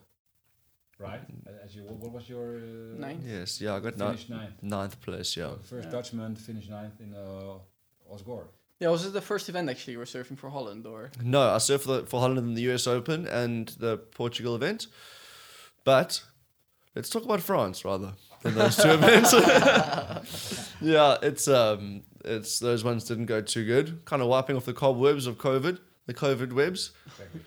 right? 0.98 1.22
As 1.64 1.76
you, 1.76 1.84
what 1.84 2.12
was 2.12 2.30
your 2.30 2.58
uh, 2.58 3.00
Ninth? 3.00 3.24
yes, 3.26 3.60
yeah, 3.62 3.76
I 3.76 3.80
got 3.80 3.98
ninth, 3.98 4.30
ninth. 4.30 4.54
ninth 4.62 5.02
place. 5.02 5.36
Yeah, 5.38 5.52
First 5.64 5.86
Yeah. 5.88 5.92
Dutchman 5.92 6.36
finished 6.36 6.70
ninth 6.70 7.00
in 7.02 7.14
uh, 7.14 7.58
Hossegor. 8.12 8.46
Yeah, 8.80 8.90
was 8.90 9.06
it 9.06 9.12
the 9.12 9.22
first 9.22 9.50
event 9.50 9.70
actually 9.70 9.94
you 9.94 10.00
were 10.00 10.06
surfing 10.06 10.38
for 10.38 10.50
Holland 10.50 10.86
or? 10.88 11.12
no, 11.22 11.42
I 11.54 11.58
surfed 11.58 11.82
for, 11.82 11.92
the, 12.02 12.06
for 12.06 12.22
Holland 12.22 12.38
in 12.48 12.54
the 12.54 12.62
US 12.74 12.88
Open 12.88 13.28
and 13.28 13.68
the 13.80 13.98
Portugal 13.98 14.56
event. 14.56 14.88
But 15.84 16.24
let's 16.96 17.10
talk 17.10 17.24
about 17.26 17.42
France 17.42 17.84
rather 17.84 18.14
than 18.42 18.56
those 18.56 18.78
two 18.78 18.90
events. 19.00 19.34
yeah, 20.82 21.18
it's 21.22 21.48
um, 21.50 22.04
it's 22.26 22.60
those 22.60 22.84
ones 22.84 23.04
didn't 23.06 23.26
go 23.26 23.42
too 23.42 23.66
good. 23.66 24.04
Kind 24.06 24.22
of 24.22 24.28
wiping 24.28 24.56
off 24.56 24.66
the 24.66 24.74
cobwebs 24.74 25.26
of 25.28 25.38
COVID, 25.38 25.80
the 26.06 26.14
COVID 26.14 26.54
webs. 26.54 26.92
Exactly. 27.08 27.42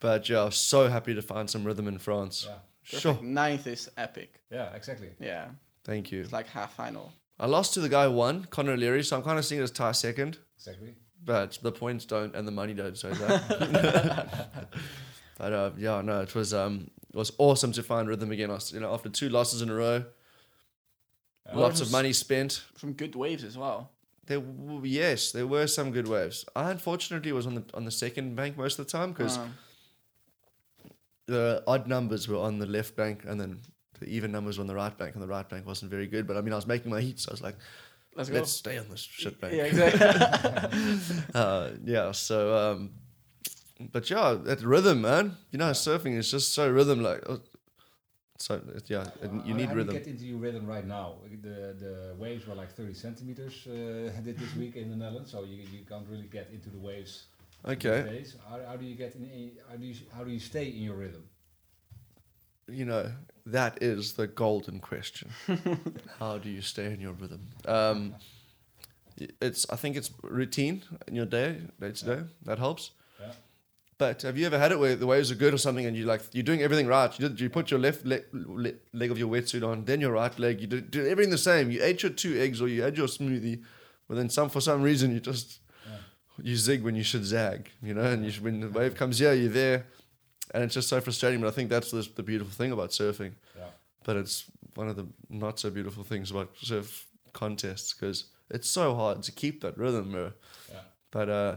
But 0.00 0.28
yeah, 0.28 0.40
I 0.40 0.44
was 0.46 0.56
so 0.56 0.88
happy 0.88 1.14
to 1.14 1.22
find 1.22 1.48
some 1.48 1.64
rhythm 1.64 1.86
in 1.88 1.98
France. 1.98 2.46
Yeah. 2.48 2.98
Sure. 2.98 3.18
Ninth 3.22 3.66
is 3.68 3.88
epic. 3.96 4.40
Yeah, 4.50 4.74
exactly. 4.74 5.10
Yeah, 5.20 5.46
Thank 5.84 6.10
you. 6.10 6.20
it's 6.22 6.32
like 6.32 6.48
half 6.48 6.74
final. 6.74 7.12
I 7.38 7.46
lost 7.46 7.74
to 7.74 7.80
the 7.80 7.88
guy 7.88 8.04
who 8.06 8.12
won, 8.12 8.44
Conor 8.50 8.76
Leary, 8.76 9.04
so 9.04 9.16
I'm 9.16 9.22
kind 9.22 9.38
of 9.38 9.44
seeing 9.44 9.60
it 9.60 9.64
as 9.64 9.70
tie 9.70 9.92
second. 9.92 10.38
Exactly. 10.56 10.94
but 11.24 11.58
the 11.62 11.70
points 11.72 12.04
don't 12.04 12.34
and 12.34 12.46
the 12.46 12.52
money 12.52 12.74
don't 12.74 12.98
say 12.98 13.10
that. 13.12 14.68
but 15.38 15.52
uh, 15.52 15.70
yeah, 15.78 16.00
no, 16.02 16.20
it 16.20 16.34
was 16.34 16.52
um, 16.52 16.90
it 17.12 17.16
was 17.16 17.32
awesome 17.38 17.70
to 17.72 17.82
find 17.82 18.08
rhythm 18.08 18.30
again. 18.32 18.50
I 18.50 18.54
was, 18.54 18.72
you 18.72 18.80
know, 18.80 18.92
after 18.92 19.08
two 19.08 19.28
losses 19.28 19.62
in 19.62 19.70
a 19.70 19.74
row, 19.74 20.04
Uh, 21.48 21.58
lots 21.58 21.80
of 21.80 21.90
money 21.92 22.12
spent. 22.12 22.62
Some 22.76 22.92
good 22.92 23.14
waves 23.14 23.44
as 23.44 23.56
well. 23.56 23.90
There, 24.26 24.38
w- 24.40 24.82
yes, 24.84 25.32
there 25.32 25.46
were 25.46 25.66
some 25.66 25.90
good 25.92 26.06
waves. 26.08 26.44
I 26.54 26.70
unfortunately 26.70 27.32
was 27.32 27.46
on 27.46 27.54
the 27.56 27.64
on 27.74 27.84
the 27.84 27.90
second 27.90 28.36
bank 28.36 28.56
most 28.56 28.78
of 28.78 28.86
the 28.86 28.92
time 28.98 29.12
because 29.12 29.36
Um, 29.38 29.54
the 31.26 31.62
odd 31.66 31.86
numbers 31.86 32.28
were 32.28 32.38
on 32.38 32.58
the 32.58 32.66
left 32.66 32.96
bank 32.96 33.24
and 33.26 33.40
then 33.40 33.60
the 34.00 34.06
even 34.06 34.32
numbers 34.32 34.58
were 34.58 34.62
on 34.62 34.66
the 34.68 34.74
right 34.74 34.96
bank, 34.96 35.14
and 35.14 35.22
the 35.22 35.28
right 35.28 35.48
bank 35.48 35.66
wasn't 35.66 35.90
very 35.90 36.06
good. 36.06 36.26
But 36.26 36.36
I 36.36 36.40
mean, 36.40 36.52
I 36.52 36.56
was 36.56 36.66
making 36.66 36.90
my 36.90 37.00
heats. 37.00 37.28
I 37.28 37.32
was 37.32 37.40
like, 37.42 37.56
let's 38.16 38.28
go. 38.28 38.36
let's 38.36 38.50
stay 38.52 38.78
on 38.78 38.88
this 38.88 39.00
shit 39.00 39.40
bank. 39.40 39.54
Yeah, 39.54 39.64
exactly. 39.64 41.24
uh, 41.34 41.70
yeah, 41.84 42.12
so 42.12 42.54
um, 42.56 42.90
but 43.92 44.08
yeah, 44.10 44.36
that 44.44 44.62
rhythm, 44.62 45.02
man. 45.02 45.36
You 45.52 45.58
know, 45.58 45.70
surfing 45.70 46.16
is 46.16 46.30
just 46.30 46.52
so 46.54 46.70
rhythm 46.70 47.02
like. 47.02 47.22
So 48.42 48.60
yeah, 48.86 49.04
you 49.46 49.54
need 49.54 49.68
do 49.70 49.76
rhythm. 49.76 49.94
Get 49.94 50.06
into 50.08 50.24
your 50.24 50.38
rhythm 50.38 50.66
right 50.66 50.86
now. 50.86 51.08
The 51.42 51.58
the 51.84 51.94
waves 52.18 52.46
were 52.46 52.56
like 52.62 52.72
30 52.72 52.94
centimeters 52.94 53.66
uh, 53.68 54.10
this 54.24 54.56
week 54.56 54.74
in 54.76 54.90
the 54.90 54.96
Netherlands, 54.96 55.30
so 55.30 55.44
you, 55.44 55.62
you 55.72 55.84
can't 55.88 56.06
really 56.10 56.28
get 56.38 56.50
into 56.52 56.68
the 56.70 56.78
waves. 56.78 57.26
Okay. 57.64 58.24
How, 58.48 58.58
how 58.68 58.76
do 58.76 58.84
you 58.84 58.96
get 58.96 59.14
in? 59.14 59.24
in- 59.30 59.58
How 59.68 59.76
do 59.76 59.86
you 59.86 59.94
how 60.16 60.24
do 60.24 60.30
you 60.30 60.40
stay 60.40 60.66
in 60.76 60.82
your 60.82 60.96
rhythm? 60.96 61.24
you 62.68 62.84
know 62.84 63.04
that 63.46 63.82
is 63.82 64.12
the 64.14 64.26
golden 64.26 64.80
question. 64.80 65.28
How 66.20 66.38
do 66.38 66.48
you 66.48 66.62
stay 66.62 66.86
in 66.94 67.00
your 67.00 67.12
rhythm? 67.12 67.40
Um, 67.66 68.14
it's 69.40 69.66
I 69.70 69.76
think 69.76 69.96
it's 69.96 70.10
routine 70.22 70.82
in 71.08 71.14
your 71.16 71.26
day, 71.26 71.60
day 71.80 71.92
to 71.92 72.04
day. 72.04 72.20
That 72.44 72.58
helps. 72.58 72.92
But 73.98 74.22
have 74.22 74.36
you 74.36 74.46
ever 74.46 74.58
had 74.58 74.72
it 74.72 74.78
where 74.80 74.96
the 74.96 75.06
waves 75.06 75.30
are 75.30 75.34
good 75.36 75.54
or 75.54 75.58
something, 75.58 75.86
and 75.86 75.96
you 75.96 76.04
like 76.06 76.22
you're 76.32 76.42
doing 76.42 76.62
everything 76.62 76.86
right? 76.86 77.16
You 77.18 77.28
did, 77.28 77.40
you 77.40 77.48
put 77.50 77.70
your 77.70 77.78
left 77.78 78.04
leg, 78.04 78.24
le- 78.32 78.72
leg 78.92 79.10
of 79.10 79.18
your 79.18 79.28
wetsuit 79.28 79.66
on, 79.66 79.84
then 79.84 80.00
your 80.00 80.12
right 80.12 80.36
leg. 80.38 80.60
You 80.60 80.66
do, 80.66 80.80
do 80.80 81.06
everything 81.06 81.30
the 81.30 81.38
same. 81.38 81.70
You 81.70 81.82
ate 81.84 82.02
your 82.02 82.10
two 82.12 82.38
eggs 82.40 82.60
or 82.60 82.68
you 82.68 82.82
had 82.82 82.96
your 82.96 83.06
smoothie, 83.06 83.62
but 84.08 84.16
then 84.16 84.28
some 84.28 84.48
for 84.48 84.60
some 84.60 84.82
reason 84.82 85.12
you 85.12 85.20
just 85.20 85.60
Yeah. 85.86 85.96
you 86.42 86.56
zig 86.56 86.82
when 86.82 86.96
you 86.96 87.04
should 87.04 87.24
zag. 87.24 87.70
You 87.82 87.94
know, 87.94 88.02
and 88.02 88.24
you 88.24 88.30
should, 88.32 88.42
when 88.44 88.60
the 88.60 88.68
wave 88.70 88.94
comes 88.96 89.18
here, 89.20 89.34
you're 89.34 89.50
there, 89.50 89.86
and 90.52 90.64
it's 90.64 90.74
just 90.74 90.88
so 90.88 91.00
frustrating. 91.00 91.40
But 91.40 91.48
I 91.48 91.52
think 91.52 91.70
that's 91.70 91.90
the, 91.90 92.08
the 92.16 92.22
beautiful 92.22 92.52
thing 92.52 92.72
about 92.72 92.90
surfing. 92.90 93.34
Yeah. 93.56 93.66
But 94.04 94.16
it's 94.16 94.46
one 94.74 94.88
of 94.88 94.96
the 94.96 95.06
not 95.28 95.60
so 95.60 95.70
beautiful 95.70 96.02
things 96.02 96.30
about 96.30 96.50
surf 96.60 97.06
contests 97.34 97.92
because 97.92 98.24
it's 98.50 98.68
so 98.68 98.94
hard 98.94 99.22
to 99.24 99.32
keep 99.32 99.60
that 99.60 99.76
rhythm. 99.78 100.12
Yeah. 100.14 100.30
But 101.10 101.28
uh, 101.28 101.56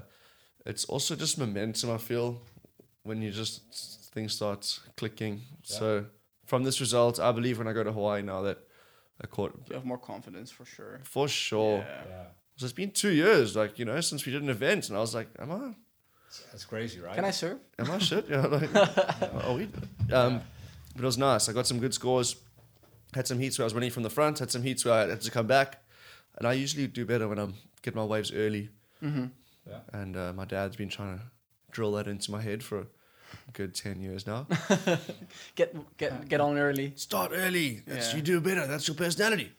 it's 0.65 0.85
also 0.85 1.15
just 1.15 1.37
momentum. 1.37 1.91
I 1.91 1.97
feel 1.97 2.41
when 3.03 3.21
you 3.21 3.31
just 3.31 3.61
things 4.13 4.33
start 4.33 4.79
clicking. 4.97 5.41
Yeah. 5.65 5.77
So 5.79 6.05
from 6.45 6.63
this 6.63 6.79
result, 6.79 7.19
I 7.19 7.31
believe 7.31 7.57
when 7.57 7.67
I 7.67 7.73
go 7.73 7.83
to 7.83 7.91
Hawaii 7.91 8.21
now 8.21 8.41
that 8.43 8.57
I 9.21 9.27
caught 9.27 9.53
you 9.69 9.75
have 9.75 9.85
more 9.85 9.97
confidence 9.97 10.51
for 10.51 10.65
sure. 10.65 10.99
for 11.03 11.27
sure. 11.27 11.77
Yeah. 11.77 12.01
Yeah. 12.09 12.23
So 12.57 12.65
it's 12.65 12.73
been 12.73 12.91
two 12.91 13.11
years, 13.11 13.55
like 13.55 13.77
you 13.79 13.85
know, 13.85 13.99
since 14.01 14.25
we 14.25 14.31
did 14.31 14.41
an 14.41 14.49
event, 14.49 14.89
and 14.89 14.97
I 14.97 15.01
was 15.01 15.13
like, 15.13 15.27
am 15.39 15.51
I, 15.51 15.75
That's 16.51 16.65
crazy, 16.65 16.99
right? 17.01 17.15
Can 17.15 17.25
I 17.25 17.31
surf? 17.31 17.57
am 17.79 17.91
I 17.91 17.97
shit? 17.97 18.27
Yeah, 18.29 18.45
like, 18.45 18.73
are 19.45 19.53
we? 19.53 19.63
Um, 20.13 20.41
but 20.95 21.03
it 21.03 21.05
was 21.05 21.17
nice. 21.17 21.49
I 21.49 21.53
got 21.53 21.67
some 21.67 21.79
good 21.79 21.93
scores. 21.93 22.37
Had 23.13 23.27
some 23.27 23.39
heats 23.39 23.57
where 23.57 23.63
I 23.63 23.67
was 23.67 23.73
winning 23.73 23.91
from 23.91 24.03
the 24.03 24.09
front. 24.09 24.39
Had 24.39 24.51
some 24.51 24.63
heats 24.63 24.85
where 24.85 24.93
I 24.93 25.07
had 25.09 25.21
to 25.21 25.31
come 25.31 25.47
back, 25.47 25.83
and 26.37 26.47
I 26.47 26.53
usually 26.53 26.87
do 26.87 27.05
better 27.05 27.27
when 27.27 27.39
I'm 27.39 27.55
get 27.81 27.93
my 27.93 28.03
waves 28.03 28.31
early. 28.31 28.69
Mm-hmm. 29.03 29.25
Yeah. 29.67 29.79
And 29.93 30.15
uh, 30.15 30.33
my 30.33 30.45
dad's 30.45 30.75
been 30.75 30.89
trying 30.89 31.17
to 31.17 31.23
drill 31.71 31.91
that 31.93 32.07
into 32.07 32.31
my 32.31 32.41
head 32.41 32.63
for 32.63 32.79
a 32.81 33.51
good 33.53 33.73
ten 33.75 33.99
years 34.01 34.25
now. 34.27 34.47
Get 35.55 35.75
get 35.97 36.27
get 36.29 36.39
on 36.41 36.57
early. 36.57 36.93
Start 36.95 37.31
early. 37.33 37.81
That's 37.87 38.09
Yeah. 38.11 38.17
you 38.17 38.21
do 38.21 38.39
better. 38.41 38.67
That's 38.67 38.87
your 38.87 38.95
personality. 38.95 39.51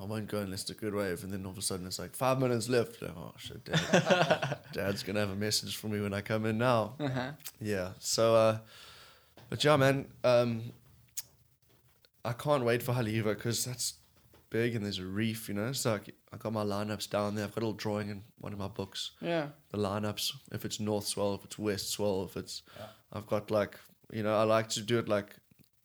I 0.00 0.04
won't 0.04 0.28
go 0.28 0.38
unless 0.38 0.62
it's 0.62 0.70
a 0.70 0.74
good 0.74 0.94
wave. 0.94 1.22
And 1.24 1.32
then 1.32 1.44
all 1.44 1.52
of 1.52 1.58
a 1.58 1.62
sudden 1.62 1.86
it's 1.86 1.98
like 1.98 2.14
five 2.14 2.38
minutes 2.38 2.68
left. 2.68 3.02
Oh 3.02 3.34
shit, 3.36 3.64
dad. 3.64 4.58
Dad's 4.72 5.02
gonna 5.02 5.20
have 5.20 5.30
a 5.30 5.36
message 5.36 5.76
for 5.76 5.88
me 5.88 6.00
when 6.00 6.14
I 6.14 6.20
come 6.22 6.46
in 6.46 6.56
now. 6.58 6.94
Uh-huh. 7.00 7.32
Yeah. 7.60 7.90
So, 7.98 8.34
uh, 8.34 8.58
but 9.50 9.62
yeah, 9.64 9.76
man. 9.76 10.06
Um, 10.24 10.72
I 12.24 12.32
can't 12.34 12.64
wait 12.64 12.82
for 12.82 12.92
Haleiwa 12.94 13.34
because 13.34 13.64
that's 13.64 13.94
big 14.50 14.74
and 14.74 14.84
there's 14.84 14.98
a 14.98 15.06
reef. 15.06 15.48
You 15.48 15.54
know, 15.54 15.72
so 15.72 15.94
I, 15.94 16.00
I 16.32 16.36
got 16.36 16.52
my 16.52 16.64
lineups 16.64 17.08
down 17.10 17.34
there. 17.34 17.44
I've 17.44 17.54
got 17.54 17.62
a 17.62 17.66
little 17.66 17.78
drawing 17.78 18.10
in 18.10 18.22
one 18.40 18.52
of 18.52 18.58
my 18.58 18.68
books. 18.68 19.12
Yeah. 19.20 19.48
The 19.70 19.78
lineups. 19.78 20.32
If 20.52 20.64
it's 20.64 20.78
north 20.80 21.06
swell, 21.06 21.34
if 21.34 21.44
it's 21.44 21.58
west 21.58 21.90
swell, 21.90 22.24
if 22.24 22.36
it's. 22.36 22.62
Yeah. 22.76 22.86
I've 23.12 23.26
got 23.26 23.50
like 23.50 23.78
you 24.12 24.22
know 24.22 24.34
I 24.36 24.42
like 24.56 24.68
to 24.70 24.82
do 24.82 24.98
it 24.98 25.08
like 25.08 25.36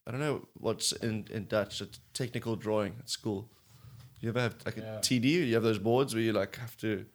I 0.07 0.11
don't 0.11 0.19
know 0.19 0.47
what's 0.59 0.91
in 0.91 1.27
in 1.31 1.47
Dutch. 1.47 1.81
It's 1.81 1.99
technical 2.13 2.55
drawing 2.55 2.95
at 2.99 3.09
school. 3.09 3.49
You 4.19 4.29
ever 4.29 4.41
have 4.41 4.55
like 4.65 4.77
Yeah. 4.77 4.97
a 4.97 4.99
TD? 4.99 5.23
You 5.47 5.53
have 5.53 5.63
those 5.63 5.79
boards 5.81 6.13
where 6.13 6.23
you 6.23 6.33
like 6.33 6.55
have 6.59 6.75
to. 6.77 7.05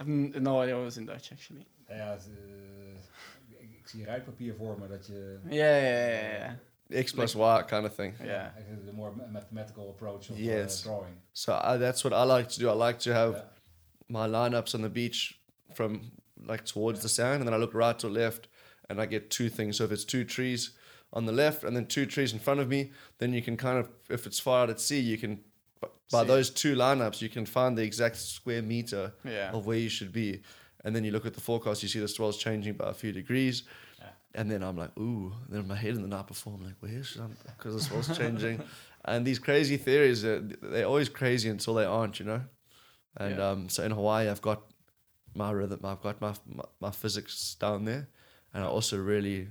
I've 0.00 0.08
n- 0.08 0.32
no 0.42 0.60
idea 0.62 0.74
what 0.76 0.84
was 0.84 0.96
in 0.98 1.06
Dutch 1.06 1.32
actually. 1.32 1.66
Ja, 1.88 2.10
het, 2.10 2.28
ik, 3.58 3.70
ik 3.78 3.88
zie 3.88 4.04
rijpapier 4.04 4.54
voor 4.54 4.78
me 4.80 4.88
dat 4.88 5.06
je 5.06 5.38
Yeah, 5.44 5.52
yeah, 5.54 5.82
yeah, 5.82 6.38
yeah. 6.38 6.52
X 6.92 7.12
plus 7.12 7.34
Y 7.34 7.62
kind 7.68 7.84
of 7.86 7.94
thing. 7.94 8.14
Yeah. 8.24 8.50
eigenlijk 8.58 8.84
de 8.86 8.92
more 8.92 9.12
mathematical 9.32 9.88
approach 9.90 10.30
of 10.30 10.38
Yes. 10.38 10.80
uh, 10.80 10.88
drawing. 10.88 11.14
So 11.32 11.52
I, 11.52 11.76
that's 11.78 12.02
what 12.04 12.12
I 12.12 12.24
like 12.36 12.48
to 12.50 12.58
do. 12.60 12.68
I 12.68 12.74
like 12.88 12.98
to 13.00 13.12
have 13.12 13.32
Yeah. 13.32 13.42
my 14.08 14.26
lineups 14.28 14.74
on 14.74 14.82
the 14.82 14.88
beach 14.88 15.38
from 15.74 16.00
like 16.46 16.64
towards 16.64 17.00
the 17.00 17.08
sand, 17.08 17.40
and 17.40 17.46
then 17.46 17.54
I 17.54 17.56
look 17.58 17.74
right 17.74 18.04
or 18.04 18.10
left, 18.10 18.48
and 18.88 19.00
I 19.00 19.06
get 19.06 19.30
two 19.30 19.48
things. 19.48 19.76
So 19.76 19.84
if 19.84 19.90
it's 19.90 20.04
two 20.04 20.24
trees 20.24 20.70
on 21.12 21.24
the 21.26 21.32
left 21.32 21.64
and 21.64 21.74
then 21.76 21.86
two 21.86 22.06
trees 22.06 22.32
in 22.32 22.38
front 22.38 22.60
of 22.60 22.68
me, 22.68 22.92
then 23.18 23.32
you 23.32 23.42
can 23.42 23.56
kind 23.56 23.78
of, 23.78 23.88
if 24.08 24.26
it's 24.26 24.38
far 24.40 24.62
out 24.62 24.70
at 24.70 24.80
sea, 24.80 25.00
you 25.00 25.18
can 25.18 25.40
by 26.12 26.22
See. 26.22 26.28
those 26.28 26.50
two 26.50 26.76
lineups, 26.76 27.20
you 27.20 27.28
can 27.28 27.46
find 27.46 27.76
the 27.76 27.82
exact 27.82 28.16
square 28.16 28.62
meter 28.62 29.12
Yeah. 29.24 29.50
of 29.52 29.66
where 29.66 29.78
you 29.78 29.88
should 29.88 30.12
be. 30.12 30.42
And 30.84 30.94
then 30.94 31.02
you 31.04 31.10
look 31.10 31.26
at 31.26 31.34
the 31.34 31.40
forecast, 31.40 31.82
you 31.82 31.88
see 31.88 31.98
the 32.00 32.06
swell's 32.08 32.36
changing 32.38 32.74
by 32.76 32.88
a 32.90 32.94
few 32.94 33.10
degrees. 33.12 33.64
Yeah. 34.34 34.40
And 34.40 34.50
then 34.50 34.62
I'm 34.62 34.76
like, 34.76 34.96
ooh. 34.98 35.32
And 35.44 35.52
then 35.54 35.60
in 35.60 35.68
my 35.68 35.76
head 35.76 35.94
in 35.94 36.02
the 36.02 36.08
night 36.08 36.26
before, 36.26 36.54
I'm 36.54 36.64
like, 36.64 36.74
where 36.80 37.02
should 37.02 37.22
I? 37.22 37.26
Because 37.56 37.74
the 37.74 37.80
swell's 37.80 38.16
changing. 38.16 38.62
and 39.04 39.26
these 39.26 39.38
crazy 39.38 39.76
theories, 39.76 40.24
uh, 40.24 40.42
they're 40.62 40.86
always 40.86 41.08
crazy 41.08 41.48
until 41.48 41.74
they 41.74 41.84
aren't, 41.84 42.18
you 42.20 42.26
know? 42.26 42.42
And 43.16 43.38
Yeah. 43.38 43.50
um, 43.50 43.68
so 43.68 43.82
in 43.82 43.92
Hawaii, 43.92 44.28
I've 44.28 44.42
got 44.42 44.62
my 45.34 45.50
rhythm, 45.50 45.80
I've 45.84 46.02
got 46.02 46.20
my, 46.20 46.34
my, 46.46 46.64
my 46.80 46.90
physics 46.90 47.56
down 47.58 47.84
there. 47.84 48.08
And 48.52 48.64
I 48.64 48.66
also 48.66 48.98
really 48.98 49.48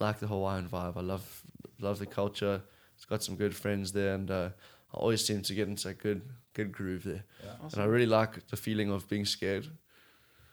like 0.00 0.18
the 0.18 0.26
Hawaiian 0.26 0.68
vibe. 0.68 0.96
I 0.96 1.00
love 1.00 1.42
love 1.80 1.98
the 1.98 2.06
culture. 2.06 2.62
It's 2.96 3.04
got 3.06 3.22
some 3.22 3.36
good 3.36 3.54
friends 3.54 3.92
there. 3.92 4.14
And 4.14 4.30
uh, 4.30 4.50
I 4.92 4.96
always 4.96 5.24
seem 5.24 5.42
to 5.42 5.54
get 5.54 5.68
into 5.68 5.88
a 5.88 5.94
good, 5.94 6.22
good 6.52 6.72
groove 6.72 7.04
there. 7.04 7.24
Yeah. 7.44 7.52
And 7.72 7.80
I 7.80 7.84
really 7.84 8.06
like 8.06 8.46
the 8.48 8.56
feeling 8.56 8.90
of 8.90 9.08
being 9.08 9.24
scared. 9.24 9.66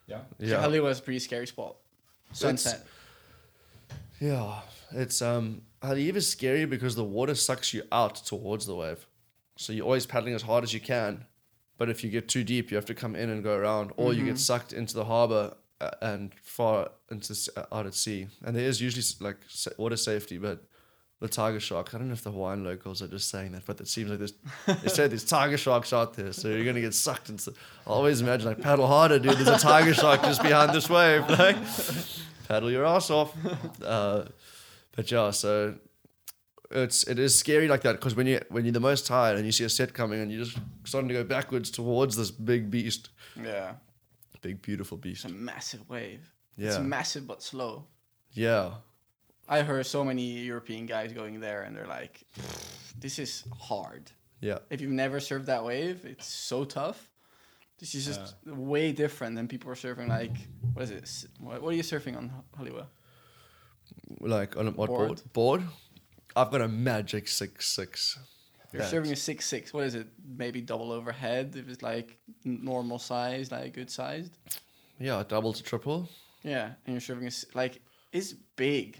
Yeah. 0.05 0.21
Yeah. 0.39 0.57
Jahali 0.57 0.81
was 0.81 0.99
a 0.99 1.01
pretty 1.01 1.19
scary 1.19 1.47
spot. 1.47 1.75
Sunset. 2.31 2.85
Yeah, 4.19 4.61
it's 4.91 5.21
um, 5.21 5.61
Haleiwa 5.81 6.15
is 6.15 6.29
scary 6.29 6.65
because 6.65 6.95
the 6.95 7.03
water 7.03 7.35
sucks 7.35 7.73
you 7.73 7.83
out 7.91 8.15
towards 8.15 8.65
the 8.65 8.75
wave, 8.75 9.05
so 9.57 9.73
you're 9.73 9.85
always 9.85 10.05
paddling 10.05 10.33
as 10.33 10.41
hard 10.41 10.63
as 10.63 10.73
you 10.73 10.79
can. 10.79 11.25
But 11.77 11.89
if 11.89 12.03
you 12.03 12.09
get 12.09 12.27
too 12.27 12.43
deep, 12.43 12.71
you 12.71 12.75
have 12.75 12.85
to 12.85 12.95
come 12.95 13.15
in 13.15 13.29
and 13.29 13.43
go 13.43 13.55
around, 13.55 13.91
or 13.97 14.13
you 14.13 14.25
get 14.25 14.39
sucked 14.39 14.73
into 14.73 14.95
the 14.95 15.05
harbor 15.05 15.53
uh, 15.79 15.91
and 16.01 16.33
far 16.41 16.89
into 17.11 17.35
uh, 17.55 17.65
out 17.71 17.85
at 17.85 17.93
sea, 17.93 18.27
and 18.43 18.55
there 18.55 18.65
is 18.65 18.81
usually 18.81 19.03
like 19.19 19.37
water 19.77 19.97
safety, 19.97 20.39
but 20.39 20.63
the 21.19 21.27
tiger 21.27 21.59
shark. 21.59 21.93
I 21.93 21.97
don't 21.97 22.07
know 22.07 22.13
if 22.13 22.23
the 22.23 22.31
Hawaiian 22.31 22.63
locals 22.63 23.01
are 23.01 23.07
just 23.07 23.29
saying 23.29 23.51
that, 23.53 23.65
but 23.65 23.79
it 23.81 23.87
seems 23.87 24.09
like 24.09 24.19
there's 24.19 24.33
they 24.83 24.89
said 24.89 25.11
there's 25.11 25.23
tiger 25.25 25.57
sharks 25.57 25.91
out 25.93 26.13
there, 26.13 26.31
so 26.33 26.47
you're 26.49 26.65
gonna 26.65 26.81
get 26.81 26.93
sucked 26.93 27.29
into. 27.29 27.51
I 27.85 27.89
always 27.89 28.21
imagine 28.21 28.47
like 28.47 28.61
paddle 28.61 28.87
harder, 28.87 29.17
dude. 29.19 29.33
There's 29.37 29.47
a 29.47 29.57
tiger 29.57 29.93
shark 29.93 30.21
just 30.21 30.41
behind 30.43 30.73
this 30.73 30.89
wave, 30.89 31.27
like 31.39 31.57
paddle 32.47 32.69
your 32.71 32.85
ass 32.85 33.09
off. 33.09 33.33
Uh, 33.83 34.25
but 34.95 35.09
yeah, 35.11 35.31
so 35.31 35.75
it's 36.69 37.03
it 37.05 37.17
is 37.17 37.33
scary 37.35 37.67
like 37.67 37.81
that 37.81 37.93
because 37.93 38.13
when 38.15 38.27
you 38.27 38.41
when 38.49 38.65
you're 38.65 38.73
the 38.73 38.79
most 38.79 39.07
tired 39.07 39.37
and 39.37 39.45
you 39.45 39.51
see 39.51 39.63
a 39.63 39.69
set 39.69 39.93
coming 39.93 40.19
and 40.21 40.31
you're 40.31 40.43
just 40.43 40.57
starting 40.83 41.07
to 41.07 41.13
go 41.13 41.23
backwards 41.23 41.71
towards 41.71 42.15
this 42.15 42.29
big 42.29 42.69
beast, 42.69 43.09
Yeah. 43.41 43.73
big 44.41 44.61
beautiful 44.61 44.97
beast. 44.97 45.23
It's 45.25 45.33
a 45.33 45.35
massive 45.35 45.87
wave. 45.89 46.29
It's 46.57 46.75
Yeah, 46.75 46.81
massive 46.83 47.25
but 47.25 47.41
slow. 47.41 47.85
yeah, 48.33 48.71
I 49.49 49.61
heard 49.61 49.85
so 49.85 50.03
many 50.03 50.23
European 50.39 50.85
guys 50.85 51.13
going 51.13 51.39
there 51.39 51.63
and 51.63 51.75
they're 51.75 51.87
like, 51.87 52.21
this 52.99 53.17
is 53.19 53.43
hard. 53.59 54.11
yeah. 54.41 54.59
If 54.69 54.81
you've 54.81 54.91
never 54.91 55.19
surfed 55.19 55.45
that 55.45 55.63
wave, 55.63 56.05
it's 56.05 56.27
so 56.27 56.65
tough. 56.65 57.09
This 57.79 57.93
is 57.95 58.05
just 58.07 58.35
way 58.45 58.91
different 58.91 59.35
than 59.35 59.47
people 59.47 59.69
are 59.71 59.75
surfing 59.75 60.07
like 60.09 60.35
what 60.73 60.83
is 60.83 60.91
it? 60.91 61.03
S- 61.03 61.27
What, 61.39 61.61
what 61.61 61.69
are 61.73 61.75
you 61.77 61.83
surfing 61.83 62.17
on 62.17 62.31
Haleiwa? 62.57 62.87
Like 64.19 64.57
on 64.57 64.67
a 64.67 64.71
what 64.71 64.87
Board. 64.87 65.07
board? 65.07 65.33
Board. 65.33 65.63
I've 66.35 66.51
got 66.51 66.61
a 66.61 66.67
magic 66.67 67.27
six 67.27 67.67
six. 67.67 68.17
You're 68.73 68.83
serving 68.83 69.11
a 69.11 69.15
six 69.15 69.45
six. 69.45 69.73
What 69.73 69.85
is 69.85 69.95
it? 69.95 70.07
Maybe 70.37 70.59
double 70.61 70.91
overhead 70.91 71.55
if 71.55 71.69
it's 71.69 71.81
like 71.81 72.17
normal 72.43 72.99
size, 72.99 73.51
like 73.51 73.73
good 73.73 73.89
sized. 73.89 74.37
Yeah, 74.99 75.23
double 75.27 75.53
to 75.53 75.63
triple. 75.63 76.09
Yeah, 76.43 76.71
and 76.85 76.93
you're 76.93 76.99
surfing 77.01 77.27
a 77.53 77.57
like 77.57 77.79
it's 78.11 78.33
big. 78.55 78.97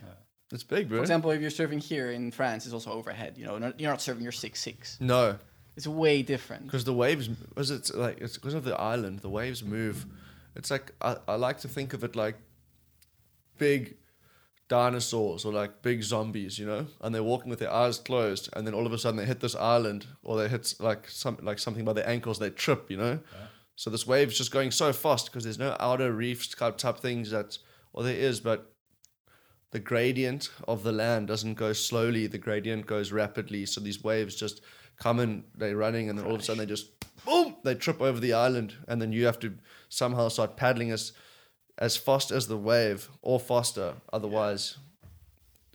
It's 0.52 0.64
big, 0.64 0.88
bro. 0.88 1.00
For 1.00 1.04
example, 1.04 1.32
if 1.32 1.42
you're 1.42 1.50
serving 1.50 1.80
here 1.80 2.12
in 2.12 2.32
France, 2.32 2.66
it's 2.66 2.74
also 2.74 2.92
overhead. 2.92 3.38
You 3.38 3.46
know, 3.46 3.58
not, 3.58 3.80
you're 3.80 3.92
not 3.92 4.02
serving 4.02 4.24
your 4.24 4.32
six 4.32 4.60
six. 4.62 4.98
No, 5.02 5.38
It's 5.76 5.88
way 5.88 6.22
different. 6.24 6.66
because 6.66 6.86
the 6.86 6.94
waves 6.94 7.30
was 7.56 7.70
it 7.72 7.94
like 7.96 8.20
it's 8.22 8.36
because 8.38 8.54
of 8.54 8.64
the 8.64 8.76
island. 8.80 9.20
The 9.20 9.30
waves 9.30 9.62
move. 9.64 10.06
It's 10.56 10.72
like 10.72 10.92
I, 11.02 11.18
I 11.28 11.36
like 11.36 11.60
to 11.60 11.68
think 11.68 11.94
of 11.94 12.04
it 12.04 12.16
like 12.16 12.36
big 13.58 13.98
dinosaurs 14.70 15.46
or 15.46 15.54
like 15.54 15.82
big 15.82 16.04
zombies, 16.04 16.60
you 16.60 16.66
know, 16.66 16.86
and 17.02 17.14
they're 17.14 17.24
walking 17.24 17.50
with 17.50 17.60
their 17.60 17.72
eyes 17.72 17.98
closed, 18.00 18.50
and 18.54 18.66
then 18.66 18.74
all 18.74 18.86
of 18.86 18.94
a 18.94 18.98
sudden 18.98 19.18
they 19.18 19.26
hit 19.26 19.40
this 19.40 19.56
island 19.56 20.06
or 20.24 20.38
they 20.38 20.48
hit 20.48 20.74
like 20.80 21.10
some 21.10 21.38
like 21.42 21.60
something 21.60 21.86
by 21.86 21.94
their 21.94 22.08
ankles, 22.08 22.40
they 22.40 22.50
trip, 22.50 22.90
you 22.90 22.98
know. 22.98 23.20
So 23.76 23.90
this 23.90 24.08
wave's 24.08 24.38
just 24.38 24.52
going 24.52 24.72
so 24.72 24.92
fast 24.94 25.26
because 25.28 25.44
there's 25.44 25.60
no 25.60 25.76
outer 25.80 26.12
reefs 26.12 26.48
type 26.48 26.78
type 26.78 26.98
things 27.00 27.32
that, 27.32 27.58
or 27.94 28.04
there 28.04 28.16
is, 28.16 28.40
but 28.40 28.74
the 29.72 29.80
gradient 29.80 30.50
of 30.68 30.84
the 30.84 30.92
land 30.92 31.28
doesn't 31.28 31.56
go 31.56 31.74
slowly. 31.74 32.28
The 32.28 32.38
gradient 32.38 32.86
goes 32.86 33.12
rapidly. 33.12 33.66
So 33.66 33.82
these 33.82 34.04
waves 34.04 34.36
just 34.36 34.62
come 34.98 35.20
in, 35.20 35.44
they're 35.56 35.76
running, 35.76 36.10
and 36.10 36.18
then 36.18 36.26
all 36.26 36.36
of 36.36 36.42
a 36.42 36.44
sudden 36.44 36.60
they 36.60 36.66
just 36.66 36.92
boom, 37.26 37.56
they 37.64 37.76
trip 37.76 38.02
over 38.02 38.20
the 38.20 38.34
island, 38.34 38.76
and 38.88 39.02
then 39.02 39.12
you 39.12 39.26
have 39.26 39.40
to 39.40 39.54
somehow 39.90 40.30
start 40.30 40.56
paddling 40.58 40.92
as 40.92 41.12
as 41.78 41.96
fast 41.96 42.32
as 42.32 42.48
the 42.48 42.58
wave 42.58 43.10
or 43.22 43.40
faster. 43.40 43.94
Otherwise, 44.12 44.78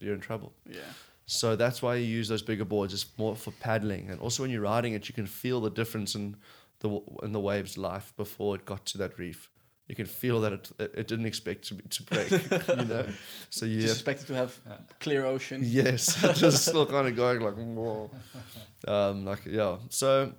you're 0.00 0.14
in 0.14 0.20
trouble. 0.20 0.52
Yeah. 0.68 0.81
So 1.26 1.55
that's 1.55 1.81
why 1.81 1.94
you 1.94 2.05
use 2.05 2.28
those 2.28 2.42
bigger 2.42 2.64
boards. 2.64 2.92
It's 2.92 3.07
more 3.16 3.37
for 3.37 3.52
paddling, 3.52 4.11
and 4.11 4.20
also 4.20 4.42
when 4.42 4.50
you're 4.50 4.62
riding 4.62 4.94
it, 4.94 5.09
you 5.09 5.14
can 5.14 5.26
feel 5.26 5.61
the 5.61 5.70
difference 5.70 6.14
in 6.14 6.37
the 6.81 7.00
in 7.22 7.33
the 7.33 7.40
wave's 7.40 7.78
life 7.78 8.12
before 8.16 8.57
it 8.57 8.64
got 8.64 8.85
to 8.87 8.98
that 8.98 9.18
reef. 9.18 9.50
You 9.88 9.94
can 9.96 10.06
feel 10.06 10.40
that 10.42 10.52
it 10.52 10.70
it, 10.78 10.94
it 10.98 11.08
didn't 11.08 11.26
expect 11.26 11.68
to 11.68 11.74
be, 11.74 11.82
to 11.88 12.02
break, 12.04 12.30
you 12.78 12.84
know. 12.86 13.06
So 13.50 13.66
you 13.66 13.80
Just 13.82 13.88
have, 13.88 13.96
expected 13.98 14.26
to 14.28 14.34
have 14.34 14.58
clear 15.00 15.26
ocean. 15.26 15.60
yes, 15.64 16.16
just 16.38 16.66
still 16.66 16.86
kind 16.96 17.08
of 17.08 17.16
going 17.16 17.40
like, 17.40 17.54
whoa. 17.56 18.10
um, 18.88 19.24
like 19.24 19.44
yeah. 19.44 19.76
So, 19.90 20.32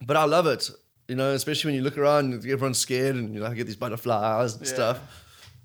but 0.00 0.16
I 0.16 0.24
love 0.24 0.46
it, 0.46 0.70
you 1.06 1.14
know, 1.16 1.32
especially 1.32 1.68
when 1.68 1.74
you 1.76 1.82
look 1.82 1.98
around, 1.98 2.32
and 2.32 2.44
everyone's 2.46 2.78
scared, 2.78 3.14
and 3.16 3.34
you 3.34 3.40
know, 3.40 3.52
get 3.54 3.66
these 3.66 3.76
butterflies 3.76 4.54
and 4.56 4.66
Yeah. 4.66 4.74
stuff, 4.74 4.98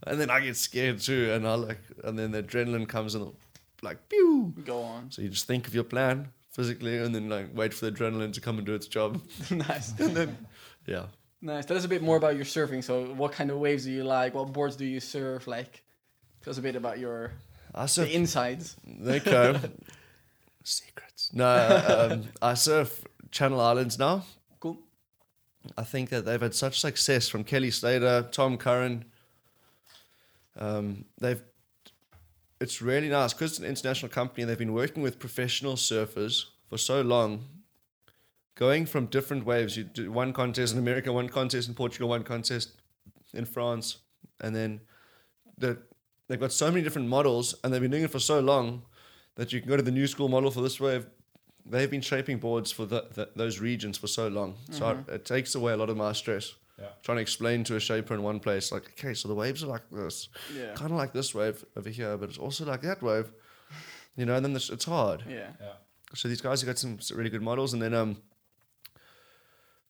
and 0.05 0.19
then 0.19 0.29
I 0.29 0.41
get 0.41 0.55
scared 0.57 0.99
too, 0.99 1.31
and 1.33 1.47
I 1.47 1.55
like, 1.55 1.79
and 2.03 2.19
then 2.19 2.31
the 2.31 2.43
adrenaline 2.43 2.87
comes 2.87 3.15
and 3.15 3.31
like, 3.81 4.09
pew. 4.09 4.53
Go 4.65 4.81
on. 4.83 5.11
So 5.11 5.21
you 5.21 5.29
just 5.29 5.47
think 5.47 5.65
of 5.67 5.73
your 5.73 5.85
plan 5.85 6.27
physically, 6.51 6.97
and 6.97 7.15
then 7.15 7.29
like 7.29 7.47
wait 7.55 7.73
for 7.73 7.89
the 7.89 7.91
adrenaline 7.91 8.33
to 8.33 8.41
come 8.41 8.57
and 8.57 8.67
do 8.67 8.75
its 8.75 8.87
job, 8.87 9.21
nice. 9.49 9.97
and 9.99 10.15
then 10.15 10.37
yeah. 10.85 11.05
Nice. 11.41 11.65
Tell 11.65 11.78
us 11.78 11.86
a 11.86 11.88
bit 11.88 12.02
more 12.02 12.17
about 12.17 12.36
your 12.36 12.45
surfing. 12.45 12.84
So, 12.84 13.13
what 13.13 13.32
kind 13.32 13.52
of 13.52 13.58
waves 13.58 13.86
do 13.86 13.91
you 13.91 14.04
like? 14.04 14.34
What 14.34 14.52
boards 14.52 14.76
do 14.76 14.86
you 14.86 15.00
surf? 15.00 15.47
Like, 15.47 15.84
tell 16.41 16.52
us 16.52 16.58
a 16.58 16.62
bit 16.62 16.76
about 16.76 17.00
your 17.00 17.32
I 17.76 17.86
surf 17.86 18.08
the 18.08 18.15
insides. 18.15 18.76
There 18.86 19.15
you 19.15 19.21
go. 19.21 19.60
Secrets. 20.63 21.30
No, 21.34 22.10
um, 22.12 22.23
I 22.41 22.56
surf 22.56 23.06
Channel 23.32 23.62
Islands 23.62 24.00
now. 24.00 24.26
Cool. 24.60 24.80
I 25.78 25.84
think 25.84 26.10
that 26.10 26.26
they've 26.26 26.41
had 26.41 26.56
such 26.56 26.80
success 26.80 27.30
from 27.30 27.43
Kelly 27.43 27.71
Slater, 27.71 28.28
Tom 28.32 28.58
Curren. 28.58 29.06
Um, 30.58 31.06
they've 31.19 31.41
it's 32.60 32.82
really 32.82 33.10
nice 33.10 33.34
because 33.34 33.52
it's 33.52 33.60
an 33.60 33.65
international 33.65 34.10
company. 34.10 34.43
and 34.43 34.50
They've 34.50 34.58
been 34.58 34.73
working 34.73 35.04
with 35.04 35.19
professional 35.19 35.76
surfers 35.76 36.45
for 36.69 36.78
so 36.78 37.02
long, 37.02 37.45
going 38.57 38.85
from 38.85 39.05
different 39.05 39.45
waves. 39.45 39.77
You 39.77 39.83
do 39.85 40.11
one 40.11 40.33
contest 40.33 40.73
in 40.73 40.79
America, 40.79 41.13
one 41.13 41.29
contest 41.29 41.69
in 41.69 41.75
Portugal, 41.75 42.09
one 42.09 42.23
contest 42.23 42.73
in 43.33 43.45
France, 43.45 43.97
and 44.41 44.53
then 44.55 44.81
the, 45.57 45.77
they've 46.27 46.39
got 46.39 46.51
so 46.51 46.69
many 46.69 46.81
different 46.83 47.07
models, 47.07 47.55
and 47.63 47.71
they've 47.73 47.81
been 47.81 47.91
doing 47.91 48.03
it 48.03 48.11
for 48.11 48.19
so 48.19 48.39
long 48.39 48.81
that 49.35 49.53
you 49.53 49.61
can 49.61 49.69
go 49.69 49.77
to 49.77 49.83
the 49.83 49.91
new 49.91 50.07
school 50.07 50.27
model 50.27 50.51
for 50.51 50.61
this 50.61 50.79
wave. 50.79 51.07
They've 51.69 51.91
been 51.91 52.01
shaping 52.01 52.39
boards 52.39 52.71
for 52.71 52.85
the, 52.85 53.05
the, 53.13 53.29
those 53.35 53.59
regions 53.59 53.97
for 53.97 54.07
so 54.07 54.27
long, 54.27 54.55
so 54.71 54.89
it, 55.07 55.13
it 55.13 55.25
takes 55.25 55.53
away 55.55 55.73
a 55.73 55.77
lot 55.77 55.89
of 55.89 55.97
my 55.97 56.13
stress. 56.13 56.55
Yeah. 56.79 56.89
Trying 57.03 57.17
to 57.17 57.21
explain 57.21 57.63
to 57.65 57.75
a 57.75 57.79
shaper 57.79 58.13
in 58.13 58.21
one 58.23 58.39
place, 58.39 58.71
like, 58.71 58.85
okay, 58.91 59.13
so 59.13 59.27
the 59.27 59.35
waves 59.35 59.63
are 59.63 59.67
like 59.67 59.81
this, 59.91 60.29
Yeah. 60.55 60.73
kind 60.75 60.91
of 60.91 60.97
like 60.97 61.11
this 61.11 61.33
wave 61.35 61.65
over 61.75 61.89
here, 61.89 62.17
but 62.17 62.29
it's 62.29 62.37
also 62.37 62.65
like 62.65 62.81
that 62.81 63.01
wave, 63.01 63.31
you 64.15 64.25
know. 64.25 64.35
And 64.35 64.45
then 64.45 64.55
it's, 64.55 64.69
it's 64.69 64.85
hard. 64.85 65.23
Yeah. 65.27 65.49
Yeah. 65.59 65.73
So 66.13 66.27
these 66.27 66.39
guys 66.41 66.61
have 66.61 66.67
got 66.67 66.77
some 66.77 66.99
really 67.15 67.31
good 67.31 67.41
models, 67.41 67.73
and 67.73 67.81
then 67.81 67.93
um, 67.95 68.17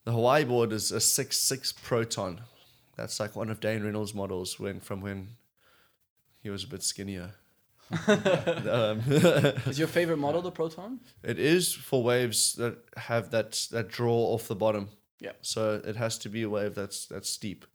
the 0.08 0.14
Hawaii 0.14 0.46
board 0.46 0.72
is 0.72 0.94
a 0.94 1.02
six 1.02 1.38
six 1.38 1.74
Proton. 1.74 2.40
That's 2.96 3.20
like 3.20 3.36
one 3.36 3.50
of 3.50 3.60
Dane 3.60 3.84
Reynolds' 3.84 4.14
models 4.14 4.58
when 4.58 4.80
from 4.80 5.02
when 5.02 5.36
he 6.42 6.50
was 6.50 6.64
a 6.64 6.68
bit 6.68 6.82
skinnier. 6.82 7.32
um, 8.08 9.00
Is 9.68 9.78
your 9.78 9.90
favorite 9.90 10.18
model 10.18 10.42
the 10.42 10.52
Proton? 10.52 11.02
it 11.24 11.38
is 11.40 11.74
for 11.74 12.02
waves 12.02 12.54
that 12.54 12.78
have 12.96 13.32
that 13.32 13.68
that 13.72 13.90
draw 13.90 14.16
off 14.34 14.48
the 14.48 14.56
bottom. 14.56 14.88
Yeah. 15.20 15.34
So 15.42 15.82
it 15.84 15.98
has 15.98 16.18
to 16.20 16.30
be 16.30 16.44
a 16.44 16.50
wave 16.50 16.74
that's 16.74 17.06
that's 17.08 17.30
steep, 17.30 17.66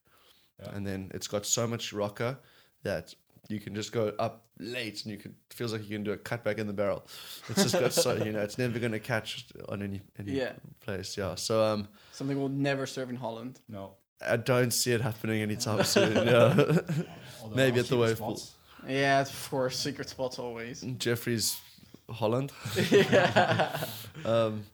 Yeah. 0.58 0.70
and 0.74 0.86
then 0.86 1.10
it's 1.12 1.28
got 1.28 1.44
so 1.44 1.66
much 1.66 1.92
rocker 1.92 2.38
that 2.82 3.14
you 3.48 3.60
can 3.60 3.74
just 3.74 3.92
go 3.92 4.12
up 4.18 4.44
late, 4.58 5.02
and 5.04 5.12
you 5.12 5.18
can 5.18 5.34
feels 5.50 5.72
like 5.72 5.82
you 5.82 5.88
can 5.96 6.04
do 6.04 6.12
a 6.12 6.16
cutback 6.16 6.58
in 6.58 6.66
the 6.66 6.72
barrel. 6.72 7.06
It's 7.48 7.62
just 7.62 7.74
got 7.78 7.92
so 7.92 8.14
you 8.14 8.32
know 8.32 8.40
it's 8.40 8.58
never 8.58 8.78
going 8.78 8.92
to 8.92 9.00
catch 9.00 9.46
on 9.68 9.82
any 9.82 10.00
any 10.18 10.32
Yeah. 10.32 10.52
place. 10.80 11.16
Yeah. 11.16 11.34
So 11.34 11.62
um, 11.64 11.88
Something 12.12 12.38
we'll 12.38 12.48
never 12.48 12.86
serve 12.86 13.10
in 13.10 13.16
Holland. 13.16 13.60
No. 13.68 13.94
I 14.26 14.36
don't 14.36 14.70
see 14.70 14.92
it 14.92 15.00
happening 15.00 15.42
anytime 15.42 15.82
soon. 15.96 16.14
Yeah. 16.26 16.54
Maybe 17.54 17.80
at 17.80 17.86
the 17.86 17.94
see 17.94 17.96
wave 17.96 18.16
spots. 18.16 18.52
Yeah, 18.88 19.20
of 19.22 19.48
course, 19.50 19.78
secret 19.78 20.08
spots 20.08 20.38
always. 20.38 20.80
Jeffrey's 20.98 21.60
Holland. 22.08 22.52
yeah. 22.90 23.84
Um, 24.24 24.64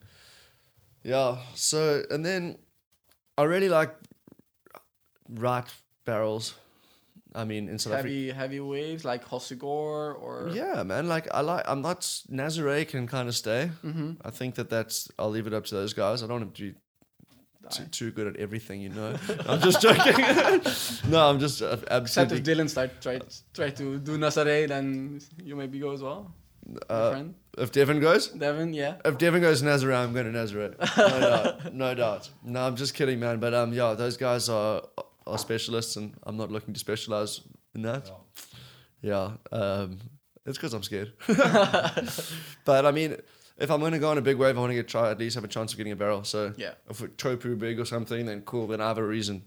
yeah. 1.02 1.38
So 1.54 2.02
and 2.10 2.24
then 2.24 2.58
I 3.38 3.44
really 3.44 3.68
like 3.68 3.94
right 5.28 5.64
barrels. 6.04 6.54
I 7.38 7.44
mean, 7.44 7.68
in 7.68 7.78
South 7.78 7.94
Africa. 7.94 8.08
heavy 8.08 8.30
heavy 8.40 8.60
waves 8.60 9.04
like 9.04 9.22
Hossegor 9.24 10.20
or 10.24 10.50
Yeah, 10.52 10.82
man. 10.82 11.08
Like 11.08 11.26
I 11.32 11.40
like. 11.40 11.64
I'm 11.68 11.82
not 11.82 12.00
Nazare 12.30 12.86
can 12.88 13.06
kind 13.06 13.28
of 13.28 13.34
stay. 13.36 13.70
hmm 13.82 14.12
I 14.24 14.30
think 14.30 14.56
that 14.56 14.68
that's. 14.68 15.08
I'll 15.18 15.30
leave 15.30 15.46
it 15.46 15.54
up 15.54 15.64
to 15.66 15.74
those 15.74 15.92
guys. 15.92 16.22
I 16.22 16.26
don't 16.26 16.40
want 16.40 16.54
to 16.54 16.62
be 16.62 16.74
too, 17.70 17.84
too 17.98 18.10
good 18.10 18.26
at 18.26 18.36
everything, 18.36 18.80
you 18.80 18.88
know. 18.88 19.14
I'm 19.48 19.60
just 19.60 19.80
joking. 19.80 20.24
no, 21.12 21.28
I'm 21.28 21.38
just 21.38 21.62
uh, 21.62 21.76
Except 21.90 21.92
absolutely. 21.92 22.38
if 22.38 22.44
Dylan 22.44 22.68
start 22.68 22.90
try 23.00 23.20
try 23.54 23.70
to 23.70 23.98
do 23.98 24.18
Nazare, 24.18 24.66
then 24.66 25.20
you 25.42 25.54
maybe 25.54 25.78
go 25.78 25.92
as 25.92 26.02
well. 26.02 26.34
Uh, 26.88 27.10
friend 27.12 27.34
if 27.56 27.72
Devon 27.72 28.00
goes, 28.00 28.28
Devin, 28.28 28.72
yeah. 28.72 28.96
if 29.04 29.18
Devon 29.18 29.40
goes 29.40 29.62
Nazare, 29.62 29.96
I'm 29.96 30.12
going 30.12 30.30
to 30.32 30.38
Nazare. 30.38 30.74
No 30.96 31.20
doubt. 31.20 31.74
No 31.74 31.94
doubt. 31.94 32.30
No, 32.44 32.60
I'm 32.66 32.76
just 32.76 32.94
kidding, 32.94 33.18
man. 33.20 33.40
But 33.40 33.54
um, 33.54 33.72
yeah, 33.72 33.94
those 33.94 34.16
guys 34.16 34.48
are 34.48 34.82
are 35.28 35.38
specialists, 35.38 35.96
and 35.96 36.14
I'm 36.24 36.36
not 36.36 36.50
looking 36.50 36.74
to 36.74 36.80
specialize 36.80 37.40
in 37.74 37.82
that. 37.82 38.06
No. 38.06 38.20
Yeah, 39.00 39.30
um, 39.52 39.98
it's 40.46 40.58
because 40.58 40.74
I'm 40.74 40.82
scared. 40.82 41.12
but 42.64 42.84
I 42.86 42.90
mean, 42.90 43.16
if 43.58 43.70
I'm 43.70 43.80
going 43.80 43.92
to 43.92 43.98
go 43.98 44.10
on 44.10 44.18
a 44.18 44.22
big 44.22 44.36
wave, 44.36 44.56
I 44.56 44.60
want 44.60 44.70
to 44.70 44.74
get 44.74 44.88
try 44.88 45.10
at 45.10 45.18
least 45.18 45.34
have 45.34 45.44
a 45.44 45.48
chance 45.48 45.72
of 45.72 45.78
getting 45.78 45.92
a 45.92 45.96
barrel. 45.96 46.24
So 46.24 46.52
Yeah. 46.56 46.72
if 46.90 47.00
it's 47.02 47.14
topu 47.22 47.58
big 47.58 47.78
or 47.80 47.84
something, 47.84 48.26
then 48.26 48.42
cool. 48.42 48.66
Then 48.66 48.80
I 48.80 48.88
have 48.88 48.98
a 48.98 49.04
reason 49.06 49.44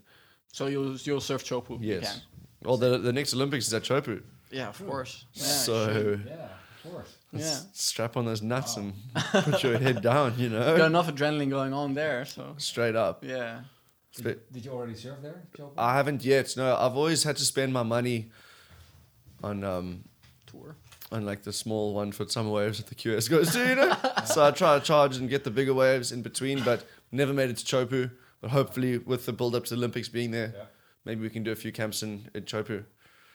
So 0.52 0.66
you'll 0.66 0.96
you'll 0.96 1.20
surf 1.20 1.44
Chopu. 1.44 1.80
you 1.80 1.94
Yes. 1.94 2.12
can. 2.12 2.22
Well, 2.64 2.76
the 2.76 2.98
the 2.98 3.12
next 3.12 3.34
Olympics 3.34 3.66
is 3.66 3.74
at 3.74 3.82
Chopu, 3.82 4.22
Yeah, 4.50 4.68
of 4.68 4.78
course. 4.86 5.24
Yeah, 5.34 5.44
so. 5.44 6.18
Yeah, 6.26 6.48
of 6.84 6.90
course. 6.92 7.16
yeah. 7.32 7.58
strap 7.72 8.16
on 8.16 8.24
those 8.24 8.42
nuts 8.42 8.76
and 8.76 8.92
put 9.32 9.62
your 9.62 9.78
head 9.78 10.00
down. 10.02 10.34
You 10.38 10.48
Got 10.58 10.78
know, 10.78 10.86
enough 10.86 11.08
adrenaline 11.08 11.50
going 11.50 11.72
on 11.72 11.94
there, 11.94 12.24
so 12.24 12.54
straight 12.58 12.96
up. 12.96 13.24
yeah. 13.24 13.60
Did, 14.14 14.24
you- 14.26 14.40
did 14.52 14.64
you 14.66 14.70
already 14.72 14.94
surf 14.94 15.18
there, 15.22 15.42
Joe? 15.56 15.72
I 15.78 15.94
haven't 15.94 16.24
yet. 16.24 16.54
No, 16.56 16.76
I've 16.76 16.96
always 16.96 17.22
had 17.24 17.36
to 17.38 17.44
spend 17.44 17.72
my 17.72 17.82
money 17.82 18.30
on 19.42 19.64
um 19.64 20.04
Tour. 20.46 20.76
on 21.10 21.24
like 21.24 21.42
the 21.42 21.52
small 21.52 21.94
one 21.94 22.12
foot 22.12 22.30
summer 22.30 22.50
waves 22.50 22.78
that 22.78 22.86
the 22.88 22.94
QS 22.94 23.28
goes 23.30 23.52
to, 23.52 23.66
you 23.68 23.74
know. 23.74 23.96
so 24.24 24.44
I 24.44 24.50
try 24.50 24.78
to 24.78 24.84
charge 24.84 25.16
and 25.16 25.28
get 25.28 25.44
the 25.44 25.50
bigger 25.50 25.74
waves 25.74 26.12
in 26.12 26.22
between, 26.22 26.62
but 26.62 26.84
never 27.10 27.32
made 27.32 27.50
it 27.50 27.56
to 27.58 27.64
Chopu. 27.64 28.10
But 28.40 28.50
hopefully, 28.50 28.98
with 28.98 29.24
the 29.26 29.32
build 29.32 29.54
up 29.54 29.64
to 29.64 29.70
the 29.74 29.78
Olympics 29.78 30.08
being 30.08 30.30
there, 30.32 30.52
Yeah. 30.56 30.64
maybe 31.04 31.22
we 31.22 31.30
can 31.30 31.42
do 31.42 31.52
a 31.52 31.56
few 31.56 31.72
camps 31.72 32.02
in, 32.02 32.28
in 32.34 32.42
Chopu. 32.42 32.84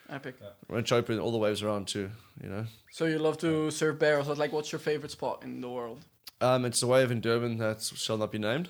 Epic. 0.10 0.36
Run 0.70 0.84
Chopu 0.84 1.10
and 1.10 1.20
all 1.20 1.32
the 1.32 1.38
waves 1.38 1.62
around 1.64 1.88
too, 1.88 2.10
you 2.42 2.50
know. 2.50 2.66
So 2.92 3.06
you 3.06 3.18
love 3.20 3.38
to 3.40 3.72
surf 3.72 3.98
barrels. 4.00 4.28
But 4.28 4.38
like, 4.38 4.54
what's 4.54 4.72
your 4.72 4.80
favorite 4.80 5.12
spot 5.12 5.44
in 5.44 5.60
the 5.62 5.70
world? 5.70 6.06
Um, 6.40 6.66
it's 6.66 6.82
a 6.84 6.88
wave 6.88 7.10
in 7.12 7.20
Durban 7.20 7.58
that 7.58 7.82
shall 7.82 8.18
not 8.18 8.32
be 8.32 8.38
named. 8.38 8.70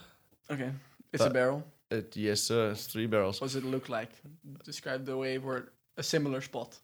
Okay, 0.50 0.72
it's 1.12 1.24
a 1.24 1.30
barrel. 1.30 1.64
It, 1.90 2.16
yes, 2.18 2.42
sir. 2.42 2.72
It's 2.72 2.86
three 2.88 3.08
barrels. 3.08 3.40
What 3.40 3.48
does 3.48 3.56
it 3.56 3.64
look 3.64 3.90
like? 3.90 4.10
Describe 4.66 5.06
the 5.06 5.16
wave 5.16 5.46
or 5.46 5.72
a 5.96 6.04
similar 6.04 6.42
spot. 6.42 6.78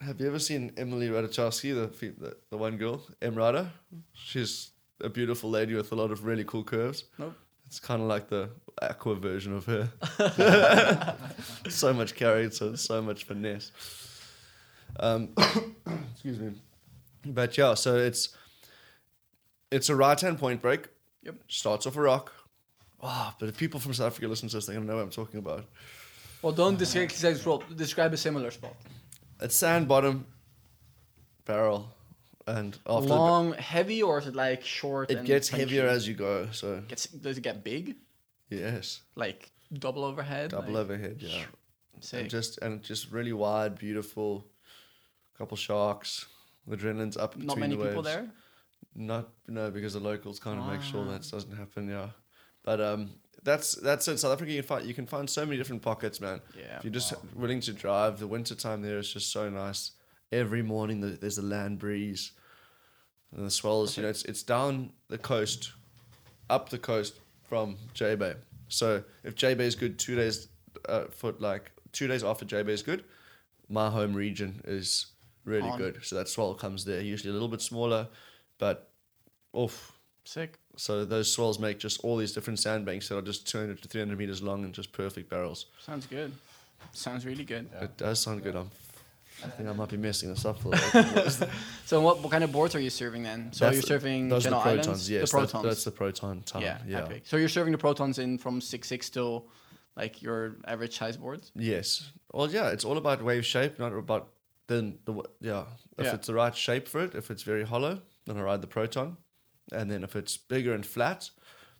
Have 0.00 0.20
you 0.20 0.28
ever 0.28 0.38
seen 0.38 0.72
Emily 0.76 1.08
Ratajkowski, 1.08 1.74
the, 1.74 2.12
the 2.18 2.36
the 2.50 2.56
one 2.56 2.76
girl, 2.78 3.02
Emrata? 3.20 3.68
She's 4.14 4.70
a 5.02 5.08
beautiful 5.08 5.50
lady 5.50 5.74
with 5.74 5.92
a 5.92 5.94
lot 5.94 6.10
of 6.10 6.24
really 6.24 6.44
cool 6.44 6.64
curves. 6.64 7.04
Nope. 7.18 7.36
It's 7.66 7.80
kind 7.80 8.00
of 8.00 8.08
like 8.08 8.28
the 8.28 8.50
aqua 8.80 9.14
version 9.14 9.54
of 9.54 9.66
her. 9.66 9.90
so 11.68 11.92
much 11.92 12.14
carry, 12.14 12.50
so 12.50 12.74
so 12.76 13.02
much 13.02 13.24
finesse. 13.24 13.72
Um, 14.98 15.30
excuse 16.12 16.38
me. 16.38 16.52
But 17.24 17.58
yeah, 17.58 17.74
so 17.74 17.96
it's 17.96 18.30
it's 19.70 19.88
a 19.88 19.96
right 19.96 20.20
hand 20.20 20.38
point 20.38 20.62
break. 20.62 20.88
Yep. 21.24 21.36
Starts 21.48 21.86
off 21.86 21.96
a 21.96 22.00
rock. 22.00 22.32
Wow, 23.02 23.34
but 23.38 23.48
if 23.48 23.56
people 23.56 23.80
from 23.80 23.94
South 23.94 24.08
Africa 24.08 24.28
listen 24.28 24.48
to 24.50 24.56
this, 24.56 24.66
they're 24.66 24.74
gonna 24.76 24.86
know 24.86 24.96
what 24.96 25.02
I'm 25.02 25.10
talking 25.10 25.38
about. 25.38 25.64
Well, 26.42 26.52
don't 26.52 26.78
describe 26.78 27.08
describe 27.76 28.12
a 28.12 28.16
similar 28.16 28.50
spot. 28.50 28.74
It's 29.40 29.54
sand 29.54 29.88
bottom, 29.88 30.26
barrel, 31.44 31.88
and 32.46 32.78
after 32.86 33.08
Long, 33.08 33.52
heavy, 33.54 34.02
or 34.02 34.18
is 34.18 34.26
it 34.26 34.34
like 34.34 34.64
short? 34.64 35.10
it 35.10 35.18
and 35.18 35.26
gets 35.26 35.50
punchy? 35.50 35.64
heavier 35.64 35.86
as 35.88 36.06
you 36.08 36.14
go. 36.14 36.48
So 36.52 36.82
Gets 36.88 37.06
does 37.06 37.38
it 37.38 37.42
get 37.42 37.64
big? 37.64 37.96
yes, 38.50 39.00
Like 39.14 39.50
double 39.72 40.04
overhead? 40.04 40.50
double 40.50 40.72
like, 40.72 40.80
overhead, 40.84 41.16
yeah. 41.20 41.44
Sick. 42.00 42.20
And 42.20 42.30
just 42.30 42.58
and 42.62 42.82
just 42.82 43.10
really 43.10 43.32
wide, 43.32 43.78
beautiful. 43.78 44.46
Couple 45.38 45.56
sharks. 45.56 46.26
The 46.66 46.76
adrenaline's 46.76 47.16
up 47.16 47.32
between 47.32 47.46
Not 47.46 47.58
many 47.58 47.76
the 47.76 47.84
people 47.84 48.02
waves. 48.02 48.14
there. 48.14 48.30
Not 48.94 49.28
no, 49.48 49.70
because 49.70 49.94
the 49.94 50.00
locals 50.00 50.38
kind 50.38 50.58
of 50.60 50.66
make 50.66 50.82
sure 50.82 51.02
Ah. 51.06 51.12
that 51.12 51.22
doesn't 51.30 51.56
happen. 51.56 51.88
Yeah, 51.88 52.10
but 52.62 52.80
um, 52.80 53.10
that's 53.42 53.74
that's 53.76 54.08
in 54.08 54.18
South 54.18 54.32
Africa. 54.32 54.52
You 54.52 54.62
can 54.62 54.66
find 54.66 54.86
you 54.86 54.94
can 54.94 55.06
find 55.06 55.28
so 55.28 55.44
many 55.44 55.56
different 55.56 55.82
pockets, 55.82 56.20
man. 56.20 56.40
Yeah. 56.56 56.78
If 56.78 56.84
you're 56.84 56.92
just 56.92 57.14
willing 57.34 57.60
to 57.60 57.72
drive, 57.72 58.18
the 58.18 58.26
winter 58.26 58.54
time 58.54 58.82
there 58.82 58.98
is 58.98 59.12
just 59.12 59.32
so 59.32 59.48
nice. 59.48 59.92
Every 60.32 60.62
morning 60.62 61.00
the, 61.00 61.08
there's 61.08 61.38
a 61.38 61.42
land 61.42 61.78
breeze, 61.78 62.32
and 63.34 63.44
the 63.44 63.50
swells. 63.50 63.96
You 63.96 64.04
know, 64.04 64.10
it's 64.10 64.24
it's 64.24 64.42
down 64.42 64.92
the 65.08 65.18
coast, 65.18 65.72
up 66.48 66.68
the 66.68 66.78
coast 66.78 67.18
from 67.48 67.76
J 67.94 68.14
Bay. 68.14 68.34
So 68.68 69.02
if 69.24 69.34
J 69.34 69.54
Bay 69.54 69.66
is 69.66 69.74
good, 69.74 69.98
two 69.98 70.14
days 70.14 70.48
uh, 70.88 71.04
for 71.10 71.34
like 71.38 71.72
two 71.92 72.06
days 72.06 72.22
after 72.22 72.44
J 72.44 72.62
Bay 72.62 72.72
is 72.72 72.82
good, 72.82 73.04
my 73.68 73.90
home 73.90 74.14
region 74.14 74.60
is 74.64 75.06
really 75.44 75.70
On. 75.70 75.78
good. 75.78 75.98
So 76.02 76.14
that 76.16 76.28
swell 76.28 76.54
comes 76.54 76.84
there, 76.84 77.00
usually 77.00 77.30
a 77.30 77.32
little 77.32 77.48
bit 77.48 77.62
smaller, 77.62 78.06
but 78.58 78.90
oof. 79.58 79.92
Sick. 80.24 80.59
So 80.80 81.04
those 81.04 81.30
swells 81.30 81.58
make 81.58 81.78
just 81.78 82.00
all 82.02 82.16
these 82.16 82.32
different 82.32 82.58
sandbanks 82.58 83.08
that 83.10 83.18
are 83.18 83.22
just 83.22 83.46
200 83.46 83.82
to 83.82 83.88
300 83.88 84.16
meters 84.18 84.42
long 84.42 84.64
and 84.64 84.72
just 84.72 84.92
perfect 84.92 85.28
barrels. 85.28 85.66
Sounds 85.78 86.06
good. 86.06 86.32
Sounds 86.92 87.26
really 87.26 87.44
good. 87.44 87.68
It 87.82 87.98
does 87.98 88.18
sound 88.18 88.42
good. 88.42 88.56
I'm, 88.56 88.70
I 89.44 89.48
think 89.48 89.68
I 89.68 89.72
might 89.74 89.90
be 89.90 89.98
messing 89.98 90.30
this 90.30 90.46
up 90.46 90.64
a 90.64 90.68
little 90.68 91.02
bit. 91.02 91.38
So 91.84 92.00
what, 92.00 92.20
what 92.22 92.30
kind 92.30 92.42
of 92.44 92.50
boards 92.50 92.74
are 92.74 92.80
you 92.80 92.88
serving 92.88 93.22
then? 93.24 93.52
So 93.52 93.66
That's 93.66 93.86
you're 93.90 93.98
the- 93.98 94.06
surfing 94.08 94.30
those 94.30 94.46
are 94.46 94.50
the 94.50 94.56
protons. 94.60 94.86
Islands? 94.86 95.10
Yes, 95.10 95.30
the 95.30 95.36
that's- 95.36 95.52
protons. 95.52 95.64
That's, 95.70 95.84
the 95.84 95.90
proton 95.90 96.42
time. 96.44 96.62
yeah, 96.62 96.78
Yeah. 96.88 96.98
epic. 97.04 97.22
So 97.26 97.36
you're 97.36 97.48
serving 97.50 97.72
the 97.72 97.78
protons 97.78 98.18
in 98.18 98.38
from 98.38 98.62
six 98.62 98.88
six 98.88 99.10
till 99.10 99.48
like 99.96 100.22
your 100.22 100.56
average 100.66 100.96
size 100.96 101.18
boards. 101.18 101.52
Yes. 101.54 102.10
Well, 102.32 102.50
yeah. 102.50 102.68
It's 102.70 102.86
all 102.86 102.96
about 102.96 103.22
wave 103.22 103.44
shape, 103.44 103.78
not 103.78 103.92
about 103.92 104.28
then 104.66 104.98
the 105.04 105.12
yeah. 105.42 105.64
If 105.98 106.06
Yeah. 106.06 106.14
it's 106.14 106.26
the 106.28 106.34
right 106.34 106.56
shape 106.56 106.88
for 106.88 107.04
it, 107.04 107.14
if 107.14 107.30
it's 107.30 107.42
very 107.42 107.64
hollow, 107.66 108.00
then 108.24 108.38
I 108.38 108.40
ride 108.42 108.62
the 108.62 108.66
proton, 108.66 109.18
and 109.72 109.90
then 109.90 110.04
if 110.04 110.16
it's 110.16 110.36
bigger 110.36 110.74
and 110.74 110.84
flat, 110.84 111.30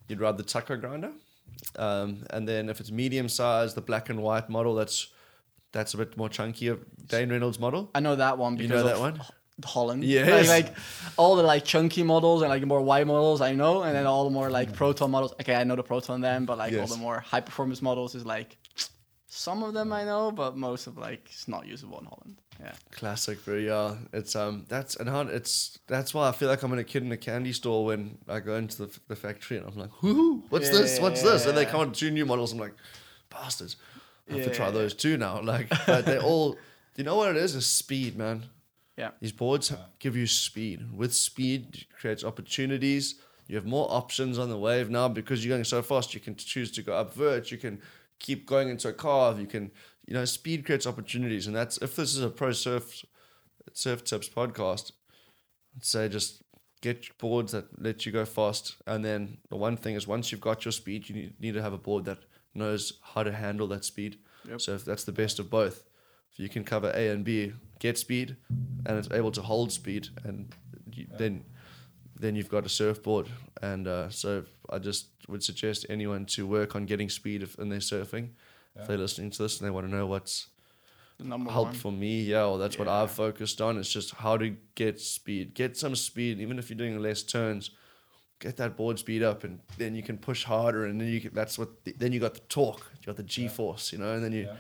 you'd 0.09 0.21
ride 0.21 0.37
the 0.37 0.43
tucker 0.43 0.77
grinder, 0.77 1.13
um, 1.77 2.25
and 2.31 2.49
then 2.49 2.69
if 2.69 2.81
it's 2.81 2.91
medium 2.91 3.29
size, 3.29 3.75
the 3.75 3.81
black 3.81 4.09
and 4.11 4.23
white 4.23 4.49
model. 4.49 4.75
That's 4.75 5.09
that's 5.73 5.95
a 5.95 5.97
bit 5.99 6.17
more 6.17 6.29
chunkier. 6.29 6.79
Dane 7.07 7.31
Reynolds 7.31 7.59
model. 7.59 7.91
I 7.95 8.01
know 8.01 8.17
that 8.17 8.39
one 8.39 8.57
You 8.57 8.69
because 8.69 8.85
know 8.85 8.91
of 8.91 8.95
that 8.95 9.01
one? 9.01 9.21
Holland. 9.65 10.05
Yeah. 10.05 10.25
Like, 10.25 10.49
like 10.49 10.75
all 11.17 11.37
the 11.37 11.43
like 11.43 11.65
chunky 11.65 12.03
models 12.03 12.43
and 12.43 12.49
like 12.51 12.65
more 12.65 12.81
wide 12.81 13.07
models 13.07 13.41
I 13.41 13.53
know, 13.55 13.83
and 13.83 13.95
then 13.95 14.07
all 14.07 14.25
the 14.25 14.31
more 14.31 14.51
like 14.51 14.73
proton 14.73 15.11
models. 15.11 15.33
Okay, 15.41 15.55
I 15.55 15.65
know 15.65 15.77
the 15.77 15.83
proton 15.83 16.21
then, 16.21 16.45
but 16.45 16.59
like 16.59 16.77
all 16.77 16.87
the 16.87 16.97
more 16.97 17.21
high 17.21 17.41
performance 17.41 17.83
models 17.83 18.15
is 18.15 18.25
like 18.25 18.57
some 19.29 19.63
of 19.63 19.75
them 19.75 19.93
I 19.93 20.05
know, 20.05 20.33
but 20.33 20.57
most 20.57 20.87
of 20.87 20.99
like 20.99 21.27
it's 21.27 21.47
not 21.47 21.67
usable 21.67 21.99
in 22.01 22.07
Holland. 22.07 22.41
Yeah. 22.63 22.73
Classic, 22.91 23.39
but 23.47 23.55
yeah, 23.55 23.95
it's 24.13 24.37
um, 24.37 24.67
that's 24.69 24.97
and 24.97 25.09
how 25.09 25.23
it's 25.23 25.79
that's 25.87 26.13
why 26.13 26.29
I 26.29 26.33
feel 26.33 26.49
like 26.49 26.63
I'm 26.63 26.73
in 26.73 26.79
a 26.79 26.85
kid 26.85 27.03
in 27.03 27.11
a 27.13 27.17
candy 27.17 27.53
store 27.53 27.85
when 27.87 28.19
I 28.29 28.41
go 28.41 28.57
into 28.57 28.87
the, 28.87 28.99
the 29.09 29.17
factory 29.17 29.57
and 29.57 29.67
I'm 29.67 29.77
like, 29.77 30.03
whoo, 30.03 30.45
what's 30.51 30.69
this? 30.71 31.01
What's 31.01 31.23
this? 31.23 31.47
And 31.47 31.57
they 31.57 31.65
come 31.65 31.81
out 31.81 31.95
two 31.95 32.11
new 32.11 32.27
models. 32.27 32.53
I'm 32.53 32.59
like, 32.59 32.75
bastards, 33.31 33.77
I 34.31 34.35
have 34.35 34.45
to 34.45 34.55
try 34.55 34.67
Yeah. 34.67 34.73
those 34.73 34.95
too 34.95 35.17
now. 35.17 35.41
Like, 35.45 35.69
but 35.87 36.05
they 36.05 36.19
all, 36.19 36.57
you 36.97 37.05
know 37.05 37.17
what 37.17 37.31
it 37.31 37.37
is? 37.39 37.55
Is 37.55 37.67
speed, 37.67 38.17
man. 38.17 38.45
Yeah. 38.99 39.13
These 39.21 39.33
boards 39.33 39.73
give 39.99 40.15
you 40.15 40.27
speed. 40.27 40.87
With 40.95 41.15
speed, 41.15 41.69
it 41.73 41.87
creates 41.99 42.23
opportunities. 42.25 43.15
You 43.47 43.57
have 43.57 43.65
more 43.67 43.91
options 43.91 44.39
on 44.39 44.51
the 44.51 44.59
wave 44.59 44.91
now 44.91 45.09
because 45.09 45.43
you're 45.45 45.55
going 45.57 45.65
so 45.65 45.81
fast. 45.83 46.13
You 46.15 46.21
can 46.21 46.37
choose 46.37 46.71
to 46.73 46.83
go 46.83 46.93
up 46.93 47.15
vert. 47.15 47.51
You 47.51 47.57
can 47.59 47.81
keep 48.19 48.45
going 48.47 48.69
into 48.69 48.89
a 48.89 48.93
carve. 48.93 49.41
You 49.41 49.47
can, 49.47 49.71
you 50.11 50.17
know, 50.17 50.25
speed 50.25 50.67
creates 50.67 50.89
opportunities. 50.89 51.47
And 51.47 51.55
that's 51.55 51.79
if 51.79 51.95
this 51.95 52.17
is 52.17 52.23
a 52.23 52.29
pro 52.29 52.51
surf 52.51 53.05
surf 53.73 54.03
tips 54.05 54.29
podcast, 54.29 54.91
I'd 55.77 55.85
say 55.85 56.09
just 56.09 56.43
get 56.83 57.17
boards 57.19 57.53
that 57.53 57.81
let 57.81 58.05
you 58.05 58.11
go 58.11 58.25
fast. 58.25 58.77
And 58.89 59.05
then 59.05 59.39
the 59.51 59.57
one 59.57 59.77
thing 59.77 59.95
is 59.95 60.09
once 60.09 60.33
you've 60.33 60.41
got 60.41 60.65
your 60.65 60.73
speed, 60.73 61.09
you 61.09 61.15
need, 61.15 61.41
need 61.41 61.55
to 61.55 61.63
have 61.63 61.73
a 61.73 61.79
board 61.79 62.05
that 62.07 62.19
knows 62.55 62.95
how 63.15 63.23
to 63.23 63.31
handle 63.31 63.69
that 63.69 63.85
speed. 63.85 64.19
Yep. 64.49 64.61
So 64.61 64.75
if 64.75 64.85
that's 64.85 65.05
the 65.05 65.13
best 65.13 65.39
of 65.39 65.49
both, 65.49 65.85
if 66.33 66.41
you 66.41 66.49
can 66.49 66.65
cover 66.65 66.91
A 66.93 67.11
and 67.11 67.25
B, 67.25 67.53
get 67.79 67.97
speed, 67.97 68.37
and 68.87 68.99
it's 68.99 69.11
able 69.13 69.31
to 69.31 69.43
hold 69.43 69.71
speed, 69.71 70.09
and 70.25 70.53
you, 70.93 71.07
then 71.17 71.45
then 72.19 72.35
you've 72.35 72.49
got 72.49 72.67
a 72.67 72.69
surfboard. 72.69 73.29
And 73.63 73.87
uh, 73.87 74.11
so 74.11 74.43
I 74.69 74.81
just 74.81 75.07
would 75.29 75.45
suggest 75.45 75.87
anyone 75.89 76.27
to 76.27 76.49
work 76.49 76.75
on 76.75 76.85
getting 76.85 77.09
speed 77.09 77.45
if, 77.45 77.57
in 77.61 77.69
their 77.69 77.79
surfing. 77.79 78.31
If 78.77 78.87
they're 78.87 78.97
listening 78.99 79.31
to 79.31 79.43
this 79.43 79.59
and 79.59 79.67
they 79.67 79.71
want 79.71 79.87
to 79.89 79.95
know 79.95 80.07
what's 80.07 80.49
The 81.19 81.25
number 81.25 81.51
helped 81.51 81.73
one. 81.73 81.79
for 81.79 81.93
me, 81.93 82.23
yeah, 82.23 82.43
well, 82.45 82.59
that's 82.59 82.79
what 82.79 82.89
I've 82.89 83.11
focused 83.11 83.61
on. 83.61 83.77
It's 83.79 83.93
just 83.93 84.15
how 84.15 84.37
to 84.39 84.57
get 84.75 85.01
speed, 85.01 85.55
get 85.55 85.77
some 85.77 85.95
speed, 85.97 86.41
even 86.41 86.59
if 86.59 86.71
you're 86.71 86.79
doing 86.79 86.99
less 87.01 87.23
turns. 87.23 87.71
Get 88.39 88.57
that 88.57 88.75
board 88.75 88.99
speed 88.99 89.23
up, 89.23 89.45
and 89.45 89.61
then 89.77 89.95
you 89.95 90.03
can 90.03 90.17
push 90.17 90.45
harder, 90.45 90.87
and 90.87 90.99
then 90.99 91.09
you 91.09 91.21
can, 91.21 91.35
that's 91.35 91.59
what. 91.59 91.85
The, 91.85 91.93
then 91.93 92.11
you 92.13 92.21
got 92.21 92.33
the 92.33 92.41
torque, 92.49 92.87
you 93.01 93.05
got 93.07 93.17
the 93.17 93.23
G 93.23 93.49
force, 93.49 93.93
you 93.93 93.99
know, 93.99 94.15
and 94.15 94.25
then 94.25 94.33
you. 94.33 94.45
Yeah. 94.45 94.57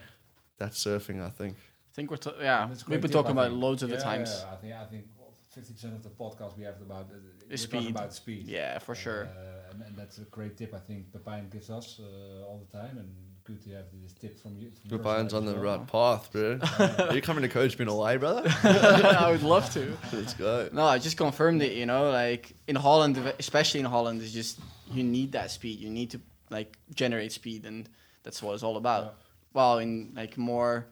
That's 0.59 0.85
surfing, 0.85 1.25
I 1.25 1.31
think. 1.31 1.57
I 1.57 1.93
think 1.95 2.11
we're 2.11 2.19
to- 2.19 2.35
yeah 2.39 2.67
That's 2.69 2.83
a 2.83 2.91
we've 2.91 3.01
been 3.01 3.11
tip, 3.11 3.13
talking 3.19 3.31
I 3.31 3.33
about 3.41 3.49
think. 3.53 3.63
loads 3.63 3.83
of 3.83 3.89
the 3.89 3.97
Yeah, 3.97 4.03
times. 4.03 4.45
Yeah, 4.45 4.53
I 4.53 4.57
think 4.57 4.75
I 4.75 4.85
think 4.85 5.05
fifty 5.49 5.73
percent 5.73 5.95
of 5.95 6.03
the 6.03 6.11
podcast 6.11 6.59
we 6.59 6.65
have 6.65 6.79
about 6.83 7.07
uh, 7.11 7.15
we're 7.49 7.55
Is 7.55 7.63
speed. 7.63 7.89
about 7.91 8.13
speed. 8.13 8.47
Yeah, 8.47 8.79
for 8.81 8.95
sure. 8.95 9.25
Uh, 9.25 9.71
and, 9.73 9.83
and 9.87 9.97
that's 9.97 10.19
a 10.19 10.25
great 10.25 10.59
tip. 10.59 10.75
I 10.75 10.79
think 10.81 11.11
Pepijn 11.11 11.51
gives 11.51 11.71
us 11.71 11.99
uh, 12.01 12.45
all 12.47 12.59
the 12.65 12.79
time, 12.79 12.99
and 12.99 13.09
good 13.45 13.63
to 13.65 13.71
have 13.71 13.87
this 14.03 14.13
tip 14.13 14.41
from 14.41 14.57
you. 14.59 14.71
From 14.71 14.91
your 14.91 14.99
Ryan's 15.01 15.35
on 15.35 15.45
the 15.45 15.55
well. 15.55 15.79
right 15.79 15.87
path, 15.87 16.31
bro. 16.33 16.59
Are 17.09 17.15
you 17.15 17.23
coming 17.23 17.43
to 17.43 17.49
coach 17.49 17.79
me 17.79 17.83
in 17.83 17.89
Hawaii, 17.89 18.17
brother? 18.19 18.43
I 18.63 19.31
would 19.31 19.43
love 19.43 19.73
to. 19.75 19.97
Let's 20.13 20.35
go. 20.35 20.69
No, 20.73 20.85
I 20.85 20.99
just 20.99 21.17
confirmed 21.17 21.63
it. 21.63 21.73
You 21.73 21.87
know, 21.87 22.11
like 22.11 22.53
in 22.67 22.77
Holland, 22.77 23.17
especially 23.39 23.81
in 23.81 23.87
Holland, 23.87 24.23
it's 24.23 24.33
just 24.33 24.59
you 24.91 25.03
need 25.03 25.33
that 25.33 25.51
speed. 25.51 25.79
You 25.81 25.91
need 25.91 26.11
to 26.11 26.21
like 26.51 26.79
generate 26.95 27.33
speed, 27.33 27.67
and 27.67 27.89
that's 28.23 28.43
what 28.43 28.55
it's 28.55 28.63
all 28.63 28.77
about. 28.77 29.05
Yeah. 29.05 29.11
While 29.53 29.79
in 29.79 30.13
like 30.15 30.39
more 30.39 30.87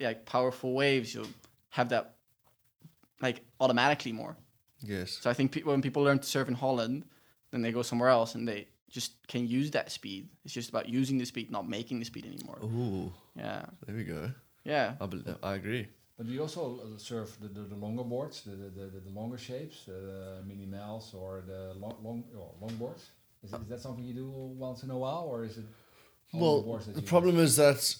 like 0.00 0.24
powerful 0.26 0.72
waves, 0.74 1.14
you'll 1.14 1.26
have 1.70 1.90
that 1.90 2.14
like 3.20 3.42
automatically 3.60 4.12
more. 4.12 4.36
Yes. 4.80 5.18
So 5.20 5.30
I 5.30 5.34
think 5.34 5.52
pe- 5.52 5.62
when 5.62 5.82
people 5.82 6.02
learn 6.02 6.18
to 6.18 6.26
surf 6.26 6.48
in 6.48 6.54
Holland, 6.54 7.04
then 7.50 7.62
they 7.62 7.72
go 7.72 7.82
somewhere 7.82 8.08
else 8.10 8.34
and 8.34 8.46
they 8.46 8.68
just 8.90 9.12
can 9.28 9.46
use 9.46 9.70
that 9.72 9.90
speed. 9.90 10.28
It's 10.44 10.54
just 10.54 10.68
about 10.70 10.88
using 10.88 11.18
the 11.18 11.26
speed, 11.26 11.50
not 11.50 11.68
making 11.68 11.98
the 11.98 12.04
speed 12.04 12.26
anymore. 12.26 12.58
Ooh, 12.62 13.12
Yeah, 13.36 13.64
there 13.86 13.96
we 13.96 14.04
go. 14.04 14.30
yeah. 14.64 14.94
I, 15.00 15.06
bel 15.06 15.22
I 15.42 15.54
agree. 15.54 15.88
But 16.16 16.26
do 16.26 16.32
you 16.32 16.40
also 16.40 16.80
surf 16.96 17.36
the, 17.40 17.48
the, 17.48 17.60
the 17.68 17.74
longer 17.74 18.02
boards, 18.04 18.40
the, 18.42 18.52
the, 18.56 18.86
the, 18.94 19.00
the 19.00 19.10
longer 19.10 19.36
shapes, 19.36 19.84
the 19.84 20.42
mini 20.46 20.64
mels 20.66 21.12
or 21.14 21.42
the 21.46 21.74
long, 21.78 21.96
long, 22.02 22.24
oh, 22.36 22.54
long 22.60 22.74
boards? 22.76 23.04
Is, 23.44 23.52
it, 23.52 23.60
is 23.62 23.68
that 23.68 23.80
something 23.80 24.02
you 24.04 24.14
do 24.14 24.30
once 24.30 24.82
in 24.82 24.90
a 24.90 24.96
while, 24.96 25.26
or 25.30 25.44
is 25.44 25.58
it? 25.58 25.66
Well, 26.32 26.62
boards 26.62 26.86
the 26.86 27.00
you- 27.00 27.06
problem 27.06 27.38
is 27.38 27.56
that 27.56 27.94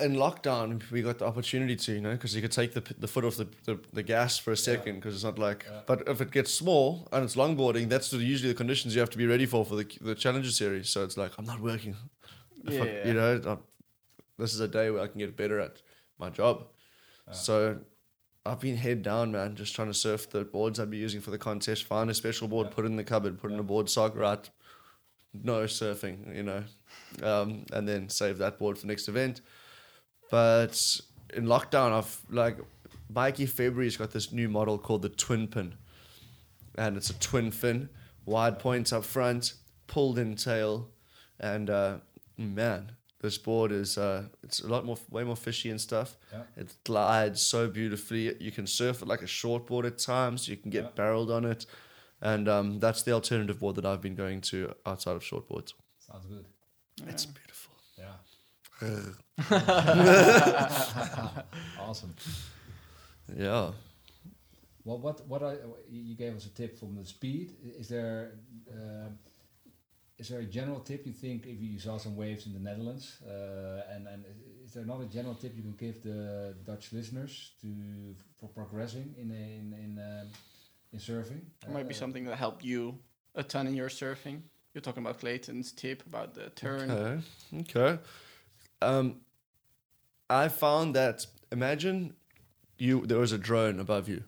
in 0.00 0.14
lockdown 0.14 0.82
we 0.90 1.02
got 1.02 1.18
the 1.18 1.26
opportunity 1.26 1.76
to, 1.76 1.92
you 1.92 2.00
know, 2.00 2.12
because 2.12 2.34
you 2.34 2.40
could 2.40 2.52
take 2.52 2.72
the 2.72 2.82
the 2.98 3.06
foot 3.08 3.24
off 3.24 3.36
the, 3.36 3.46
the, 3.64 3.78
the 3.92 4.02
gas 4.02 4.38
for 4.38 4.52
a 4.52 4.56
second 4.56 4.96
because 4.96 5.14
it's 5.14 5.24
not 5.24 5.38
like. 5.38 5.66
Yeah. 5.70 5.80
But 5.86 6.08
if 6.08 6.20
it 6.20 6.30
gets 6.30 6.52
small 6.52 7.08
and 7.12 7.24
it's 7.24 7.36
longboarding, 7.36 7.88
that's 7.90 8.12
usually 8.12 8.50
the 8.52 8.56
conditions 8.56 8.94
you 8.94 9.00
have 9.00 9.10
to 9.10 9.18
be 9.18 9.26
ready 9.26 9.44
for 9.46 9.64
for 9.64 9.76
the 9.76 9.86
the 10.00 10.14
Challenger 10.14 10.50
series. 10.50 10.88
So 10.88 11.04
it's 11.04 11.16
like 11.16 11.32
I'm 11.38 11.44
not 11.46 11.60
working. 11.60 11.96
If 12.64 12.80
I- 12.80 12.86
Yeah. 12.86 13.06
you 13.08 13.14
know, 13.14 13.40
I'm- 13.46 13.58
this 14.38 14.54
is 14.54 14.60
a 14.60 14.68
day 14.68 14.90
where 14.90 15.02
I 15.02 15.08
can 15.08 15.18
get 15.18 15.36
better 15.36 15.60
at 15.60 15.82
my 16.18 16.30
job. 16.30 16.66
So 17.32 17.78
I've 18.44 18.60
been 18.60 18.76
head 18.76 19.02
down, 19.02 19.30
man, 19.32 19.54
just 19.56 19.74
trying 19.74 19.88
to 19.88 19.94
surf 19.94 20.28
the 20.30 20.44
boards 20.44 20.80
I'd 20.80 20.90
be 20.90 20.96
using 20.96 21.20
for 21.20 21.30
the 21.30 21.38
contest. 21.38 21.84
Find 21.84 22.10
a 22.10 22.14
special 22.14 22.48
board, 22.48 22.70
put 22.70 22.84
it 22.84 22.88
in 22.88 22.96
the 22.96 23.04
cupboard, 23.04 23.38
put 23.40 23.52
in 23.52 23.58
a 23.58 23.62
board 23.62 23.88
sock, 23.90 24.16
right? 24.16 24.48
No 25.32 25.64
surfing, 25.64 26.34
you 26.36 26.42
know, 26.42 26.64
um, 27.22 27.64
and 27.72 27.86
then 27.88 28.08
save 28.08 28.38
that 28.38 28.58
board 28.58 28.78
for 28.78 28.86
next 28.86 29.08
event. 29.08 29.40
But 30.32 30.98
in 31.34 31.44
lockdown, 31.44 31.92
I've 31.92 32.18
like 32.30 32.56
Mikey 33.14 33.44
February's 33.44 33.98
got 33.98 34.12
this 34.12 34.32
new 34.32 34.48
model 34.48 34.78
called 34.78 35.02
the 35.02 35.10
Twin 35.10 35.46
Pin, 35.46 35.74
and 36.76 36.96
it's 36.96 37.10
a 37.10 37.18
twin 37.18 37.50
fin, 37.50 37.90
wide 38.24 38.58
points 38.58 38.94
up 38.94 39.04
front, 39.04 39.52
pulled 39.88 40.18
in 40.18 40.34
tail, 40.34 40.88
and 41.38 41.68
uh, 41.68 41.98
man, 42.38 42.92
this 43.20 43.36
board 43.36 43.72
is 43.72 43.98
uh, 43.98 44.24
it's 44.42 44.60
a 44.60 44.68
lot 44.68 44.86
more, 44.86 44.96
way 45.10 45.22
more 45.22 45.36
fishy 45.36 45.68
and 45.68 45.78
stuff. 45.78 46.16
Yeah. 46.32 46.44
It 46.56 46.74
glides 46.84 47.42
so 47.42 47.68
beautifully. 47.68 48.34
You 48.42 48.52
can 48.52 48.66
surf 48.66 49.02
it 49.02 49.08
like 49.08 49.20
a 49.20 49.26
short 49.26 49.66
board 49.66 49.84
at 49.84 49.98
times. 49.98 50.48
You 50.48 50.56
can 50.56 50.70
get 50.70 50.84
Yeah. 50.84 50.90
barreled 50.96 51.30
on 51.30 51.44
it, 51.44 51.66
and 52.22 52.48
um, 52.48 52.78
that's 52.80 53.02
the 53.02 53.12
alternative 53.12 53.60
board 53.60 53.76
that 53.76 53.84
I've 53.84 54.00
been 54.00 54.14
going 54.14 54.40
to 54.52 54.74
outside 54.86 55.14
of 55.14 55.22
short 55.22 55.46
boards. 55.46 55.74
Sounds 55.98 56.24
good. 56.24 56.46
It's 57.06 57.26
beautiful. 57.26 57.51
Yeah. 58.82 59.12
awesome. 61.80 62.14
Yeah. 63.36 63.70
Well, 64.84 64.98
what 64.98 65.26
what 65.28 65.42
I 65.42 65.56
you 65.88 66.16
gave 66.16 66.34
us 66.36 66.46
a 66.46 66.50
tip 66.50 66.78
from 66.78 66.96
the 66.96 67.04
speed. 67.04 67.52
Is 67.78 67.88
there 67.88 68.32
uh, 68.70 69.08
is 70.18 70.28
there 70.28 70.40
a 70.40 70.44
general 70.44 70.80
tip 70.80 71.06
you 71.06 71.12
think 71.12 71.46
if 71.46 71.60
you 71.60 71.78
saw 71.78 71.98
some 71.98 72.16
waves 72.16 72.46
in 72.46 72.52
the 72.52 72.58
Netherlands, 72.58 73.18
uh, 73.26 73.94
and 73.94 74.06
and 74.08 74.24
is 74.64 74.72
there 74.72 74.84
not 74.84 75.00
a 75.00 75.06
general 75.06 75.34
tip 75.34 75.52
you 75.56 75.62
can 75.62 75.76
give 75.76 76.02
the 76.02 76.54
Dutch 76.64 76.92
listeners 76.92 77.52
to 77.60 78.14
for 78.40 78.48
progressing 78.48 79.14
in 79.16 79.30
in 79.30 79.72
in 79.84 79.98
um, 79.98 80.28
in 80.92 80.98
surfing? 80.98 81.42
It 81.62 81.70
might 81.70 81.88
be 81.88 81.94
Uh, 81.94 81.98
something 81.98 82.24
that 82.24 82.36
helped 82.36 82.64
you 82.64 82.98
a 83.34 83.42
ton 83.42 83.66
in 83.66 83.74
your 83.74 83.88
surfing. 83.88 84.42
You're 84.74 84.82
talking 84.82 85.04
about 85.04 85.20
Clayton's 85.20 85.72
tip 85.72 86.02
about 86.06 86.34
the 86.34 86.50
turn. 86.50 86.90
Okay. 86.90 87.22
Okay. 87.60 87.98
Um, 88.82 89.20
I 90.28 90.48
found 90.48 90.94
that 90.94 91.26
imagine 91.50 92.14
you 92.78 93.06
there 93.06 93.18
was 93.18 93.32
a 93.32 93.38
drone 93.38 93.78
above 93.80 94.08
you. 94.08 94.24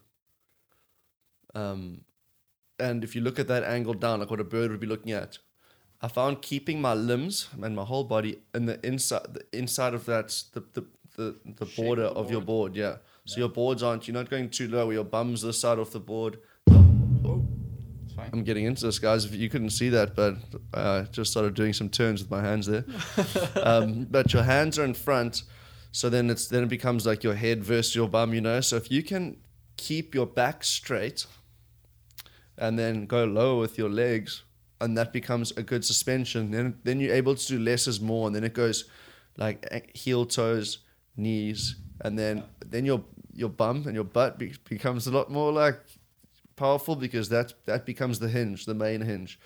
Um, 1.54 2.02
and 2.78 3.04
if 3.04 3.14
you 3.14 3.20
look 3.22 3.38
at 3.38 3.48
that 3.48 3.64
angle 3.64 3.94
down, 3.94 4.20
like 4.20 4.30
what 4.30 4.40
a 4.40 4.44
bird 4.44 4.70
would 4.70 4.80
be 4.80 4.86
looking 4.86 5.12
at, 5.12 5.38
I 6.02 6.08
found 6.08 6.42
keeping 6.42 6.80
my 6.80 6.94
limbs 6.94 7.48
and 7.60 7.74
my 7.74 7.84
whole 7.84 8.04
body 8.04 8.40
in 8.54 8.66
the 8.66 8.84
inside 8.86 9.34
the 9.34 9.58
inside 9.58 9.94
of 9.94 10.04
that 10.06 10.28
the 10.52 10.64
the 10.74 10.84
the, 11.16 11.36
the 11.44 11.66
border 11.66 12.02
of 12.02 12.14
the 12.14 12.20
of 12.20 12.30
your 12.30 12.40
board, 12.40 12.76
yeah. 12.76 12.96
So 13.26 13.38
your 13.38 13.48
boards 13.48 13.82
aren't 13.82 14.06
you're 14.06 14.14
not 14.14 14.28
going 14.28 14.50
too 14.50 14.68
low. 14.68 14.90
Your 14.90 15.04
bum's 15.04 15.42
this 15.42 15.60
side 15.60 15.78
off 15.78 15.92
the 15.92 16.00
board. 16.00 16.38
I'm 18.18 18.44
getting 18.44 18.64
into 18.64 18.86
this, 18.86 18.98
guys. 18.98 19.24
If 19.24 19.34
you 19.34 19.48
couldn't 19.48 19.70
see 19.70 19.88
that, 19.90 20.14
but 20.14 20.36
I 20.72 21.02
just 21.10 21.30
started 21.30 21.54
doing 21.54 21.72
some 21.72 21.88
turns 21.88 22.20
with 22.20 22.30
my 22.30 22.42
hands 22.42 22.66
there. 22.66 22.84
um, 23.62 24.06
but 24.10 24.32
your 24.32 24.42
hands 24.42 24.78
are 24.78 24.84
in 24.84 24.94
front, 24.94 25.42
so 25.92 26.08
then 26.08 26.30
it's 26.30 26.48
then 26.48 26.64
it 26.64 26.68
becomes 26.68 27.06
like 27.06 27.22
your 27.22 27.34
head 27.34 27.64
versus 27.64 27.94
your 27.94 28.08
bum, 28.08 28.34
you 28.34 28.40
know. 28.40 28.60
So 28.60 28.76
if 28.76 28.90
you 28.90 29.02
can 29.02 29.38
keep 29.76 30.14
your 30.14 30.26
back 30.26 30.64
straight, 30.64 31.26
and 32.58 32.78
then 32.78 33.06
go 33.06 33.24
lower 33.24 33.58
with 33.58 33.78
your 33.78 33.88
legs, 33.88 34.42
and 34.80 34.96
that 34.96 35.12
becomes 35.12 35.52
a 35.52 35.62
good 35.62 35.84
suspension. 35.84 36.50
Then 36.50 36.78
then 36.84 37.00
you're 37.00 37.14
able 37.14 37.34
to 37.34 37.46
do 37.46 37.58
less 37.58 37.86
is 37.86 38.00
more, 38.00 38.26
and 38.26 38.34
then 38.34 38.44
it 38.44 38.54
goes 38.54 38.84
like 39.36 39.96
heel 39.96 40.24
toes, 40.26 40.78
knees, 41.16 41.76
and 42.00 42.18
then 42.18 42.44
then 42.64 42.84
your 42.84 43.04
your 43.32 43.48
bum 43.48 43.84
and 43.86 43.94
your 43.94 44.04
butt 44.04 44.38
be- 44.38 44.54
becomes 44.68 45.06
a 45.06 45.10
lot 45.10 45.30
more 45.30 45.52
like 45.52 45.80
powerful 46.56 46.96
because 46.96 47.28
that 47.30 47.54
that 47.66 47.84
becomes 47.86 48.18
the 48.18 48.28
hinge, 48.28 48.64
the 48.66 48.74
main 48.74 49.00
hinge. 49.00 49.38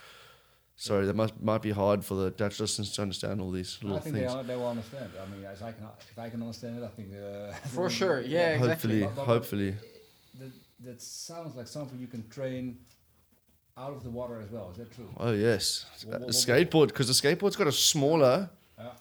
Sorry, 0.76 1.06
that 1.06 1.16
must 1.16 1.40
might 1.42 1.62
be 1.62 1.72
hard 1.72 2.04
for 2.04 2.14
the 2.14 2.30
Dutch 2.30 2.60
listeners 2.60 2.92
to 2.92 3.02
understand 3.02 3.40
all 3.40 3.50
these 3.50 3.78
I 3.82 3.84
little 3.86 4.00
think 4.00 4.14
things. 4.16 4.32
they, 4.32 4.38
are, 4.38 4.44
they 4.44 4.56
will 4.56 4.68
understand. 4.68 5.10
I 5.20 5.26
mean, 5.34 5.44
as 5.44 5.60
I 5.60 5.72
can, 5.72 5.86
if 6.12 6.18
I 6.18 6.30
can 6.30 6.40
understand 6.40 6.78
it, 6.78 6.84
I 6.84 6.88
think 6.88 7.08
uh, 7.14 7.52
For 7.74 7.90
sure, 7.90 8.20
yeah, 8.26 8.50
exactly. 8.54 9.00
Hopefully, 9.00 9.02
But- 9.02 9.16
but- 9.16 9.24
hopefully, 9.26 9.74
That, 10.38 10.52
that 10.84 11.02
sounds 11.02 11.56
like 11.56 11.66
something 11.66 11.98
you 11.98 12.06
can 12.06 12.28
train 12.28 12.78
out 13.76 13.92
of 13.92 14.02
the 14.04 14.10
water 14.10 14.40
as 14.40 14.50
well. 14.50 14.70
Is 14.70 14.76
that 14.78 14.92
true? 14.94 15.08
oh 15.18 15.32
yes, 15.32 15.84
What- 16.04 16.12
what- 16.12 16.20
what- 16.26 16.30
skateboard 16.30 16.88
because 16.88 17.08
the 17.08 17.12
skateboard's 17.28 17.56
got 17.56 17.66
a 17.66 17.72
smaller 17.72 18.48
Yeah. 18.78 18.92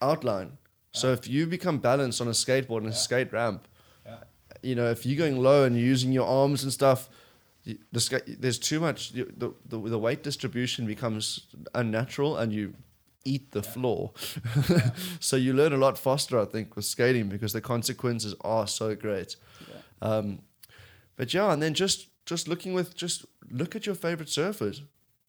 outline. 0.00 0.58
So 0.92 1.10
if 1.12 1.26
you 1.26 1.46
become 1.48 1.78
balanced 1.78 2.20
on 2.20 2.28
a 2.28 2.32
skateboard 2.44 2.78
and 2.84 2.88
a 2.88 2.92
skate 2.92 3.32
ramp, 3.32 3.66
Yeah. 4.06 4.18
you 4.62 4.76
know, 4.76 4.88
if 4.92 5.04
you're 5.04 5.18
going 5.18 5.42
low 5.42 5.64
and 5.64 5.74
you're 5.76 5.84
using 5.94 6.12
your 6.12 6.28
arms 6.28 6.62
and 6.62 6.72
stuff, 6.72 7.08
you- 7.64 7.78
the 7.92 8.00
skate, 8.00 8.40
there's 8.40 8.58
too 8.58 8.80
much. 8.80 9.12
The, 9.12 9.52
the 9.68 9.78
the 9.78 9.98
weight 9.98 10.22
distribution 10.22 10.86
becomes 10.86 11.46
unnatural, 11.74 12.36
and 12.36 12.52
you 12.52 12.74
eat 13.24 13.52
the 13.52 13.62
floor. 13.62 14.12
so 15.20 15.36
you 15.36 15.52
learn 15.54 15.72
a 15.72 15.78
lot 15.78 15.98
faster, 15.98 16.38
I 16.38 16.44
think, 16.44 16.76
with 16.76 16.84
skating 16.84 17.28
because 17.28 17.52
the 17.52 17.60
consequences 17.60 18.34
are 18.42 18.66
so 18.66 18.94
great. 18.94 19.36
Yeah. 19.68 20.08
Um, 20.08 20.38
but 21.16 21.32
yeah, 21.32 21.52
and 21.52 21.62
then 21.62 21.74
just 21.74 22.08
just 22.26 22.48
looking 22.48 22.74
with 22.74 22.94
just 22.94 23.24
look 23.50 23.74
at 23.76 23.86
your 23.86 23.94
favorite 23.94 24.28
surfers. 24.28 24.80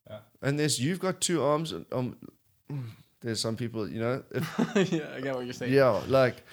Yeah. 0.09 0.19
And 0.41 0.59
there's 0.59 0.79
you've 0.79 0.99
got 0.99 1.21
two 1.21 1.41
arms. 1.43 1.73
Um, 1.91 2.17
there's 3.21 3.39
some 3.41 3.55
people, 3.55 3.87
you 3.89 3.99
know, 3.99 4.23
if 4.31 4.43
yeah, 4.91 5.07
I 5.15 5.21
get 5.21 5.35
what 5.35 5.45
you're 5.45 5.53
saying. 5.53 5.73
yeah, 5.73 6.01
like 6.07 6.43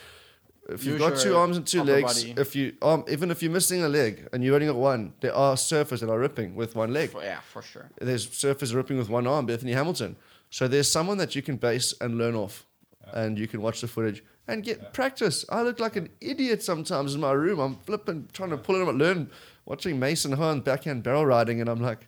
if 0.68 0.84
you've 0.84 1.00
Use 1.00 1.10
got 1.10 1.18
two 1.18 1.30
your 1.30 1.38
arms 1.38 1.56
and 1.56 1.66
two 1.66 1.80
upper 1.80 1.92
legs, 1.92 2.22
body. 2.24 2.34
if 2.40 2.54
you 2.54 2.74
um, 2.82 3.04
even 3.08 3.30
if 3.30 3.42
you're 3.42 3.50
missing 3.52 3.82
a 3.82 3.88
leg 3.88 4.28
and 4.32 4.44
you 4.44 4.54
only 4.54 4.66
got 4.66 4.76
one, 4.76 5.12
there 5.20 5.34
are 5.34 5.54
surfers 5.56 6.00
that 6.00 6.08
are 6.10 6.18
ripping 6.18 6.54
with 6.54 6.76
one 6.76 6.92
leg. 6.92 7.10
For, 7.10 7.22
yeah, 7.22 7.40
for 7.40 7.62
sure. 7.62 7.90
There's 8.00 8.26
surfers 8.28 8.74
ripping 8.74 8.96
with 8.98 9.08
one 9.08 9.26
arm, 9.26 9.46
Bethany 9.46 9.72
Hamilton. 9.72 10.16
So 10.50 10.68
there's 10.68 10.88
someone 10.90 11.18
that 11.18 11.34
you 11.34 11.42
can 11.42 11.56
base 11.56 11.94
and 12.00 12.16
learn 12.18 12.34
off, 12.34 12.64
and 13.12 13.38
you 13.38 13.48
can 13.48 13.60
watch 13.62 13.80
the 13.80 13.88
footage 13.88 14.22
and 14.46 14.62
get 14.62 14.92
practice. 14.92 15.44
I 15.48 15.62
look 15.62 15.80
like 15.80 15.96
an 15.96 16.10
idiot 16.20 16.62
sometimes 16.62 17.14
in 17.14 17.20
my 17.20 17.32
room. 17.32 17.58
I'm 17.58 17.76
flipping, 17.76 18.28
trying 18.32 18.50
to 18.50 18.56
pull 18.58 18.76
it 18.76 18.86
up, 18.86 18.94
learn, 18.94 19.30
watching 19.64 19.98
Mason 19.98 20.32
Hearn 20.32 20.60
backhand 20.60 21.02
barrel 21.02 21.24
riding, 21.26 21.60
and 21.60 21.68
I'm 21.70 21.80
like 21.80 22.06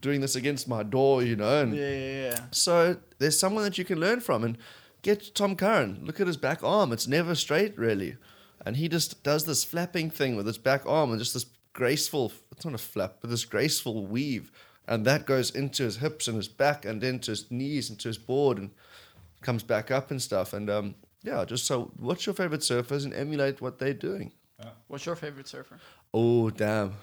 doing 0.00 0.20
this 0.20 0.36
against 0.36 0.68
my 0.68 0.82
door, 0.82 1.22
you 1.22 1.36
know, 1.36 1.62
and 1.62 1.74
Yeah, 1.74 1.88
yeah, 1.90 2.22
yeah. 2.30 2.40
so 2.50 2.96
there's 3.18 3.38
someone 3.38 3.64
that 3.64 3.78
you 3.78 3.84
can 3.84 3.98
learn 4.00 4.20
from 4.20 4.42
and 4.44 4.58
get 5.02 5.34
Tom 5.34 5.56
Curren. 5.56 6.00
Look 6.02 6.20
at 6.20 6.26
his 6.26 6.36
back 6.36 6.62
arm. 6.62 6.92
It's 6.92 7.06
never 7.06 7.34
straight 7.34 7.76
really. 7.78 8.16
And 8.64 8.76
he 8.76 8.88
just 8.88 9.22
does 9.22 9.44
this 9.44 9.64
flapping 9.64 10.10
thing 10.10 10.36
with 10.36 10.46
his 10.46 10.58
back 10.58 10.82
arm 10.86 11.10
and 11.10 11.18
just 11.18 11.34
this 11.34 11.46
graceful 11.72 12.32
it's 12.50 12.64
not 12.64 12.74
a 12.74 12.78
flap, 12.78 13.16
but 13.20 13.30
this 13.30 13.44
graceful 13.44 14.06
weave. 14.06 14.50
And 14.86 15.04
that 15.04 15.26
goes 15.26 15.50
into 15.50 15.84
his 15.84 15.96
hips 15.96 16.28
and 16.28 16.36
his 16.36 16.48
back 16.48 16.84
and 16.84 17.02
into 17.02 17.30
his 17.32 17.50
knees 17.50 17.90
and 17.90 17.98
to 18.00 18.08
his 18.08 18.18
board 18.18 18.58
and 18.58 18.70
comes 19.40 19.62
back 19.62 19.90
up 19.90 20.10
and 20.10 20.22
stuff. 20.22 20.52
And 20.52 20.70
um 20.70 20.94
yeah, 21.22 21.44
just 21.44 21.66
so 21.66 21.90
what's 21.96 22.26
your 22.26 22.34
favorite 22.34 22.60
surfers 22.62 23.04
and 23.04 23.14
emulate 23.14 23.60
what 23.60 23.78
they're 23.78 23.94
doing. 23.94 24.32
What's 24.86 25.06
your 25.06 25.16
favorite 25.16 25.48
surfer? 25.48 25.78
Oh 26.14 26.50
damn. 26.50 26.94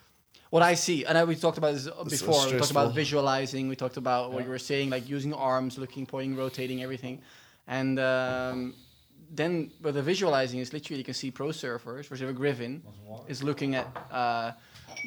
What 0.54 0.62
I 0.62 0.74
see, 0.74 1.04
and 1.04 1.18
I, 1.18 1.24
we 1.24 1.34
talked 1.34 1.58
about 1.58 1.72
this 1.74 1.88
uh, 1.88 1.96
so 1.96 2.04
before. 2.04 2.46
We 2.46 2.56
talked 2.58 2.70
about 2.70 2.94
visualizing. 2.94 3.66
We 3.66 3.74
talked 3.74 3.96
about 3.96 4.30
what 4.30 4.38
Yeah. 4.38 4.44
you 4.44 4.50
were 4.50 4.64
saying, 4.72 4.88
like 4.88 5.08
using 5.08 5.34
arms, 5.34 5.78
looking, 5.78 6.06
pointing, 6.06 6.36
rotating, 6.36 6.80
everything. 6.80 7.22
And 7.66 7.98
um, 7.98 8.74
then, 9.38 9.72
but 9.80 9.94
the 9.94 10.02
visualizing 10.12 10.60
is 10.60 10.72
literally 10.72 10.98
you 10.98 11.04
can 11.04 11.14
see 11.22 11.32
pro 11.32 11.48
surfers. 11.48 12.04
For 12.04 12.14
example, 12.14 12.36
Griffin 12.36 12.84
is 13.26 13.42
looking 13.42 13.74
at 13.74 13.88
uh, 14.12 14.52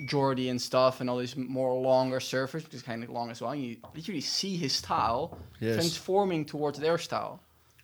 Jordy 0.04 0.50
and 0.50 0.62
stuff, 0.62 1.00
and 1.00 1.10
all 1.10 1.18
these 1.18 1.38
more 1.38 1.74
longer 1.80 2.20
surfers, 2.20 2.66
which 2.66 2.74
is 2.74 2.82
kind 2.82 3.02
of 3.02 3.10
long 3.10 3.32
as 3.32 3.40
well. 3.40 3.52
And 3.52 3.64
you 3.64 3.78
literally 3.96 4.26
see 4.40 4.58
his 4.58 4.74
style 4.74 5.38
Yes. 5.62 5.76
transforming 5.76 6.44
towards 6.44 6.78
their 6.78 6.98
style. 6.98 7.40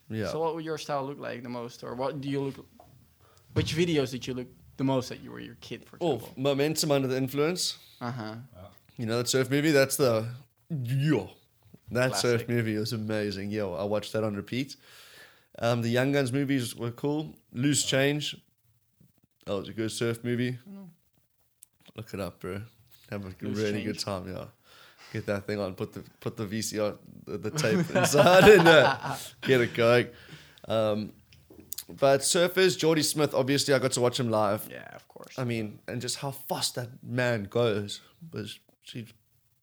Yeah. 0.10 0.28
So, 0.32 0.42
what 0.42 0.54
would 0.54 0.66
your 0.66 0.78
style 0.78 1.06
look 1.06 1.18
like 1.28 1.44
the 1.44 1.54
most, 1.62 1.82
or 1.86 1.96
what 1.96 2.20
do 2.20 2.28
you 2.30 2.42
look? 2.42 2.66
Which 3.54 3.74
videos 3.74 4.12
did 4.12 4.28
you 4.28 4.34
look 4.34 4.50
the 4.78 4.84
most 4.84 5.10
that 5.10 5.22
you 5.22 5.32
were 5.32 5.40
your 5.40 5.56
kid, 5.62 5.86
for 5.86 5.98
oh, 6.02 6.22
momentum 6.36 6.92
under 6.92 7.08
the 7.08 7.18
influence. 7.18 7.78
Uh 8.02 8.12
huh. 8.12 8.36
You 8.98 9.06
know 9.06 9.18
that 9.18 9.28
surf 9.28 9.50
movie? 9.50 9.72
That's 9.72 9.98
the 9.98 10.28
yo. 10.70 11.30
That 11.92 12.16
surf 12.16 12.48
movie 12.50 12.76
was 12.78 12.94
amazing. 12.94 13.52
Yo, 13.52 13.74
I 13.74 13.84
watched 13.84 14.14
that 14.14 14.24
on 14.24 14.36
repeat. 14.36 14.76
Um, 15.60 15.82
the 15.82 15.90
Young 15.90 16.12
Guns 16.12 16.34
movies 16.34 16.76
were 16.76 16.92
cool. 16.92 17.36
Loose 17.54 17.86
Change. 17.86 18.36
That 19.46 19.56
was 19.56 19.70
a 19.70 19.74
good 19.74 19.92
surf 19.92 20.24
movie. 20.24 20.58
Look 21.96 22.14
it 22.14 22.20
up, 22.20 22.40
bro. 22.40 22.62
Have 23.12 23.26
a 23.26 23.46
Loose 23.46 23.58
really 23.58 23.84
good 23.84 23.94
Change. 23.94 24.06
time. 24.06 24.36
Yeah, 24.36 24.46
get 25.12 25.26
that 25.28 25.46
thing 25.46 25.60
on. 25.60 25.76
Put 25.76 25.94
the 25.94 26.04
put 26.20 26.38
the 26.38 26.46
VCR 26.46 26.98
the, 27.26 27.38
the 27.38 27.52
tape 27.52 27.90
inside 27.96 28.44
and 28.46 28.68
uh, 28.68 29.16
get 29.42 29.62
it 29.62 29.74
going. 29.74 30.08
Um, 30.68 31.12
but 31.90 32.22
surfers, 32.22 32.78
Jordy 32.78 33.04
Smith. 33.04 33.34
Obviously, 33.34 33.74
I 33.74 33.80
got 33.80 33.92
to 33.94 34.02
watch 34.02 34.20
him 34.20 34.30
live. 34.30 34.68
Yeah, 34.70 34.88
of 34.96 35.08
course. 35.08 35.38
I 35.38 35.44
mean, 35.44 35.80
and 35.88 36.02
just 36.02 36.18
how 36.18 36.32
fast 36.32 36.76
that 36.76 36.90
man 37.04 37.46
goes 37.46 38.02
was, 38.32 38.60
she, 38.84 39.08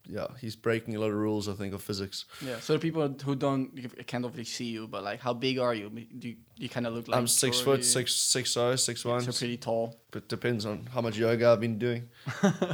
yeah, 0.07 0.27
he's 0.41 0.57
breaking 0.57 0.97
a 0.97 1.01
lot 1.01 1.11
of 1.11 1.15
rules. 1.15 1.49
I 1.49 1.53
think 1.55 1.73
of 1.73 1.83
physics. 1.83 2.25
yeah. 2.45 2.59
So 2.61 2.75
the 2.75 2.79
people 2.79 3.07
who 3.25 3.35
don't 3.35 3.71
can't 4.07 4.25
obviously 4.25 4.45
see 4.45 4.65
you, 4.71 4.87
but 4.87 5.05
like, 5.05 5.21
how 5.21 5.33
big 5.33 5.59
are 5.59 5.75
you? 5.75 5.89
Do 5.91 6.29
you, 6.29 6.37
you 6.57 6.69
kind 6.69 6.87
of 6.87 6.95
look 6.95 7.09
like? 7.09 7.19
I'm 7.19 7.27
six 7.27 7.61
Jordy? 7.61 7.83
foot, 7.83 7.85
six 7.85 8.15
six 8.15 8.57
oh, 8.57 8.77
six 8.77 9.05
one. 9.05 9.21
So 9.21 9.33
pretty 9.33 9.57
tall. 9.57 9.97
But 10.11 10.29
depends 10.29 10.67
on 10.67 10.89
how 10.93 11.01
much 11.01 11.17
yoga 11.17 11.51
I've 11.51 11.61
been 11.61 11.79
doing. 11.79 12.09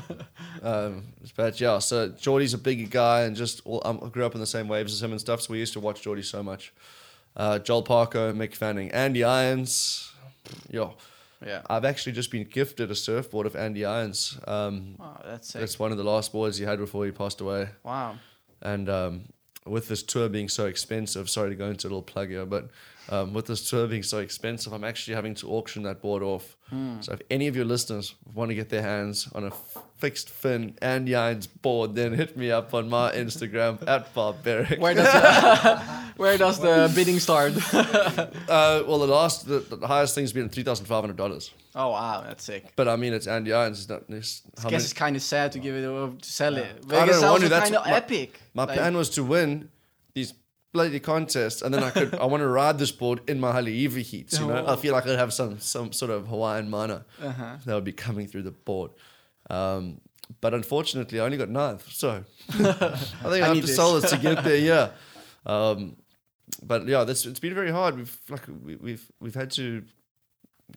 um, 0.62 1.04
but 1.36 1.60
yeah, 1.60 1.78
so 1.78 2.08
Jordy's 2.08 2.54
a 2.54 2.58
bigger 2.58 2.88
guy, 2.88 3.22
and 3.22 3.36
just 3.36 3.60
all, 3.64 3.82
um, 3.84 4.00
I 4.02 4.08
grew 4.08 4.24
up 4.24 4.34
in 4.34 4.40
the 4.40 4.46
same 4.46 4.68
waves 4.68 4.92
as 4.92 5.02
him 5.02 5.10
and 5.10 5.20
stuff. 5.20 5.42
So 5.42 5.52
we 5.52 5.58
used 5.58 5.74
to 5.74 5.80
watch 5.80 6.02
Geordie 6.02 6.22
so 6.22 6.42
much. 6.42 6.72
Uh, 7.36 7.58
Joel 7.58 7.82
Parker, 7.82 8.32
Mick 8.32 8.54
Fanning, 8.54 8.90
Andy 8.92 9.22
Irons. 9.22 10.10
Yo, 10.70 10.94
Yeah. 11.44 11.62
I've 11.68 11.84
actually 11.84 12.12
just 12.12 12.30
been 12.30 12.44
gifted 12.44 12.90
a 12.90 12.94
surfboard 12.94 13.46
of 13.46 13.54
Andy 13.54 13.84
Irons. 13.84 14.38
Um, 14.46 14.94
Wow, 14.98 15.20
that's 15.24 15.48
sick. 15.48 15.62
It's 15.62 15.78
one 15.78 15.92
of 15.92 15.98
the 15.98 16.04
last 16.04 16.32
boards 16.32 16.56
he 16.56 16.64
had 16.64 16.78
before 16.78 17.04
he 17.04 17.10
passed 17.12 17.40
away. 17.40 17.68
wow. 17.82 18.16
And 18.62 18.88
um, 18.88 19.24
with 19.66 19.88
this 19.88 20.02
tour 20.02 20.28
being 20.30 20.48
so 20.48 20.64
expensive, 20.66 21.28
sorry 21.28 21.50
to 21.50 21.56
go 21.56 21.66
into 21.68 21.86
a 21.86 21.90
little 21.90 22.02
plug 22.02 22.30
here, 22.30 22.46
but 22.46 22.70
um, 23.08 23.32
with 23.34 23.46
this 23.46 23.68
tour 23.70 23.86
being 23.86 24.02
so 24.02 24.18
expensive, 24.18 24.72
I'm 24.72 24.84
actually 24.84 25.14
having 25.14 25.34
to 25.36 25.48
auction 25.50 25.82
that 25.84 26.00
board 26.02 26.22
off. 26.22 26.56
Hmm. 26.70 27.00
So 27.00 27.12
if 27.12 27.20
any 27.30 27.46
of 27.46 27.54
your 27.54 27.64
listeners 27.64 28.14
want 28.34 28.48
to 28.50 28.54
get 28.54 28.68
their 28.68 28.82
hands 28.82 29.28
on 29.34 29.44
a 29.44 29.48
f- 29.48 29.76
fixed 29.98 30.28
fin 30.28 30.76
Andy 30.82 31.14
Irons 31.14 31.46
board, 31.46 31.94
then 31.94 32.12
hit 32.14 32.36
me 32.36 32.50
up 32.50 32.74
on 32.74 32.88
my 32.88 33.12
Instagram 33.12 33.78
at 33.88 34.12
barbaric. 34.14 34.80
Where 34.80 34.94
does 34.94 35.04
the, 35.12 35.78
where 36.16 36.36
does 36.38 36.58
the 36.58 36.90
bidding 36.94 37.20
start? 37.20 37.52
Uh, 38.48 38.82
well, 38.86 38.98
the 38.98 39.06
last, 39.06 39.46
the, 39.46 39.58
the 39.60 39.86
highest 39.86 40.14
thing's 40.14 40.32
been 40.32 40.48
three 40.48 40.62
thousand 40.62 40.86
five 40.86 41.02
hundred 41.02 41.16
dollars. 41.16 41.52
oh 41.74 41.90
wow, 41.90 42.22
that's 42.26 42.44
sick. 42.44 42.64
But 42.76 42.86
I 42.88 42.96
mean, 42.96 43.12
it's 43.12 43.26
Andy 43.26 43.52
Irons. 43.52 43.80
It's 43.80 43.88
not. 43.88 44.02
It's, 44.08 44.42
I 44.64 44.70
guess 44.70 44.84
it's 44.84 44.92
kind 44.92 45.16
of 45.16 45.22
sad 45.22 45.52
to 45.52 45.58
give 45.58 45.74
it 45.74 45.84
away 45.84 46.12
to 46.20 46.28
sell 46.28 46.56
it. 46.56 46.84
But 46.86 46.98
I 46.98 47.02
I 47.02 47.06
guess 47.06 47.20
don't 47.20 47.30
want 47.30 47.42
to, 47.42 47.48
that's 47.48 47.70
kind 47.70 47.76
of 47.76 47.86
my- 47.86 47.92
epic. 47.96 48.40
My 48.54 48.64
Like, 48.64 48.76
plan 48.78 48.96
was 48.96 49.10
to 49.10 49.24
win 49.24 49.68
these 50.14 50.32
bloody 50.76 51.00
contests, 51.00 51.62
and 51.62 51.70
then 51.74 51.82
I 51.88 51.90
could. 51.96 52.14
I 52.14 52.26
want 52.32 52.40
to 52.42 52.48
ride 52.62 52.76
this 52.78 52.92
board 53.02 53.18
in 53.30 53.36
my 53.44 53.50
Haleiwa 53.56 54.00
heats. 54.10 54.38
You 54.38 54.46
know, 54.48 54.64
I 54.70 54.72
Oh. 54.74 54.76
feel 54.76 54.92
like 54.96 55.06
I'd 55.06 55.18
have 55.24 55.32
some 55.40 55.58
some 55.60 55.88
sort 56.00 56.10
of 56.16 56.20
Hawaiian 56.32 56.68
mana 56.76 56.98
Uh-huh. 57.30 57.56
that 57.64 57.74
would 57.76 57.84
be 57.92 57.96
coming 58.06 58.26
through 58.30 58.42
the 58.50 58.56
board. 58.70 58.90
Um, 59.50 60.00
but 60.40 60.52
unfortunately, 60.54 61.18
I 61.20 61.24
only 61.24 61.38
got 61.44 61.48
ninth, 61.50 61.84
so 62.02 62.10
I 62.48 62.52
think 62.54 63.24
I, 63.24 63.40
I 63.42 63.46
have 63.46 63.54
need 63.56 63.60
to 63.62 63.66
this. 63.66 63.76
sell 63.76 63.92
this 64.00 64.10
to 64.10 64.18
get 64.18 64.42
there. 64.44 64.56
Yeah, 64.72 64.86
um, 65.54 65.96
but 66.62 66.86
yeah, 66.88 67.04
this 67.04 67.26
it's 67.26 67.40
been 67.40 67.54
very 67.54 67.70
hard. 67.70 67.96
We've 67.96 68.16
like 68.28 68.44
we, 68.66 68.76
we've 68.86 69.04
we've 69.20 69.34
had 69.42 69.50
to 69.52 69.66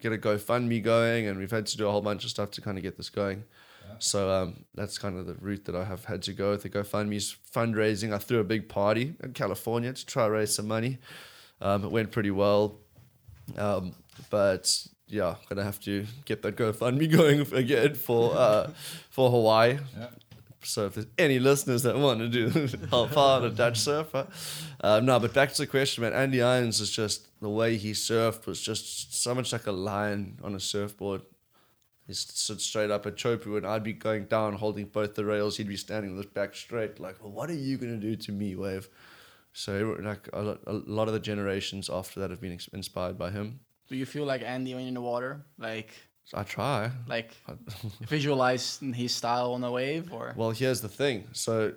get 0.03 0.13
a 0.13 0.17
GoFundMe 0.17 0.79
going, 0.83 1.27
and 1.27 1.39
we've 1.39 1.51
had 1.59 1.65
to 1.71 1.77
do 1.77 1.87
a 1.87 1.91
whole 1.91 2.01
bunch 2.09 2.23
of 2.25 2.29
stuff 2.29 2.51
to 2.51 2.61
kind 2.61 2.77
of 2.77 2.83
get 2.83 2.95
this 2.97 3.09
going. 3.09 3.43
So 3.99 4.31
um, 4.31 4.65
that's 4.73 4.97
kind 4.97 5.17
of 5.17 5.25
the 5.25 5.35
route 5.35 5.65
that 5.65 5.75
I 5.75 5.83
have 5.83 6.05
had 6.05 6.21
to 6.23 6.33
go 6.33 6.51
with 6.51 6.63
the 6.63 6.69
GoFundMe's 6.69 7.35
fundraising. 7.53 8.13
I 8.13 8.17
threw 8.17 8.39
a 8.39 8.43
big 8.43 8.69
party 8.69 9.15
in 9.23 9.33
California 9.33 9.93
to 9.93 10.05
try 10.05 10.25
to 10.25 10.31
raise 10.31 10.53
some 10.55 10.67
money. 10.67 10.97
Um, 11.61 11.83
it 11.83 11.91
went 11.91 12.11
pretty 12.11 12.31
well, 12.31 12.79
um, 13.57 13.93
but 14.29 14.87
yeah, 15.07 15.35
gonna 15.49 15.63
have 15.63 15.79
to 15.81 16.05
get 16.25 16.41
that 16.43 16.55
GoFundMe 16.55 17.11
going 17.17 17.41
again 17.53 17.95
for 17.95 18.33
uh, 18.35 18.71
for 19.09 19.29
Hawaii. 19.29 19.77
Yeah. 19.97 20.07
So 20.63 20.85
if 20.85 20.95
there's 20.95 21.07
any 21.17 21.39
listeners 21.39 21.83
that 21.83 21.97
want 21.97 22.19
to 22.19 22.27
do 22.27 22.49
help 22.89 23.17
out 23.17 23.43
a 23.45 23.49
Dutch 23.49 23.79
surfer, 23.79 24.27
um, 24.81 25.05
no. 25.05 25.19
But 25.19 25.33
back 25.33 25.53
to 25.53 25.61
the 25.61 25.67
question, 25.67 26.03
man. 26.03 26.13
Andy 26.13 26.41
Irons 26.41 26.81
is 26.81 26.91
just 26.91 27.27
the 27.41 27.49
way 27.49 27.77
he 27.77 27.91
surfed 27.91 28.45
was 28.45 28.61
just 28.61 29.21
so 29.21 29.33
much 29.33 29.53
like 29.53 29.67
a 29.67 29.71
lion 29.71 30.39
on 30.43 30.55
a 30.55 30.59
surfboard. 30.59 31.21
He 32.09 32.15
stood 32.15 32.59
straight 32.59 32.89
up 32.89 33.05
at 33.05 33.17
Chopu, 33.17 33.55
and 33.57 33.67
I'd 33.67 33.83
be 33.83 33.93
going 33.93 34.25
down, 34.25 34.53
holding 34.55 34.87
both 34.87 35.13
the 35.13 35.23
rails. 35.23 35.57
He'd 35.57 35.67
be 35.67 35.77
standing 35.77 36.15
with 36.15 36.25
his 36.25 36.33
back 36.33 36.55
straight, 36.55 36.99
like, 36.99 37.21
well, 37.21 37.31
"What 37.31 37.51
are 37.51 37.61
you 37.67 37.77
gonna 37.77 37.97
do 37.97 38.15
to 38.15 38.31
me, 38.31 38.55
Wave?" 38.55 38.89
So, 39.53 39.95
like, 40.01 40.27
a 40.33 40.41
lot, 40.41 41.07
of 41.07 41.13
the 41.13 41.19
generations 41.19 41.87
after 41.87 42.19
that 42.19 42.31
have 42.31 42.41
been 42.41 42.57
inspired 42.73 43.15
by 43.19 43.29
him. 43.29 43.59
Do 43.89 43.95
you 43.95 44.07
feel 44.07 44.25
like 44.25 44.41
Andy 44.41 44.73
when 44.73 44.81
you're 44.85 44.87
in 44.87 44.93
the 44.95 45.01
water? 45.01 45.45
Like 45.59 45.91
I 46.33 46.41
try. 46.41 46.89
like 47.07 47.37
visualize 48.01 48.79
his 48.79 49.13
style 49.13 49.53
on 49.53 49.63
a 49.63 49.71
wave 49.71 50.11
or 50.11 50.33
Well, 50.35 50.49
here's 50.49 50.81
the 50.81 50.89
thing. 50.89 51.27
So, 51.33 51.73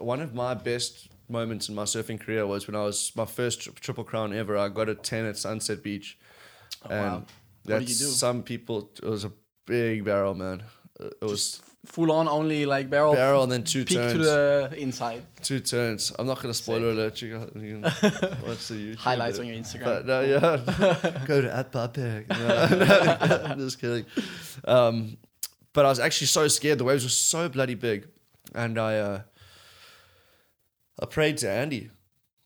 one 0.00 0.20
of 0.20 0.34
my 0.34 0.54
best 0.54 1.06
moments 1.28 1.68
in 1.68 1.76
my 1.76 1.84
surfing 1.84 2.18
career 2.20 2.44
was 2.44 2.66
when 2.66 2.74
I 2.74 2.82
was 2.82 3.12
my 3.14 3.24
first 3.24 3.60
tri- 3.62 3.72
triple 3.80 4.02
crown 4.04 4.34
ever. 4.34 4.56
I 4.58 4.68
got 4.68 4.88
a 4.88 4.96
ten 4.96 5.26
at 5.26 5.36
Sunset 5.38 5.80
Beach, 5.80 6.18
Oh, 6.84 6.88
and 6.90 7.12
wow. 7.12 7.26
What 7.66 7.78
did 7.78 7.88
you 7.88 7.94
do? 7.94 8.04
some 8.10 8.42
people. 8.42 8.90
It 9.02 9.08
was 9.08 9.24
a 9.24 9.32
big 9.66 10.04
barrel, 10.04 10.34
man. 10.34 10.62
Uh, 11.00 11.06
It 11.20 11.24
was 11.24 11.60
full 11.86 12.10
on 12.12 12.28
only 12.28 12.64
like 12.64 12.88
barrel, 12.88 13.12
barrel 13.14 13.42
and 13.42 13.52
then 13.52 13.62
two 13.62 13.84
peak 13.84 13.98
turns. 13.98 14.12
to 14.14 14.18
the 14.18 14.74
inside. 14.78 15.22
Two 15.42 15.60
turns. 15.60 16.12
I'm 16.18 16.26
not 16.26 16.40
gonna 16.40 16.54
spoiler 16.54 16.90
alert 16.90 17.20
you. 17.20 17.38
guys. 17.38 17.50
You 17.54 17.80
can 17.80 17.82
watch 18.46 18.68
the 18.68 18.74
YouTube. 18.74 18.96
Highlights 18.96 19.38
on 19.38 19.46
your 19.46 19.56
Instagram. 19.56 19.84
But 19.84 20.06
no, 20.06 20.20
yeah, 20.22 21.20
go 21.26 21.40
to 21.42 21.54
at 21.54 21.70
Barbaric. 21.72 22.28
No, 22.30 22.46
no, 22.68 23.42
I'm 23.46 23.58
just 23.58 23.80
kidding. 23.80 24.06
Um, 24.66 25.16
but 25.72 25.84
I 25.84 25.88
was 25.88 25.98
actually 26.00 26.28
so 26.28 26.48
scared. 26.48 26.78
The 26.78 26.84
waves 26.84 27.04
were 27.04 27.10
so 27.10 27.48
bloody 27.48 27.74
big, 27.74 28.06
and 28.54 28.78
I, 28.78 28.98
uh, 28.98 29.20
I 31.00 31.06
prayed 31.06 31.38
to 31.38 31.50
Andy 31.50 31.90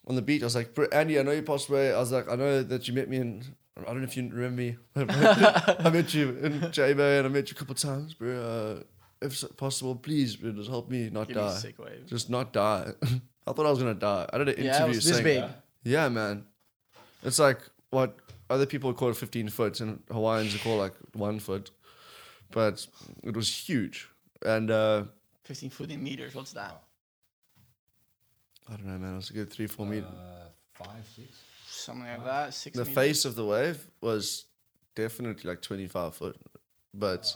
on 0.07 0.17
the 0.17 0.23
beach. 0.23 0.43
I 0.43 0.47
was 0.47 0.55
like, 0.57 0.77
Andy, 0.93 1.19
I 1.19 1.23
know 1.23 1.33
you 1.33 1.43
passed 1.43 1.69
away. 1.69 1.93
I 1.93 1.99
was 1.99 2.11
like, 2.11 2.29
I 2.31 2.37
know 2.37 2.63
that 2.63 2.89
you 2.89 2.95
met 2.95 3.09
me 3.09 3.19
in. 3.19 3.45
I 3.81 3.85
don't 3.93 3.99
know 3.99 4.05
if 4.05 4.17
you 4.17 4.29
remember 4.29 4.57
me. 4.63 4.77
I 4.97 5.91
met 5.91 6.13
you 6.15 6.31
in 6.43 6.73
J 6.73 6.93
Bay, 6.95 7.19
and 7.19 7.27
I 7.27 7.31
met 7.31 7.51
you 7.51 7.55
a 7.55 7.59
couple 7.59 7.75
times, 7.75 8.15
bro. 8.15 8.81
Uh, 8.81 8.83
if 9.21 9.45
possible, 9.57 9.95
please, 9.97 10.37
bro, 10.37 10.53
just 10.53 10.69
help 10.71 10.91
me 10.91 11.11
not 11.11 11.29
Give 11.29 11.37
me 11.37 11.43
a 11.43 11.47
die. 11.47 11.55
sick 11.55 11.79
wave. 11.79 12.07
Just 12.07 12.31
not 12.31 12.53
die. 12.53 12.93
I 13.47 13.53
thought 13.53 13.67
I 13.67 13.71
was 13.71 13.79
gonna 13.79 13.95
die. 13.95 14.29
I 14.33 14.39
did 14.39 14.49
an 14.51 14.55
Yeah, 14.65 14.71
it 14.71 14.77
interview 14.77 14.95
was 14.97 15.05
this 15.05 15.17
saying, 15.19 15.41
big. 15.43 15.51
yeah, 15.85 16.09
man. 16.09 16.45
It's 17.23 17.39
like 17.39 17.61
what 17.91 18.17
other 18.51 18.67
people 18.67 18.93
call 18.95 19.11
it 19.11 19.17
15 19.17 19.49
foot, 19.49 19.81
and 19.81 20.03
Hawaiians 20.11 20.53
would 20.53 20.63
call 20.63 20.77
like 20.79 20.95
one 21.15 21.39
foot, 21.39 21.71
but 22.51 22.87
it 23.23 23.35
was 23.35 23.49
huge. 23.55 24.09
And 24.45 24.71
uh, 24.71 25.05
15 25.45 25.71
foot 25.71 25.91
in 25.91 26.03
meters. 26.03 26.35
What's 26.35 26.53
that? 26.53 26.83
I 28.69 28.77
don't 28.77 28.87
know, 28.87 28.99
man. 28.99 29.15
It 29.15 29.17
was 29.17 29.31
a 29.31 29.33
good 29.33 29.51
three, 29.51 29.67
four 29.67 29.87
meters. 29.87 30.05
Uh, 30.13 30.49
five, 30.75 31.05
six. 31.17 31.29
Something 31.79 32.09
like 32.09 32.25
that. 32.25 32.55
Six. 32.55 32.77
The 32.77 32.85
meters? 32.85 32.95
face 32.95 33.25
of 33.25 33.35
the 33.35 33.45
wave 33.45 33.87
was 34.01 34.47
definitely 34.95 35.49
like 35.49 35.63
25 35.63 36.15
foot, 36.15 36.37
but 36.93 37.33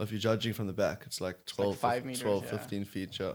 if 0.00 0.10
you're 0.10 0.20
judging 0.20 0.52
from 0.52 0.66
the 0.66 0.72
back, 0.72 1.02
it's 1.06 1.20
like 1.20 1.44
12, 1.46 1.76
five 1.76 1.96
fif- 1.96 2.04
meters, 2.04 2.22
12 2.22 2.44
yeah. 2.44 2.50
15 2.50 2.84
feet. 2.84 3.18
Yeah. 3.18 3.32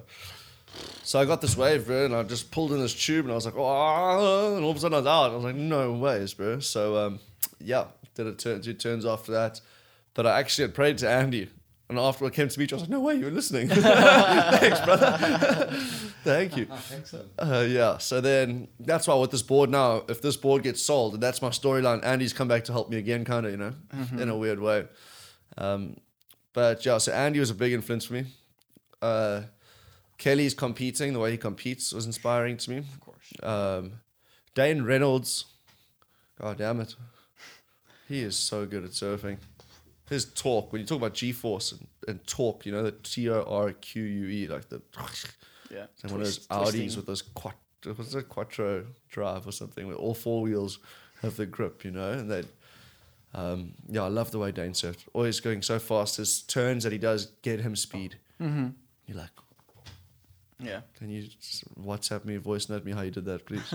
So 1.03 1.19
I 1.19 1.25
got 1.25 1.41
this 1.41 1.55
wave, 1.55 1.85
bro, 1.85 2.05
and 2.05 2.15
I 2.15 2.23
just 2.23 2.49
pulled 2.49 2.71
in 2.71 2.79
this 2.79 2.93
tube, 2.93 3.25
and 3.25 3.31
I 3.31 3.35
was 3.35 3.45
like, 3.45 3.55
oh, 3.55 4.55
and 4.55 4.65
all 4.65 4.71
of 4.71 4.77
a 4.77 4.79
sudden 4.79 4.95
I 4.95 4.99
was 4.99 5.07
out. 5.07 5.31
I 5.31 5.35
was 5.35 5.43
like, 5.43 5.55
no 5.55 5.93
ways, 5.93 6.33
bro. 6.33 6.59
So 6.59 6.97
um, 6.97 7.19
yeah, 7.59 7.85
did 8.15 8.27
a 8.27 8.33
turn, 8.33 8.61
two 8.61 8.73
turns 8.73 9.05
after 9.05 9.31
that. 9.33 9.61
But 10.15 10.25
I 10.25 10.39
actually 10.39 10.63
had 10.63 10.75
prayed 10.75 10.97
to 10.99 11.09
Andy, 11.09 11.49
and 11.89 11.99
after 11.99 12.25
I 12.25 12.29
came 12.29 12.47
to 12.47 12.53
the 12.53 12.59
beach, 12.59 12.73
I 12.73 12.77
was 12.77 12.83
like, 12.83 12.89
no 12.89 13.01
way, 13.01 13.15
you 13.15 13.25
were 13.25 13.31
listening. 13.31 13.67
Thanks, 13.69 14.81
brother. 14.81 15.79
Thank 16.23 16.57
you. 16.57 16.67
Excellent. 16.91 17.29
Uh, 17.37 17.65
yeah. 17.67 17.97
So 17.97 18.21
then 18.21 18.67
that's 18.79 19.07
why 19.07 19.15
with 19.15 19.31
this 19.31 19.41
board 19.43 19.69
now, 19.69 20.03
if 20.07 20.21
this 20.21 20.37
board 20.37 20.63
gets 20.63 20.81
sold, 20.81 21.15
and 21.15 21.23
that's 21.23 21.41
my 21.41 21.49
storyline, 21.49 22.03
Andy's 22.03 22.33
come 22.33 22.47
back 22.47 22.63
to 22.65 22.71
help 22.71 22.89
me 22.89 22.97
again, 22.97 23.25
kind 23.25 23.45
of, 23.45 23.51
you 23.51 23.57
know, 23.57 23.73
in 24.17 24.29
a 24.29 24.37
weird 24.37 24.59
way. 24.59 24.87
Um, 25.57 25.97
but 26.53 26.85
yeah, 26.85 26.97
so 26.97 27.11
Andy 27.11 27.39
was 27.39 27.49
a 27.49 27.55
big 27.55 27.73
influence 27.73 28.05
for 28.05 28.13
me. 28.13 28.25
Uh, 29.01 29.41
Kelly's 30.17 30.53
competing, 30.53 31.13
the 31.13 31.19
way 31.19 31.31
he 31.31 31.37
competes 31.37 31.91
was 31.91 32.05
inspiring 32.05 32.57
to 32.57 32.69
me. 32.69 32.77
Of 32.77 32.99
course. 32.99 33.33
Um, 33.41 33.93
Dane 34.55 34.83
Reynolds, 34.83 35.45
god 36.39 36.57
damn 36.59 36.79
it, 36.79 36.95
he 38.07 38.21
is 38.21 38.35
so 38.35 38.65
good 38.65 38.83
at 38.85 38.91
surfing. 38.91 39.37
His 40.09 40.25
talk, 40.25 40.71
when 40.71 40.81
you 40.81 40.87
talk 40.87 40.97
about 40.99 41.13
G 41.15 41.31
force 41.31 41.71
and, 41.71 41.87
and 42.07 42.27
torque, 42.27 42.65
you 42.65 42.71
know, 42.71 42.83
the 42.83 42.91
T 42.91 43.29
O 43.29 43.43
R 43.47 43.71
Q 43.71 44.03
U 44.03 44.27
E, 44.27 44.47
like 44.47 44.69
the 44.69 44.81
Yeah. 45.73 45.85
and 46.03 46.11
one 46.11 46.21
of 46.21 46.27
those 46.27 46.47
Audis 46.47 46.95
with 46.95 47.05
those 47.07 47.21
quad, 47.21 47.55
what's 47.95 48.13
it, 48.13 48.29
quattro 48.29 48.85
drive 49.09 49.47
or 49.47 49.51
something, 49.51 49.87
where 49.87 49.95
all 49.95 50.13
four 50.13 50.41
wheels 50.41 50.79
have 51.21 51.35
the 51.37 51.45
grip, 51.45 51.83
you 51.83 51.91
know, 51.91 52.11
and 52.11 52.29
they, 52.29 52.43
um, 53.33 53.73
yeah, 53.89 54.03
I 54.03 54.07
love 54.09 54.31
the 54.31 54.39
way 54.39 54.51
Dane 54.51 54.73
surfed. 54.73 55.05
Always 55.13 55.39
going 55.39 55.61
so 55.61 55.79
fast. 55.79 56.17
His 56.17 56.41
turns 56.43 56.83
that 56.83 56.91
he 56.91 56.99
does 56.99 57.27
get 57.41 57.59
him 57.61 57.75
speed. 57.75 58.17
Mm-hmm. 58.41 58.65
You 58.65 58.73
you're 59.07 59.17
like, 59.17 59.31
Yeah. 60.59 60.81
can 60.97 61.09
you 61.09 61.27
WhatsApp 61.81 62.25
me, 62.25 62.37
voice 62.37 62.69
note 62.69 62.85
me 62.85 62.91
how 62.91 63.01
you 63.01 63.11
did 63.11 63.25
that, 63.25 63.45
please? 63.45 63.73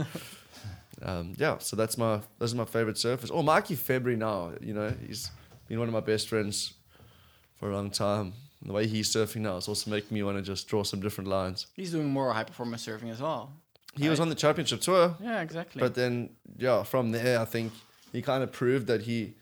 um, 1.03 1.35
yeah, 1.37 1.59
so 1.59 1.75
that's 1.77 1.99
my 1.99 2.21
those 2.39 2.55
are 2.55 2.57
my 2.57 2.65
favorite 2.65 2.97
surfers. 2.97 3.31
Oh, 3.33 3.43
Mikey 3.43 3.75
February 3.75 4.17
now, 4.17 4.53
you 4.61 4.75
know, 4.75 4.93
he's 5.07 5.31
been 5.67 5.79
one 5.79 5.89
of 5.89 5.95
my 5.95 6.01
best 6.01 6.29
friends 6.29 6.75
for 7.57 7.71
a 7.71 7.75
long 7.75 7.91
time. 7.91 8.33
The 8.63 8.73
way 8.73 8.87
he's 8.87 9.09
surfing 9.09 9.43
now 9.43 9.57
is 9.57 9.69
also 9.69 9.91
making 9.91 10.15
me 10.15 10.23
want 10.23 10.37
to 10.37 10.43
just 10.43 10.67
draw 10.69 10.83
some 10.83 11.01
different 11.01 11.31
lines. 11.31 11.67
He's 11.75 11.93
doing 11.93 12.09
more 12.09 12.33
high 12.33 12.45
performance 12.45 12.85
surfing 12.87 13.11
as 13.11 13.21
well. 13.21 13.53
He 13.97 14.09
was 14.09 14.21
on 14.21 14.29
the 14.29 14.35
championship 14.35 14.81
tour, 14.81 15.17
Yeah, 15.21 15.41
exactly. 15.41 15.81
but 15.81 15.95
then 15.95 16.31
yeah, 16.57 16.83
from 16.83 17.11
there 17.13 17.41
I 17.41 17.45
think 17.45 17.73
he 18.13 18.23
kind 18.23 18.43
of 18.43 18.53
proved 18.53 18.87
that 18.89 19.03
he 19.03 19.35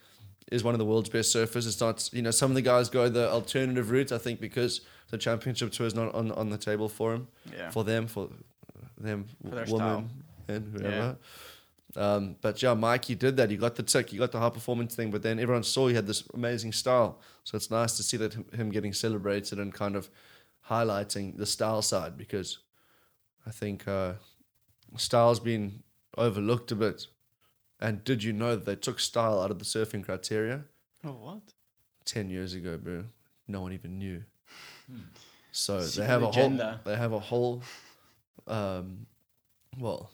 is 0.52 0.62
one 0.62 0.74
of 0.74 0.78
the 0.78 0.84
world's 0.84 1.08
best 1.08 1.34
surfers. 1.34 1.66
It's 1.66 1.80
not 1.80 2.08
you 2.12 2.22
know 2.22 2.30
some 2.30 2.50
of 2.50 2.54
the 2.54 2.62
guys 2.62 2.88
go 2.88 3.08
the 3.08 3.30
alternative 3.30 3.90
route. 3.90 4.12
I 4.12 4.18
think 4.18 4.40
because 4.40 4.80
the 5.10 5.18
championship 5.18 5.72
tour 5.72 5.86
is 5.86 5.94
not 5.94 6.14
on 6.14 6.30
on 6.32 6.50
the 6.50 6.58
table 6.58 6.88
for 6.88 7.14
him, 7.14 7.28
yeah. 7.52 7.70
for 7.70 7.84
them, 7.84 8.06
for 8.06 8.28
them, 8.98 9.26
For 9.48 9.54
their 9.54 9.64
woman 9.66 10.10
and 10.48 10.78
whoever. 10.78 11.16
Um, 11.96 12.36
but 12.42 12.62
yeah, 12.62 12.74
Mikey 12.74 13.14
did 13.14 13.36
that. 13.38 13.50
He 13.50 13.56
got 13.56 13.74
the 13.74 13.82
tick. 13.82 14.10
He 14.10 14.18
got 14.18 14.30
the 14.30 14.38
high 14.38 14.50
performance 14.50 14.94
thing. 14.94 15.10
But 15.10 15.22
then 15.22 15.40
everyone 15.40 15.62
saw 15.62 15.88
he 15.88 15.94
had 15.94 16.06
this 16.06 16.24
amazing 16.34 16.72
style. 16.72 17.18
So 17.44 17.56
it's 17.56 17.70
nice 17.70 17.96
to 17.96 18.02
see 18.02 18.18
that 18.18 18.34
him, 18.54 18.70
getting 18.70 18.92
celebrated 18.92 19.58
and 19.58 19.72
kind 19.72 19.96
of 19.96 20.10
highlighting 20.68 21.38
the 21.38 21.46
style 21.46 21.80
side 21.80 22.18
because 22.18 22.58
I 23.46 23.50
think 23.50 23.88
uh, 23.88 24.14
style's 24.96 25.40
been 25.40 25.82
overlooked 26.18 26.70
a 26.70 26.76
bit. 26.76 27.06
And 27.80 28.04
did 28.04 28.22
you 28.22 28.32
know 28.32 28.56
that 28.56 28.66
they 28.66 28.76
took 28.76 29.00
style 29.00 29.40
out 29.40 29.50
of 29.50 29.58
the 29.58 29.64
surfing 29.64 30.04
criteria 30.04 30.64
oh, 31.04 31.12
what? 31.12 31.42
ten 32.04 32.28
years 32.30 32.54
ago, 32.54 32.76
bro? 32.76 33.04
No 33.48 33.60
one 33.60 33.72
even 33.72 33.98
knew. 33.98 34.22
So 35.52 35.80
Secret 35.80 36.02
they 36.02 36.10
have 36.10 36.22
a 36.22 36.30
whole. 36.30 36.78
They 36.84 36.96
have 36.96 37.12
a 37.12 37.18
whole. 37.18 37.62
Um, 38.46 39.06
well, 39.78 40.10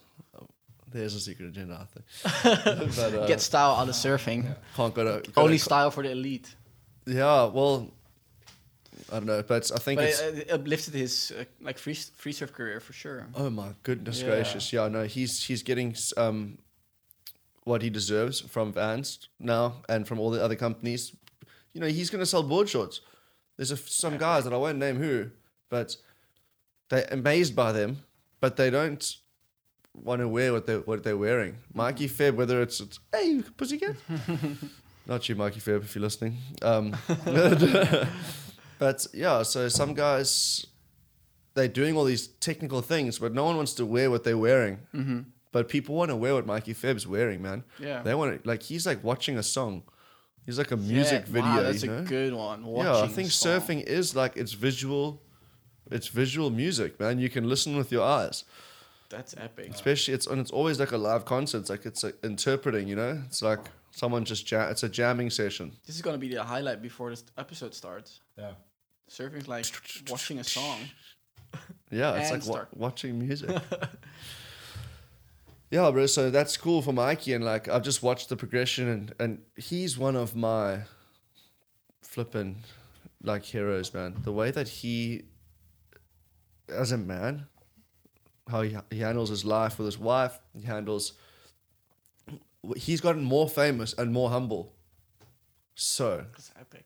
there's 0.93 1.15
a 1.15 1.21
secret 1.21 1.49
agenda, 1.49 1.81
I 1.81 1.87
think. 1.93 2.95
but, 2.97 3.15
uh, 3.15 3.27
Get 3.27 3.41
style 3.41 3.73
out 3.77 3.89
of 3.89 3.95
surfing. 3.95 4.55
can't 4.77 4.95
go 4.95 5.21
to 5.21 5.31
Only 5.41 5.59
style 5.59 5.91
for 5.91 6.03
the 6.03 6.11
elite. 6.13 6.55
Yeah, 7.07 7.47
well, 7.47 7.91
I 9.11 9.15
don't 9.17 9.27
know, 9.27 9.43
but 9.43 9.71
I 9.75 9.79
think 9.79 9.99
But 9.99 10.09
it's. 10.09 10.21
it, 10.21 10.39
it 10.39 10.51
uplifted 10.53 10.95
his 10.95 11.33
uh, 11.39 11.45
like 11.61 11.79
free 11.79 11.95
free 11.95 12.33
surf 12.33 12.53
career 12.53 12.81
for 12.81 12.93
sure. 12.93 13.27
Oh 13.35 13.51
my 13.51 13.71
goodness 13.83 14.21
Yeah. 14.21 14.29
gracious! 14.29 14.73
Yeah, 14.73 14.89
no, 14.89 15.05
he's 15.05 15.43
he's 15.45 15.63
getting 15.63 15.95
um, 16.17 16.59
what 17.65 17.83
he 17.83 17.91
deserves 17.91 18.41
from 18.41 18.73
Vans 18.73 19.29
now 19.41 19.83
and 19.89 20.07
from 20.07 20.19
all 20.21 20.31
the 20.31 20.43
other 20.43 20.57
companies. 20.57 21.13
You 21.75 21.81
know, 21.81 21.89
he's 21.89 22.11
going 22.11 22.21
to 22.21 22.27
sell 22.27 22.43
board 22.43 22.69
shorts. 22.69 23.01
There's 23.57 23.71
a, 23.71 23.77
some 23.77 24.17
guys 24.19 24.45
that 24.45 24.53
I 24.53 24.57
won't 24.57 24.79
name 24.79 24.97
who, 24.97 25.31
but 25.69 25.97
they're 26.89 27.09
amazed 27.11 27.55
by 27.57 27.73
them, 27.73 28.03
but 28.41 28.57
they 28.57 28.71
don't 28.71 29.17
want 29.95 30.21
to 30.21 30.29
wear 30.29 30.53
what 30.53 30.67
they 30.67 30.77
what 30.77 31.03
they're 31.05 31.17
wearing. 31.17 31.57
Mikey 31.75 32.09
Feb, 32.09 32.35
whether 32.35 32.63
it's, 32.63 32.81
it's 32.81 32.99
hey 33.13 33.27
you 33.27 33.43
pussycat, 33.57 33.97
not 35.07 35.29
you, 35.29 35.35
Mikey 35.35 35.61
Feb, 35.61 35.83
if 35.83 35.95
you're 35.95 36.03
listening. 36.03 36.39
Um, 36.63 36.97
but 38.79 39.07
yeah, 39.13 39.43
so 39.43 39.69
some 39.69 39.95
guys 39.95 40.67
they're 41.55 41.69
doing 41.69 41.97
all 41.97 42.05
these 42.05 42.29
technical 42.29 42.81
things, 42.81 43.19
but 43.19 43.35
no 43.35 43.45
one 43.45 43.57
wants 43.57 43.75
to 43.75 43.85
wear 43.87 44.11
what 44.11 44.25
they're 44.25 44.39
wearing. 44.39 44.79
Mm-hmm. 44.95 45.21
But 45.53 45.69
people 45.69 45.95
want 45.95 46.11
to 46.11 46.17
wear 46.17 46.35
what 46.35 46.47
Mikey 46.47 46.73
Feb's 46.73 47.07
wearing, 47.07 47.43
man. 47.43 47.63
Yeah. 47.79 48.03
They 48.03 48.15
want 48.15 48.43
to 48.43 48.49
like 48.49 48.63
he's 48.63 48.87
like 48.87 49.05
watching 49.05 49.37
a 49.37 49.43
song. 49.43 49.83
He's 50.47 50.59
like 50.59 50.71
a 50.73 50.77
music 50.77 51.25
Yeah, 51.27 51.33
video. 51.33 51.51
Wow, 51.51 51.63
that's 51.63 51.83
you 51.85 51.91
know? 51.91 51.99
a 51.99 52.03
good 52.03 52.33
one. 52.35 52.65
yeah, 52.67 52.99
I 52.99 53.07
think 53.07 53.29
surfing 53.29 53.83
is 53.83 54.17
like 54.17 54.37
it's 54.37 54.53
visual. 54.53 55.23
It's 55.91 56.09
visual 56.09 56.49
music, 56.51 56.99
man. 56.99 57.19
You 57.19 57.29
can 57.29 57.47
listen 57.49 57.77
with 57.77 57.93
your 57.93 58.03
eyes, 58.03 58.45
That's 59.13 59.35
epic. 59.37 59.71
especially 59.75 60.15
it's 60.15 60.27
and 60.27 60.41
it's 60.41 60.51
always 60.51 60.81
like 60.81 60.93
a 60.93 60.97
live 60.99 61.25
concert. 61.25 61.59
It's 61.59 61.71
like 61.71 61.87
it's 61.87 62.03
like 62.03 62.17
interpreting, 62.25 62.89
you 62.89 62.97
know. 62.97 63.21
It's 63.27 63.43
like 63.43 63.61
someone 63.91 64.25
just 64.25 64.47
jam. 64.47 64.71
It's 64.71 64.83
a 64.83 64.89
jamming 64.89 65.31
session. 65.31 65.73
This 65.87 65.97
is 65.97 66.03
gonna 66.03 66.19
be 66.19 66.29
the 66.35 66.43
highlight 66.43 66.83
before 66.83 67.11
this 67.11 67.25
episode 67.37 67.75
starts. 67.75 68.21
Yeah. 68.39 68.53
Surfing's 69.11 69.49
like 69.49 69.67
watching 70.11 70.39
a 70.39 70.45
song. 70.45 70.79
Yeah, 71.91 72.15
it's 72.15 72.31
like 72.31 72.47
wa- 72.47 72.65
watching 72.75 73.19
music. 73.19 73.51
yeah, 75.71 75.91
bro. 75.91 76.07
So 76.07 76.31
that's 76.31 76.57
cool 76.57 76.81
for 76.81 76.95
Mikey, 76.95 77.35
and 77.35 77.45
like 77.45 77.69
I've 77.69 77.83
just 77.83 78.03
watched 78.03 78.31
the 78.31 78.37
progression, 78.37 78.89
and 78.89 79.13
and 79.19 79.39
he's 79.57 79.99
one 79.99 80.17
of 80.17 80.35
my 80.35 80.85
flipping 82.01 82.63
like 83.23 83.45
heroes, 83.45 83.93
man. 83.93 84.15
The 84.25 84.33
way 84.33 84.51
that 84.51 84.69
he, 84.69 85.25
as 86.71 86.93
a 86.93 86.97
man, 86.97 87.45
how 88.53 88.63
he 88.63 88.77
he 88.91 89.01
handles 89.01 89.29
his 89.31 89.45
life 89.45 89.79
with 89.79 89.87
his 89.87 89.99
wife, 89.99 90.39
he 90.55 90.65
handles. 90.67 91.15
He's 92.77 93.01
gotten 93.01 93.25
more 93.25 93.49
famous 93.49 93.93
and 93.99 94.13
more 94.13 94.31
humble. 94.31 94.73
So, 95.75 96.25
That's 96.33 96.53
epic. 96.61 96.85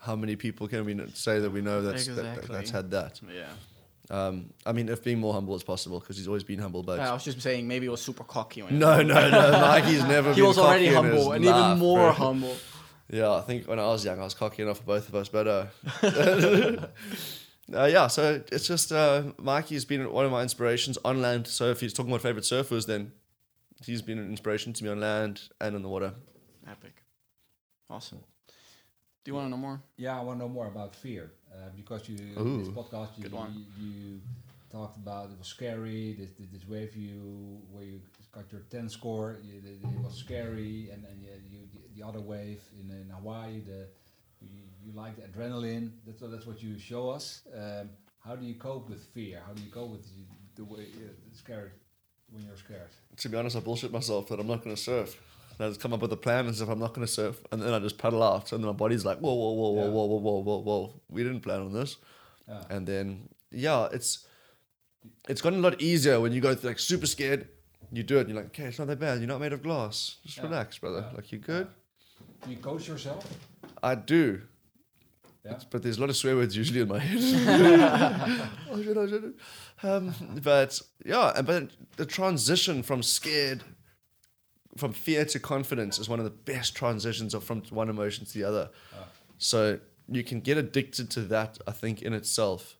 how 0.00 0.16
many 0.16 0.36
people 0.36 0.68
can 0.68 0.84
we 0.84 0.94
say 1.14 1.38
that 1.40 1.50
we 1.50 1.62
know 1.62 1.80
that's 1.80 2.06
that, 2.08 2.42
that's 2.48 2.70
had 2.70 2.90
that? 2.90 3.20
Yeah. 3.32 3.46
Um, 4.10 4.50
I 4.64 4.72
mean, 4.72 4.88
if 4.88 5.02
being 5.02 5.18
more 5.18 5.32
humble 5.32 5.54
is 5.56 5.62
possible, 5.62 6.00
because 6.00 6.16
he's 6.18 6.28
always 6.28 6.44
been 6.44 6.58
humble, 6.58 6.82
but 6.82 7.00
I 7.00 7.12
was 7.12 7.24
just 7.24 7.40
saying 7.40 7.66
maybe 7.66 7.86
it 7.86 7.90
was 7.90 8.02
super 8.02 8.24
cocky. 8.24 8.62
When 8.62 8.78
no, 8.78 9.02
no, 9.02 9.30
no, 9.30 9.50
Mikey's 9.52 10.04
never. 10.04 10.30
He 10.34 10.40
been 10.40 10.48
was 10.48 10.58
already 10.58 10.90
cocky 10.92 10.96
in 10.98 11.12
humble 11.14 11.32
and 11.32 11.44
life, 11.44 11.66
even 11.66 11.78
more 11.78 11.98
bro. 11.98 12.12
humble. 12.12 12.56
Yeah, 13.08 13.34
I 13.34 13.42
think 13.42 13.68
when 13.68 13.78
I 13.78 13.86
was 13.86 14.04
young, 14.04 14.18
I 14.18 14.24
was 14.24 14.34
cocky 14.34 14.62
enough 14.62 14.78
for 14.78 14.82
both 14.82 15.08
of 15.08 15.14
us, 15.14 15.28
but 15.28 15.46
uh, 15.46 15.66
uh 17.74 17.84
yeah. 17.84 18.06
So 18.06 18.42
it's 18.52 18.66
just 18.66 18.92
uh, 18.92 19.32
Mikey's 19.38 19.84
been 19.84 20.10
one 20.12 20.24
of 20.24 20.30
my 20.30 20.42
inspirations 20.42 20.98
on 21.04 21.20
land. 21.20 21.46
So 21.46 21.70
if 21.70 21.80
he's 21.80 21.92
talking 21.92 22.12
about 22.12 22.22
favorite 22.22 22.44
surfers, 22.44 22.86
then 22.86 23.12
he's 23.84 24.02
been 24.02 24.18
an 24.18 24.30
inspiration 24.30 24.72
to 24.74 24.84
me 24.84 24.90
on 24.90 25.00
land 25.00 25.42
and 25.60 25.74
on 25.74 25.82
the 25.82 25.88
water. 25.88 26.14
Epic. 26.68 27.02
Awesome. 27.88 28.20
Do 29.24 29.30
you 29.30 29.34
want 29.34 29.46
to 29.46 29.50
know 29.50 29.56
more? 29.56 29.80
Yeah, 29.96 30.18
I 30.18 30.22
want 30.22 30.38
to 30.38 30.44
know 30.44 30.48
more 30.48 30.68
about 30.68 30.94
fear 30.94 31.32
uh, 31.52 31.70
because 31.76 32.08
you 32.08 32.18
Ooh, 32.38 32.58
this 32.58 32.68
podcast 32.68 33.08
you, 33.16 33.28
you 33.28 33.64
you 33.78 34.20
talked 34.70 34.96
about 34.96 35.30
it 35.30 35.38
was 35.38 35.48
scary. 35.48 36.14
This 36.18 36.30
this, 36.38 36.46
this 36.52 36.68
wave 36.68 36.94
you 36.96 37.60
where 37.72 37.84
you 37.84 38.00
got 38.32 38.50
your 38.52 38.62
ten 38.70 38.88
score, 38.88 39.38
you, 39.42 39.54
it, 39.64 39.78
it 39.82 40.00
was 40.04 40.14
scary, 40.14 40.90
and 40.92 41.04
and 41.04 41.22
you, 41.22 41.30
you 41.50 41.58
the, 41.72 42.00
the 42.00 42.06
other 42.06 42.20
wave 42.20 42.62
in, 42.78 42.90
in 42.90 43.10
Hawaii, 43.10 43.60
the 43.60 43.88
you, 44.86 44.92
like 44.94 45.16
the 45.16 45.22
adrenaline. 45.22 45.90
That's 46.06 46.20
what 46.22 46.30
that's 46.30 46.46
what 46.46 46.62
you 46.62 46.78
show 46.78 47.10
us. 47.10 47.42
Um, 47.54 47.90
how 48.24 48.36
do 48.36 48.44
you 48.46 48.54
cope 48.54 48.88
with 48.88 49.02
fear? 49.14 49.40
How 49.46 49.52
do 49.52 49.62
you 49.62 49.70
cope 49.70 49.90
with 49.90 50.04
the, 50.04 50.24
the 50.56 50.64
way 50.64 50.86
uh, 50.96 51.10
scared 51.32 51.72
when 52.30 52.44
you're 52.44 52.56
scared? 52.56 52.90
To 53.18 53.28
be 53.28 53.36
honest, 53.36 53.56
I 53.56 53.60
bullshit 53.60 53.92
myself 53.92 54.28
that 54.28 54.40
I'm 54.40 54.46
not 54.48 54.62
going 54.64 54.74
to 54.74 54.82
surf. 54.82 55.20
And 55.58 55.64
I 55.66 55.68
just 55.70 55.80
come 55.80 55.92
up 55.94 56.02
with 56.02 56.12
a 56.12 56.16
plan 56.16 56.46
as 56.48 56.60
if 56.60 56.68
I'm 56.68 56.78
not 56.78 56.92
going 56.92 57.06
to 57.06 57.12
surf, 57.12 57.40
and 57.50 57.62
then 57.62 57.72
I 57.72 57.78
just 57.78 57.96
paddle 57.98 58.22
out, 58.22 58.52
and 58.52 58.62
then 58.62 58.66
my 58.66 58.74
body's 58.76 59.04
like, 59.06 59.18
whoa, 59.20 59.32
whoa, 59.32 59.52
whoa, 59.52 59.70
whoa, 59.70 59.84
Yeah. 59.84 59.90
whoa, 59.90 60.04
whoa, 60.06 60.18
whoa, 60.18 60.40
whoa, 60.42 60.58
whoa. 60.58 61.00
We 61.08 61.22
didn't 61.22 61.40
plan 61.40 61.60
on 61.60 61.72
this. 61.72 61.96
Yeah. 62.48 62.62
and 62.70 62.86
then 62.86 63.28
yeah, 63.50 63.88
it's 63.92 64.26
it's 65.28 65.40
gotten 65.40 65.58
a 65.60 65.62
lot 65.62 65.80
easier 65.80 66.20
when 66.20 66.32
you 66.32 66.40
go 66.40 66.56
like 66.62 66.78
super 66.78 67.06
scared. 67.06 67.48
You 67.92 68.02
do 68.02 68.18
it, 68.18 68.22
and 68.22 68.30
you're 68.30 68.38
like, 68.38 68.46
okay, 68.48 68.64
it's 68.64 68.78
not 68.78 68.88
that 68.88 68.98
bad. 68.98 69.18
You're 69.18 69.28
not 69.28 69.40
made 69.40 69.52
of 69.52 69.62
glass. 69.62 70.16
Just 70.24 70.36
Yeah. 70.38 70.44
relax, 70.44 70.78
brother. 70.78 71.04
Like 71.14 71.30
you're 71.32 71.40
good. 71.40 71.68
Do 72.44 72.50
you 72.50 72.56
coach 72.58 72.86
yourself? 72.88 73.24
I 73.82 73.94
do, 73.94 74.42
Yeah. 75.46 75.58
but 75.70 75.82
there's 75.82 75.98
a 75.98 76.00
lot 76.00 76.10
of 76.10 76.16
swear 76.16 76.34
words 76.34 76.56
usually 76.56 76.80
in 76.80 76.88
my 76.88 76.98
head. 76.98 77.18
oh 78.70 78.82
shit! 78.82 78.96
Oh 78.96 79.06
shit! 79.06 79.22
Um, 79.82 80.14
but 80.42 80.80
yeah, 81.04 81.40
but 81.42 81.70
the 81.96 82.06
transition 82.06 82.82
from 82.82 83.02
scared, 83.02 83.62
from 84.76 84.92
fear 84.92 85.24
to 85.26 85.38
confidence 85.38 85.98
is 85.98 86.08
one 86.08 86.18
of 86.18 86.24
the 86.24 86.30
best 86.30 86.74
transitions 86.74 87.32
of 87.34 87.44
from 87.44 87.62
one 87.70 87.88
emotion 87.88 88.24
to 88.26 88.34
the 88.34 88.44
other. 88.44 88.70
Ah. 88.94 89.04
So 89.38 89.78
you 90.08 90.24
can 90.24 90.40
get 90.40 90.56
addicted 90.56 91.10
to 91.10 91.20
that. 91.22 91.58
I 91.66 91.72
think 91.72 92.02
in 92.02 92.12
itself. 92.12 92.76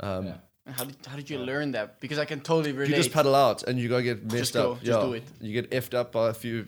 Um, 0.00 0.26
yeah. 0.26 0.34
How 0.66 0.84
did 0.84 0.96
how 1.06 1.16
did 1.16 1.28
you 1.28 1.38
learn 1.38 1.72
that? 1.72 2.00
Because 2.00 2.18
I 2.18 2.24
can 2.24 2.40
totally 2.40 2.72
relate. 2.72 2.90
You 2.90 2.96
just 2.96 3.12
paddle 3.12 3.34
out 3.34 3.62
and 3.64 3.78
you 3.78 3.88
go 3.88 4.00
get 4.02 4.32
messed 4.32 4.54
go, 4.54 4.72
up. 4.72 4.78
just 4.82 4.98
yeah. 4.98 5.06
do 5.06 5.12
it. 5.12 5.24
You 5.40 5.52
get 5.52 5.70
effed 5.70 5.94
up 5.94 6.12
by 6.12 6.30
a 6.30 6.34
few 6.34 6.66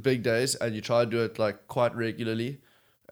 big 0.00 0.22
days 0.22 0.54
and 0.54 0.74
you 0.74 0.80
try 0.80 1.04
to 1.04 1.10
do 1.10 1.22
it 1.22 1.38
like 1.38 1.66
quite 1.66 1.94
regularly. 1.94 2.60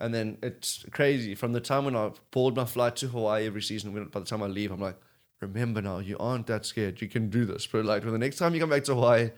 And 0.00 0.14
then 0.14 0.38
it's 0.42 0.84
crazy. 0.90 1.34
From 1.34 1.52
the 1.52 1.60
time 1.60 1.84
when 1.84 1.94
I 1.94 2.10
board 2.30 2.56
my 2.56 2.64
flight 2.64 2.96
to 2.96 3.08
Hawaii 3.08 3.46
every 3.46 3.62
season, 3.62 3.92
when, 3.92 4.06
by 4.06 4.20
the 4.20 4.26
time 4.26 4.42
I 4.42 4.46
leave, 4.46 4.70
I'm 4.70 4.80
like, 4.80 4.96
remember 5.40 5.82
now, 5.82 5.98
you 5.98 6.16
aren't 6.18 6.46
that 6.46 6.64
scared. 6.64 7.02
You 7.02 7.08
can 7.08 7.28
do 7.28 7.44
this. 7.44 7.66
But 7.66 7.84
like, 7.84 8.02
when 8.02 8.12
the 8.12 8.18
next 8.18 8.36
time 8.36 8.54
you 8.54 8.60
come 8.60 8.70
back 8.70 8.84
to 8.84 8.94
Hawaii, 8.94 9.30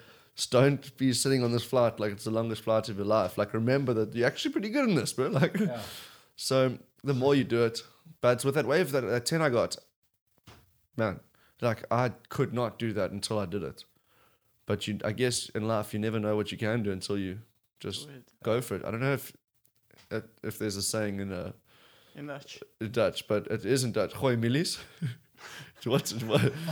don't 0.50 0.96
be 0.96 1.12
sitting 1.12 1.44
on 1.44 1.52
this 1.52 1.64
flight 1.64 2.00
like 2.00 2.12
it's 2.12 2.24
the 2.24 2.30
longest 2.30 2.62
flight 2.62 2.88
of 2.88 2.96
your 2.96 3.06
life. 3.06 3.36
Like, 3.36 3.52
remember 3.52 3.92
that 3.94 4.14
you're 4.14 4.26
actually 4.26 4.52
pretty 4.52 4.70
good 4.70 4.88
in 4.88 4.94
this, 4.94 5.12
bro. 5.12 5.28
Like, 5.42 5.58
yeah. 5.58 5.80
so 6.36 6.78
the 7.02 7.14
more 7.14 7.34
you 7.34 7.44
do 7.44 7.64
it, 7.64 7.80
but 8.20 8.44
with 8.44 8.54
that 8.54 8.66
wave 8.66 8.92
that, 8.92 9.02
that 9.02 9.26
10 9.26 9.42
I 9.42 9.48
got, 9.48 9.76
man, 10.96 11.20
like 11.60 11.84
I 11.90 12.10
could 12.28 12.54
not 12.54 12.78
do 12.78 12.92
that 12.92 13.10
until 13.10 13.38
I 13.38 13.46
did 13.46 13.62
it. 13.62 13.84
But 14.66 14.86
you, 14.86 14.98
I 15.04 15.12
guess 15.12 15.48
in 15.50 15.66
life, 15.66 15.92
you 15.92 15.98
never 15.98 16.20
know 16.20 16.36
what 16.36 16.52
you 16.52 16.58
can 16.58 16.82
do 16.82 16.92
until 16.92 17.18
you 17.18 17.40
just 17.80 18.08
go 18.44 18.60
for 18.60 18.76
it. 18.76 18.84
I 18.84 18.90
don't 18.90 19.00
know 19.00 19.12
if 19.12 19.32
if 20.42 20.58
there's 20.58 20.76
a 20.76 20.82
saying 20.82 21.20
in 21.20 21.32
uh 21.32 21.52
in 22.14 22.26
Dutch. 22.26 22.60
Dutch, 22.90 23.26
but 23.28 23.46
it 23.46 23.64
isn't 23.64 23.92
Dutch. 23.92 24.12
Gooi 24.14 24.36
millies. 24.38 24.78
What's 25.84 26.12
what? 26.30 26.52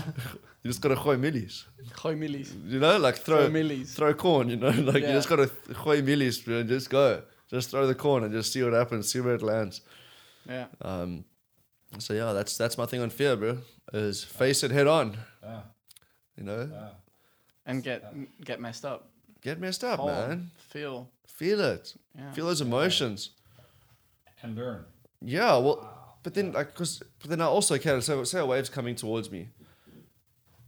You 0.62 0.70
just 0.70 0.82
gotta 0.82 0.94
gooi 0.94 1.18
millies. 1.18 1.64
Gooi 1.94 2.18
millies. 2.18 2.54
You 2.66 2.80
know, 2.80 2.98
like 2.98 3.16
Throw 3.16 3.38
throw 3.38 3.48
millies. 3.50 3.94
throw 3.94 4.12
corn. 4.12 4.50
You 4.50 4.56
know, 4.56 4.68
like 4.92 5.02
you 5.02 5.08
just 5.18 5.28
gotta 5.28 5.46
th- 5.46 5.78
gooi 5.78 6.04
millies, 6.04 6.46
and 6.46 6.68
just 6.68 6.90
go. 6.90 7.22
Just 7.48 7.70
throw 7.70 7.86
the 7.86 7.94
corn 7.94 8.24
and 8.24 8.32
just 8.32 8.52
see 8.52 8.62
what 8.62 8.74
happens. 8.74 9.10
See 9.10 9.20
where 9.20 9.34
it 9.36 9.42
lands. 9.42 9.80
Yeah. 10.46 10.66
Um, 10.82 11.24
so 11.98 12.12
yeah, 12.12 12.32
that's 12.34 12.58
that's 12.58 12.76
my 12.76 12.84
thing 12.86 13.00
on 13.00 13.08
fear, 13.10 13.36
bro. 13.36 13.58
Is 13.94 14.22
face 14.22 14.62
it 14.62 14.70
head 14.70 14.86
on. 14.86 15.16
Yeah, 15.42 15.60
You 16.36 16.44
know, 16.44 16.68
yeah. 16.70 16.88
And 17.64 17.82
get 17.82 18.04
get 18.44 18.60
messed 18.60 18.84
up. 18.84 19.08
Get 19.40 19.60
messed 19.60 19.84
up, 19.84 19.98
Fall, 19.98 20.06
man. 20.08 20.50
Feel. 20.68 21.08
Feel 21.26 21.60
it. 21.60 21.94
Yeah. 22.16 22.32
Feel 22.32 22.46
those 22.46 22.60
emotions. 22.60 23.30
And 24.42 24.56
learn. 24.56 24.84
Yeah, 25.22 25.56
well, 25.58 26.16
but 26.22 26.34
then 26.34 26.52
like, 26.52 26.74
cause 26.74 27.02
but 27.20 27.30
then 27.30 27.40
I 27.40 27.44
also 27.46 27.78
can 27.78 28.00
so 28.00 28.24
say 28.24 28.40
a 28.40 28.46
wave's 28.46 28.68
coming 28.70 28.94
towards 28.94 29.30
me. 29.30 29.48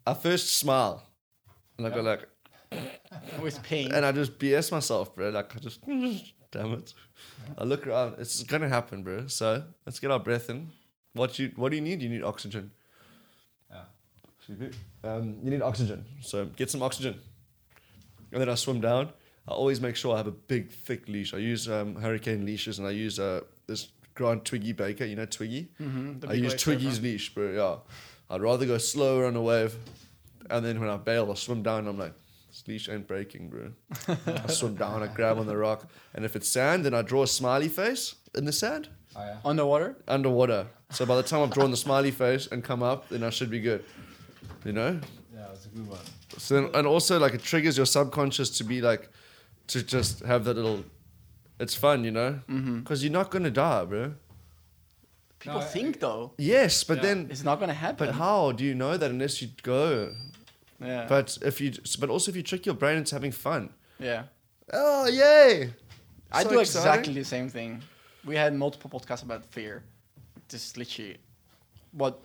I 0.07 0.15
first 0.15 0.59
smile, 0.59 1.03
and 1.79 1.87
I 1.87 1.91
go 1.91 2.01
like, 2.03 2.29
With 3.43 3.63
pain. 3.63 3.93
and 3.93 4.05
I 4.05 4.13
just 4.13 4.39
BS 4.39 4.73
myself, 4.73 5.15
bro. 5.15 5.29
Like 5.31 5.55
I 5.55 5.59
just, 5.59 5.81
damn 6.51 6.73
it. 6.73 6.95
I 7.59 7.65
look 7.65 7.87
around. 7.87 8.17
It's 8.19 8.43
gonna 8.43 8.69
happen, 8.69 9.03
bro. 9.03 9.27
So 9.27 9.63
let's 9.87 9.99
get 10.01 10.11
our 10.11 10.19
breath 10.19 10.49
in. 10.51 10.71
What 11.15 11.39
you 11.39 11.53
what 11.57 11.71
do 11.71 11.77
you 11.77 11.83
need? 11.83 12.01
You 12.03 12.09
need 12.09 12.23
oxygen. 12.23 12.71
Yeah. 13.71 14.69
Um, 15.05 15.39
you 15.43 15.51
need 15.51 15.63
oxygen. 15.63 16.05
So 16.21 16.47
get 16.47 16.71
some 16.71 16.83
oxygen. 16.83 17.21
And 18.33 18.41
then 18.41 18.49
I 18.49 18.55
swim 18.55 18.81
down. 18.81 19.11
I 19.47 19.53
always 19.53 19.81
make 19.81 19.97
sure 19.97 20.15
I 20.15 20.19
have 20.19 20.27
a 20.27 20.31
big, 20.33 20.71
thick 20.71 21.09
leash. 21.09 21.35
I 21.35 21.39
use 21.39 21.69
um, 21.69 21.97
hurricane 21.97 22.47
leashes, 22.47 22.79
and 22.79 22.87
I 22.87 22.93
use 22.93 23.19
uh, 23.19 23.41
this 23.67 23.89
Grant 24.15 24.45
Twiggy 24.45 24.73
Baker. 24.73 25.05
You 25.05 25.17
know 25.17 25.27
Twiggy. 25.27 25.69
mm-hmm, 25.81 26.31
I 26.31 26.35
use 26.35 26.55
Twiggy's 26.55 26.95
surfer. 26.97 27.03
leash, 27.03 27.35
bro. 27.35 27.51
Yeah, 27.53 27.77
I'd 28.35 28.41
rather 28.41 28.67
go 28.67 28.79
slower 28.79 29.27
on 29.27 29.35
a 29.37 29.43
wave, 29.43 29.75
and 30.49 30.65
then 30.65 30.81
when 30.81 30.89
I 30.89 30.97
bail, 30.97 31.31
I 31.31 31.35
swim 31.35 31.63
down. 31.63 31.89
I'm 31.89 31.99
like, 31.99 32.15
this 32.49 32.63
leash 32.69 32.89
ain't 32.89 33.09
breaking, 33.09 33.49
bro. 33.51 33.73
I 34.27 34.47
swim 34.49 34.77
down, 34.77 35.03
I 35.03 35.09
grab 35.09 35.39
on 35.39 35.47
the 35.47 35.57
rock, 35.57 35.91
and 36.15 36.25
if 36.25 36.37
it's 36.37 36.49
sand, 36.49 36.85
then 36.85 36.95
I 36.95 37.03
draw 37.03 37.23
a 37.25 37.27
smiley 37.27 37.69
face 37.69 38.15
in 38.35 38.45
the 38.45 38.53
sand 38.53 38.89
Oh, 39.15 39.21
yeah. 39.21 39.37
Underwater. 39.45 39.97
underwater. 40.09 40.69
So 40.91 41.05
by 41.05 41.17
the 41.17 41.23
time 41.23 41.43
I've 41.43 41.51
drawn 41.53 41.71
the 41.71 41.77
smiley 41.77 42.11
face 42.13 42.47
and 42.47 42.63
come 42.65 42.83
up, 42.83 43.09
then 43.11 43.23
I 43.23 43.29
should 43.31 43.51
be 43.51 43.61
good. 43.61 43.85
You 44.65 44.73
know. 44.73 45.01
Yeah, 45.75 45.83
that's 45.83 45.83
a 45.83 45.83
good 45.83 45.89
one. 45.89 46.01
So 46.39 46.55
then, 46.55 46.71
and 46.75 46.87
also 46.87 47.19
like 47.19 47.35
it 47.35 47.43
triggers 47.43 47.77
your 47.77 47.87
subconscious 47.87 48.51
to 48.59 48.65
be 48.65 48.81
like, 48.81 49.09
to 49.69 49.83
just 49.83 50.21
have 50.21 50.45
that 50.45 50.57
little. 50.57 50.85
It's 51.61 51.75
fun, 51.75 52.03
you 52.05 52.11
know, 52.11 52.41
Mm-hmm. 52.49 52.81
because 52.81 53.05
you're 53.05 53.13
not 53.13 53.31
gonna 53.31 53.51
die, 53.51 53.85
bro. 53.85 54.15
People 55.39 55.61
No, 55.61 55.67
I- 55.67 55.69
think 55.69 56.01
though 56.01 56.33
Yes, 56.39 56.85
but 56.85 56.97
Yeah. 56.99 57.03
then, 57.03 57.29
it's 57.31 57.45
not 57.45 57.61
gonna 57.61 57.75
happen. 57.75 58.07
but 58.07 58.15
how 58.15 58.53
do 58.53 58.65
you 58.65 58.75
know 58.75 58.97
that 58.97 59.11
unless 59.11 59.41
you 59.43 59.49
go? 59.63 60.15
Yeah. 60.81 61.07
But 61.09 61.39
if 61.43 61.61
you, 61.61 61.73
but 62.01 62.11
also 62.11 62.31
if 62.31 62.37
you 62.37 62.43
trick 62.43 62.67
your 62.67 62.75
brain 62.75 62.99
into 62.99 63.15
having 63.15 63.33
fun. 63.33 63.71
yeah. 63.99 64.25
Oh 64.73 65.07
yay! 65.09 65.73
I 66.31 66.43
So 66.45 66.49
do 66.51 66.59
exciting. 66.61 66.89
exactly 66.89 67.15
the 67.15 67.25
same 67.25 67.49
thing. 67.51 67.83
We 68.25 68.37
had 68.37 68.55
multiple 68.55 68.89
podcasts 68.91 69.23
about 69.23 69.45
fear. 69.53 69.83
Just 70.49 70.77
literally, 70.77 71.19
what, 71.93 72.19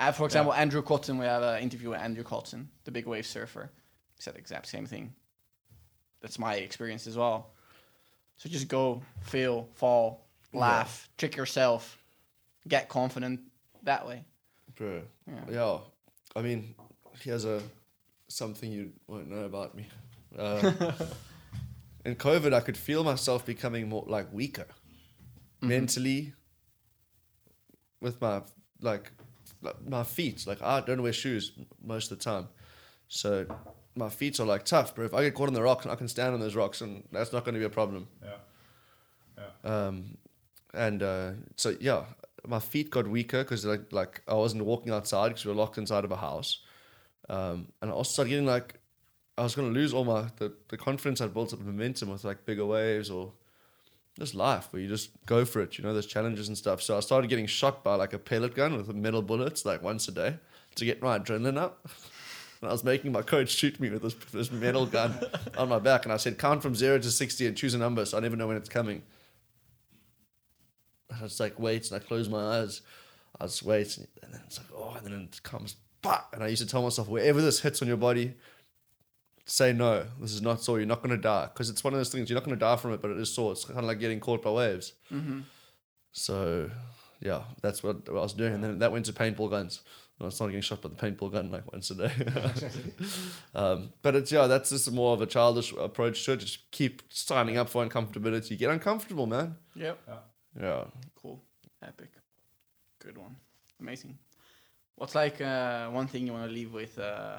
uh, 0.00 0.12
for 0.12 0.24
example, 0.24 0.52
Andrew 0.52 0.82
Cotton. 0.82 1.18
We 1.18 1.26
have 1.26 1.42
an 1.42 1.62
interview 1.62 1.90
with 1.90 2.00
Andrew 2.00 2.24
Cotton, 2.24 2.68
the 2.84 2.90
big 2.90 3.06
wave 3.06 3.26
surfer. 3.26 3.70
He 4.16 4.22
said 4.22 4.34
the 4.34 4.38
exact 4.38 4.66
same 4.66 4.86
thing. 4.86 5.12
That's 6.20 6.38
my 6.38 6.54
experience 6.56 7.06
as 7.06 7.16
well. 7.16 7.52
So 8.36 8.48
just 8.48 8.68
go, 8.68 9.02
feel, 9.22 9.68
fall, 9.74 10.26
laugh, 10.52 11.08
trick 11.18 11.36
yourself, 11.36 11.98
get 12.66 12.88
confident 12.88 13.40
that 13.82 14.06
way. 14.06 14.24
Bro, 14.76 15.02
Yeah. 15.26 15.34
yeah. 15.50 15.78
I 16.34 16.42
mean, 16.42 16.74
here's 17.22 17.44
a 17.44 17.62
something 18.28 18.70
you 18.70 18.92
won't 19.06 19.28
know 19.28 19.44
about 19.44 19.74
me. 19.74 19.86
Uh, 20.38 20.72
in 22.04 22.14
COVID, 22.14 22.54
I 22.54 22.60
could 22.60 22.76
feel 22.76 23.04
myself 23.04 23.44
becoming 23.44 23.88
more 23.88 24.04
like 24.06 24.32
weaker, 24.32 24.66
mentally. 25.60 26.32
With 28.00 28.20
my 28.20 28.42
like, 28.80 29.10
like, 29.62 29.86
my 29.86 30.04
feet, 30.04 30.46
like 30.46 30.62
I 30.62 30.80
don't 30.80 31.02
wear 31.02 31.12
shoes 31.12 31.52
most 31.82 32.10
of 32.10 32.18
the 32.18 32.24
time, 32.24 32.48
so 33.08 33.46
my 33.94 34.08
feet 34.08 34.38
are 34.40 34.46
like 34.46 34.64
tough, 34.64 34.94
bro. 34.94 35.04
If 35.04 35.14
I 35.14 35.22
get 35.22 35.34
caught 35.34 35.48
on 35.48 35.54
the 35.54 35.62
rocks, 35.62 35.86
I 35.86 35.94
can 35.94 36.08
stand 36.08 36.34
on 36.34 36.40
those 36.40 36.54
rocks, 36.54 36.80
and 36.80 37.04
that's 37.12 37.32
not 37.32 37.44
going 37.44 37.54
to 37.54 37.58
be 37.58 37.66
a 37.66 37.70
problem. 37.70 38.08
Yeah. 38.22 39.44
yeah. 39.64 39.86
Um, 39.86 40.16
and 40.72 41.02
uh, 41.02 41.32
so 41.56 41.76
yeah, 41.80 42.04
my 42.46 42.60
feet 42.60 42.90
got 42.90 43.06
weaker 43.06 43.42
because 43.42 43.64
like 43.64 43.92
like 43.92 44.22
I 44.28 44.34
wasn't 44.34 44.64
walking 44.64 44.92
outside 44.92 45.28
because 45.28 45.44
we 45.44 45.50
were 45.50 45.56
locked 45.56 45.78
inside 45.78 46.04
of 46.04 46.12
a 46.12 46.16
house. 46.16 46.62
Um, 47.28 47.68
and 47.80 47.90
I 47.90 47.94
also 47.94 48.12
started 48.12 48.30
getting 48.30 48.46
like 48.46 48.80
I 49.36 49.42
was 49.42 49.54
gonna 49.54 49.68
lose 49.68 49.92
all 49.92 50.04
my 50.04 50.26
the, 50.36 50.52
the 50.68 50.76
confidence 50.76 51.20
I'd 51.20 51.34
built 51.34 51.52
up 51.52 51.60
momentum 51.60 52.10
with 52.10 52.24
like 52.24 52.44
bigger 52.44 52.66
waves 52.66 53.10
or 53.10 53.32
just 54.18 54.34
life 54.34 54.68
where 54.70 54.82
you 54.82 54.88
just 54.88 55.10
go 55.26 55.44
for 55.44 55.60
it, 55.60 55.78
you 55.78 55.84
know, 55.84 55.92
there's 55.92 56.06
challenges 56.06 56.48
and 56.48 56.56
stuff. 56.56 56.82
So 56.82 56.96
I 56.96 57.00
started 57.00 57.28
getting 57.28 57.46
shot 57.46 57.82
by 57.84 57.94
like 57.94 58.12
a 58.12 58.18
pellet 58.18 58.54
gun 58.54 58.76
with 58.76 58.94
metal 58.94 59.22
bullets 59.22 59.64
like 59.64 59.82
once 59.82 60.08
a 60.08 60.12
day 60.12 60.36
to 60.74 60.84
get 60.84 61.02
my 61.02 61.18
adrenaline 61.18 61.58
up. 61.58 61.88
And 62.62 62.68
I 62.68 62.72
was 62.72 62.84
making 62.84 63.12
my 63.12 63.22
coach 63.22 63.48
shoot 63.48 63.80
me 63.80 63.88
with 63.88 64.02
this, 64.02 64.12
this 64.34 64.52
metal 64.52 64.84
gun 64.84 65.14
on 65.56 65.70
my 65.70 65.78
back, 65.78 66.04
and 66.04 66.12
I 66.12 66.18
said, 66.18 66.36
"Count 66.36 66.60
from 66.60 66.74
zero 66.74 66.98
to 66.98 67.10
sixty 67.10 67.46
and 67.46 67.56
choose 67.56 67.72
a 67.72 67.78
number, 67.78 68.04
so 68.04 68.18
I 68.18 68.20
never 68.20 68.36
know 68.36 68.48
when 68.48 68.58
it's 68.58 68.68
coming." 68.68 69.00
And 71.08 71.20
I 71.20 71.22
just 71.22 71.40
like 71.40 71.58
wait, 71.58 71.90
and 71.90 71.98
I 71.98 72.04
close 72.04 72.28
my 72.28 72.58
eyes. 72.58 72.82
I 73.40 73.46
just 73.46 73.62
wait, 73.62 73.96
and 73.96 74.34
then 74.34 74.42
it's 74.46 74.58
like, 74.58 74.66
oh, 74.76 74.94
and 74.94 75.06
then 75.06 75.28
it 75.32 75.42
comes, 75.42 75.76
bah! 76.02 76.24
and 76.34 76.44
I 76.44 76.48
used 76.48 76.60
to 76.60 76.68
tell 76.68 76.82
myself, 76.82 77.08
wherever 77.08 77.40
this 77.40 77.60
hits 77.60 77.80
on 77.80 77.88
your 77.88 77.96
body, 77.96 78.34
say 79.50 79.72
no. 79.72 80.06
This 80.20 80.32
is 80.32 80.42
not 80.42 80.62
sore. 80.62 80.78
You're 80.78 80.86
not 80.86 81.02
gonna 81.02 81.16
die 81.16 81.48
because 81.52 81.70
it's 81.70 81.82
one 81.82 81.92
of 81.92 81.98
those 81.98 82.10
things. 82.10 82.30
You're 82.30 82.38
not 82.38 82.44
gonna 82.44 82.56
die 82.56 82.76
from 82.76 82.92
it, 82.92 83.02
but 83.02 83.10
it 83.10 83.18
is 83.18 83.32
sore. 83.32 83.52
It's 83.52 83.64
kind 83.64 83.78
of 83.78 83.84
like 83.84 83.98
getting 83.98 84.20
caught 84.20 84.42
by 84.42 84.50
waves. 84.50 84.92
Mm-hmm. 85.12 85.40
So, 86.12 86.70
yeah, 87.20 87.42
that's 87.60 87.82
what, 87.82 88.08
what 88.08 88.18
I 88.18 88.22
was 88.22 88.32
doing, 88.32 88.54
and 88.54 88.64
then 88.64 88.78
that 88.78 88.92
went 88.92 89.06
to 89.06 89.12
paintball 89.12 89.50
guns. 89.50 89.82
And 90.18 90.26
I 90.26 90.30
not 90.38 90.48
getting 90.48 90.60
shot 90.60 90.82
by 90.82 90.90
the 90.90 90.94
paintball 90.96 91.32
gun 91.32 91.50
like 91.50 91.70
once 91.72 91.90
a 91.90 91.94
day. 91.94 92.12
um, 93.54 93.92
but 94.02 94.14
it's 94.14 94.30
yeah, 94.30 94.46
that's 94.46 94.70
just 94.70 94.92
more 94.92 95.14
of 95.14 95.22
a 95.22 95.26
childish 95.26 95.72
approach 95.72 96.24
to 96.26 96.32
it. 96.32 96.40
Just 96.40 96.70
keep 96.70 97.02
signing 97.08 97.56
up 97.56 97.70
for 97.70 97.86
uncomfortability. 97.86 98.58
Get 98.58 98.70
uncomfortable, 98.70 99.26
man. 99.26 99.56
Yep. 99.74 99.98
Yeah. 100.60 100.84
Cool. 101.20 101.42
Epic. 101.82 102.10
Good 102.98 103.16
one. 103.16 103.36
Amazing. 103.80 104.18
What's 104.96 105.14
like 105.14 105.40
uh, 105.40 105.88
one 105.88 106.06
thing 106.06 106.26
you 106.26 106.34
want 106.34 106.46
to 106.46 106.52
leave 106.52 106.74
with 106.74 106.98
uh, 106.98 107.38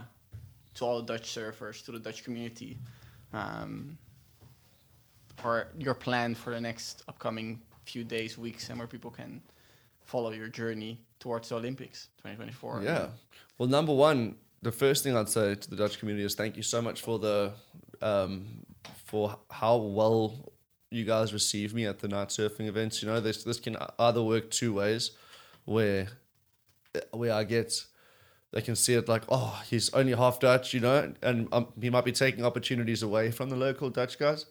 to 0.76 0.86
all 0.86 1.01
the 1.01 1.13
Dutch 1.13 1.36
surfers, 1.36 1.84
to 1.86 1.91
the 1.91 1.99
Dutch 1.99 2.24
community, 2.24 2.78
um, 3.34 3.97
or 5.43 5.67
your 5.78 5.93
plan 5.93 6.36
for 6.36 6.53
the 6.53 6.61
next 6.61 7.03
upcoming 7.07 7.61
few 7.86 8.03
days, 8.03 8.38
weeks, 8.38 8.69
and 8.69 8.78
where 8.78 8.88
people 8.88 9.11
can 9.11 9.41
follow 10.03 10.32
your 10.32 10.47
journey 10.47 10.99
towards 11.19 11.49
the 11.49 11.55
Olympics 11.55 12.09
2024? 12.17 12.82
Yeah. 12.84 13.07
Well, 13.57 13.69
number 13.69 13.93
one, 13.93 14.36
the 14.61 14.72
first 14.72 15.03
thing 15.03 15.15
I'd 15.15 15.30
say 15.30 15.55
to 15.55 15.69
the 15.69 15.76
Dutch 15.76 15.99
community 15.99 16.26
is 16.26 16.36
thank 16.36 16.55
you 16.55 16.63
so 16.63 16.82
much 16.82 17.01
for 17.01 17.19
the 17.19 17.53
um, 18.01 18.65
for 19.05 19.38
how 19.49 19.78
well 19.78 20.53
you 20.89 21.05
guys 21.05 21.34
receive 21.34 21.74
me 21.74 21.86
at 21.86 21.99
the 21.99 22.07
night 22.07 22.30
surfing 22.30 22.67
events. 22.67 23.01
You 23.01 23.09
know, 23.09 23.19
this 23.19 23.43
this 23.43 23.59
can 23.59 23.78
either 23.99 24.22
work 24.22 24.51
two 24.51 24.74
ways, 24.74 25.11
where 25.65 26.07
where 27.11 27.34
I 27.34 27.43
get 27.43 27.86
they 28.51 28.61
can 28.61 28.75
see 28.75 28.93
it 28.93 29.07
like, 29.07 29.23
oh, 29.29 29.61
he's 29.69 29.93
only 29.93 30.13
half 30.13 30.39
Dutch, 30.39 30.73
you 30.73 30.79
know, 30.79 31.13
and 31.21 31.47
um, 31.51 31.67
he 31.79 31.89
might 31.89 32.05
be 32.05 32.11
taking 32.11 32.45
opportunities 32.45 33.01
away 33.01 33.31
from 33.31 33.49
the 33.49 33.55
local 33.55 33.89
Dutch 33.89 34.19
guys. 34.19 34.45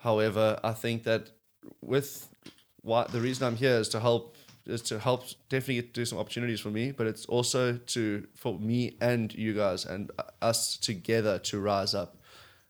However, 0.00 0.60
I 0.62 0.72
think 0.72 1.04
that 1.04 1.30
with 1.80 2.28
what 2.82 3.12
the 3.12 3.20
reason 3.20 3.46
I'm 3.46 3.56
here 3.56 3.76
is 3.76 3.88
to 3.90 4.00
help 4.00 4.36
is 4.64 4.82
to 4.82 4.98
help 4.98 5.24
definitely 5.48 5.76
get 5.76 5.92
do 5.92 6.04
some 6.04 6.18
opportunities 6.18 6.60
for 6.60 6.70
me, 6.70 6.92
but 6.92 7.06
it's 7.06 7.26
also 7.26 7.76
to 7.78 8.26
for 8.34 8.58
me 8.58 8.96
and 9.00 9.34
you 9.34 9.54
guys 9.54 9.84
and 9.84 10.10
us 10.40 10.76
together 10.76 11.38
to 11.38 11.60
rise 11.60 11.94
up. 11.94 12.16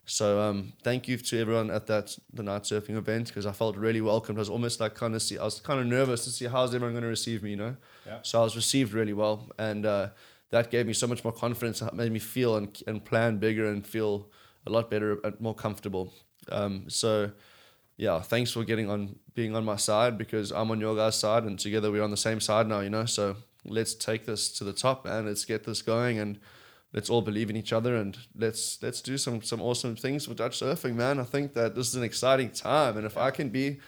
So 0.05 0.41
um, 0.41 0.73
thank 0.83 1.07
you 1.07 1.17
to 1.17 1.41
everyone 1.41 1.71
at 1.71 1.87
that 1.87 2.17
the 2.33 2.43
night 2.43 2.63
surfing 2.63 2.97
event 2.97 3.29
because 3.29 3.47
I 3.47 3.53
felt 3.53 3.77
really 3.77 4.01
welcomed. 4.01 4.39
I 4.39 4.41
was 4.41 4.49
almost 4.49 4.81
like 4.81 4.95
kind 4.95 5.15
of 5.15 5.23
see 5.23 5.39
I 5.39 5.45
was 5.45 5.61
kind 5.61 5.81
of 5.81 5.87
nervous 5.87 6.25
to 6.25 6.31
see 6.31 6.47
how's 6.47 6.75
everyone 6.75 6.93
going 6.93 7.03
to 7.03 7.09
receive 7.09 7.43
me, 7.43 7.51
you 7.51 7.57
know. 7.57 7.77
Yeah. 8.07 8.19
So 8.23 8.41
I 8.41 8.45
was 8.45 8.57
received 8.57 8.93
really 8.93 9.13
well, 9.13 9.49
and 9.59 9.87
uh, 9.87 10.09
that 10.53 10.71
gave 10.71 10.87
me 10.87 10.93
so 10.93 11.07
much 11.07 11.25
more 11.25 11.33
confidence. 11.33 11.83
It 11.83 11.95
made 11.95 12.13
me 12.13 12.21
feel 12.21 12.57
and 12.57 12.81
and 12.87 13.05
plan 13.05 13.39
bigger 13.39 13.67
and 13.67 13.85
feel 13.85 14.31
a 14.67 14.71
lot 14.71 14.91
better 14.91 15.19
and 15.25 15.41
more 15.41 15.55
comfortable. 15.55 16.15
Um, 16.51 16.85
so 16.89 17.33
yeah, 17.97 18.21
thanks 18.21 18.53
for 18.53 18.65
getting 18.65 18.89
on 18.89 19.17
being 19.35 19.57
on 19.57 19.65
my 19.65 19.77
side 19.77 20.17
because 20.17 20.53
I'm 20.53 20.71
on 20.71 20.79
your 20.81 20.95
guys' 20.95 21.19
side 21.19 21.45
and 21.45 21.59
together 21.59 21.91
we're 21.91 22.03
on 22.03 22.11
the 22.11 22.17
same 22.17 22.41
side 22.41 22.69
now, 22.69 22.81
you 22.81 22.91
know. 22.91 23.07
So 23.07 23.37
let's 23.65 23.95
take 23.95 24.27
this 24.27 24.53
to 24.59 24.65
the 24.65 24.73
top, 24.73 25.05
man. 25.05 25.27
Let's 25.27 25.45
get 25.45 25.65
this 25.65 25.83
going 25.83 26.19
and 26.19 26.39
let's 26.93 27.09
all 27.09 27.23
believe 27.23 27.49
in 27.49 27.57
each 27.57 27.73
other 27.73 27.97
and 27.97 28.19
let's 28.37 28.83
let's 28.83 29.01
do 29.01 29.17
some 29.17 29.43
some 29.43 29.63
awesome 29.63 29.97
things 29.97 30.29
with 30.29 30.39
Dutch 30.39 30.61
surfing, 30.61 30.95
man. 30.95 31.19
I 31.19 31.25
think 31.25 31.55
that 31.55 31.75
this 31.75 31.89
is 31.89 31.95
an 31.95 32.05
exciting 32.05 32.51
time 32.51 32.99
and 32.99 33.07
if 33.07 33.17
I 33.17 33.31
can 33.31 33.49
be 33.49 33.81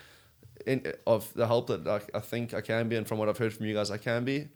in, 0.66 0.92
of 1.06 1.32
the 1.34 1.46
help 1.46 1.66
that 1.66 1.86
I, 1.86 2.00
I 2.16 2.20
think 2.20 2.54
I 2.54 2.62
can 2.62 2.88
be, 2.88 2.96
and 2.96 3.06
from 3.06 3.18
what 3.18 3.28
I've 3.28 3.38
heard 3.38 3.52
from 3.52 3.66
you 3.66 3.74
guys, 3.74 3.90
I 3.90 3.98
can 3.98 4.24
be, 4.24 4.48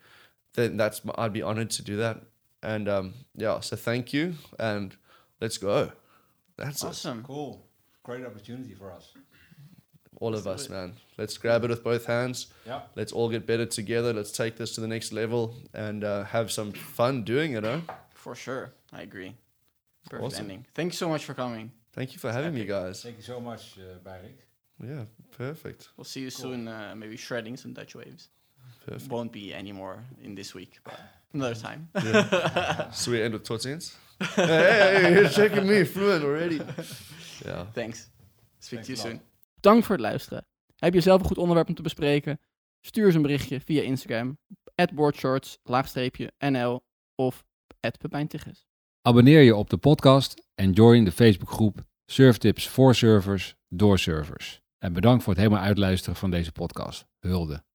then 0.54 0.76
that's 0.76 1.00
I'd 1.16 1.32
be 1.32 1.42
honored 1.42 1.70
to 1.70 1.82
do 1.82 1.96
that. 1.96 2.22
And 2.62 2.88
um, 2.88 3.14
yeah, 3.36 3.60
so 3.60 3.76
thank 3.76 4.12
you, 4.12 4.34
and 4.58 4.96
let's 5.40 5.58
go. 5.58 5.92
That's 6.56 6.82
it. 6.82 6.88
Awesome. 6.88 7.22
Cool. 7.22 7.64
Great 8.02 8.24
opportunity 8.26 8.74
for 8.74 8.90
us. 8.92 9.12
all 10.20 10.34
of 10.34 10.44
Let's 10.46 10.62
us, 10.62 10.66
it. 10.66 10.72
man. 10.72 10.92
Let's 11.16 11.38
grab 11.38 11.62
it 11.64 11.70
with 11.70 11.84
both 11.84 12.06
hands. 12.06 12.48
Yeah. 12.66 12.80
Let's 12.96 13.12
all 13.12 13.28
get 13.28 13.46
better 13.46 13.66
together. 13.66 14.12
Let's 14.12 14.32
take 14.32 14.56
this 14.56 14.74
to 14.74 14.80
the 14.80 14.88
next 14.88 15.12
level 15.12 15.54
and 15.72 16.02
uh, 16.02 16.24
have 16.24 16.50
some 16.50 16.72
fun 16.72 17.22
doing 17.22 17.52
it. 17.52 17.62
Huh? 17.64 17.80
For 18.14 18.34
sure. 18.34 18.72
I 18.92 19.02
agree. 19.02 19.34
Perfect 20.10 20.24
Awesome. 20.24 20.44
ending. 20.46 20.66
Thank 20.74 20.92
you 20.94 20.96
so 20.96 21.08
much 21.08 21.24
for 21.24 21.34
coming. 21.34 21.70
Thank 21.92 22.12
you 22.14 22.18
for 22.18 22.32
having 22.32 22.54
me, 22.54 22.64
guys. 22.64 23.02
Thank 23.02 23.18
you 23.18 23.22
so 23.22 23.38
much, 23.40 23.78
uh, 23.78 23.98
Beyrick. 24.08 24.38
Yeah, 24.82 25.04
perfect. 25.36 25.88
We'll 25.96 26.04
see 26.04 26.20
you 26.20 26.30
Cool. 26.30 26.42
soon, 26.52 26.66
uh, 26.68 26.94
maybe 26.96 27.16
shredding 27.16 27.56
some 27.56 27.72
Dutch 27.72 27.94
waves. 27.94 28.28
Perfect. 28.88 29.10
Won't 29.10 29.32
be 29.32 29.54
anymore 29.54 29.96
in 30.22 30.34
this 30.34 30.52
week, 30.52 30.80
but 30.82 30.98
another 31.32 31.60
time. 31.60 31.88
So 32.92 33.10
we 33.10 33.22
end 33.22 33.32
with 33.32 33.44
tot 33.44 33.60
ziens. 33.66 33.96
hey, 34.18 34.46
hey, 35.00 35.12
you're 35.12 35.28
checking 35.28 35.66
me 35.66 35.84
fluent 35.84 36.24
already. 36.24 36.60
Yeah. 37.44 37.66
Thanks. 37.72 38.10
Speak 38.58 38.82
to 38.82 38.92
you 38.92 38.98
soon. 38.98 39.20
Bedankt 39.54 39.86
voor 39.86 39.94
het 39.94 40.04
luisteren. 40.04 40.46
Heb 40.76 40.94
je 40.94 41.00
zelf 41.00 41.20
een 41.20 41.26
goed 41.26 41.38
onderwerp 41.38 41.68
om 41.68 41.74
te 41.74 41.82
bespreken? 41.82 42.40
Stuur 42.80 43.06
eens 43.06 43.14
een 43.14 43.22
berichtje 43.22 43.60
via 43.60 43.82
Instagram, 43.82 44.38
boardshorts, 44.94 45.58
laagstreepje, 45.62 46.32
nl 46.38 46.80
of 47.14 47.44
Pepijn 47.98 48.28
Abonneer 49.02 49.40
je 49.40 49.56
op 49.56 49.70
de 49.70 49.76
podcast 49.76 50.48
en 50.54 50.72
join 50.72 51.04
de 51.04 51.12
Facebookgroep 51.12 51.84
Surftips 52.06 52.68
voor 52.68 52.94
servers 52.94 53.54
door 53.68 53.98
servers. 53.98 54.60
En 54.78 54.92
bedankt 54.92 55.22
voor 55.24 55.32
het 55.32 55.42
helemaal 55.42 55.64
uitluisteren 55.64 56.16
van 56.16 56.30
deze 56.30 56.52
podcast. 56.52 57.06
Hulde. 57.18 57.66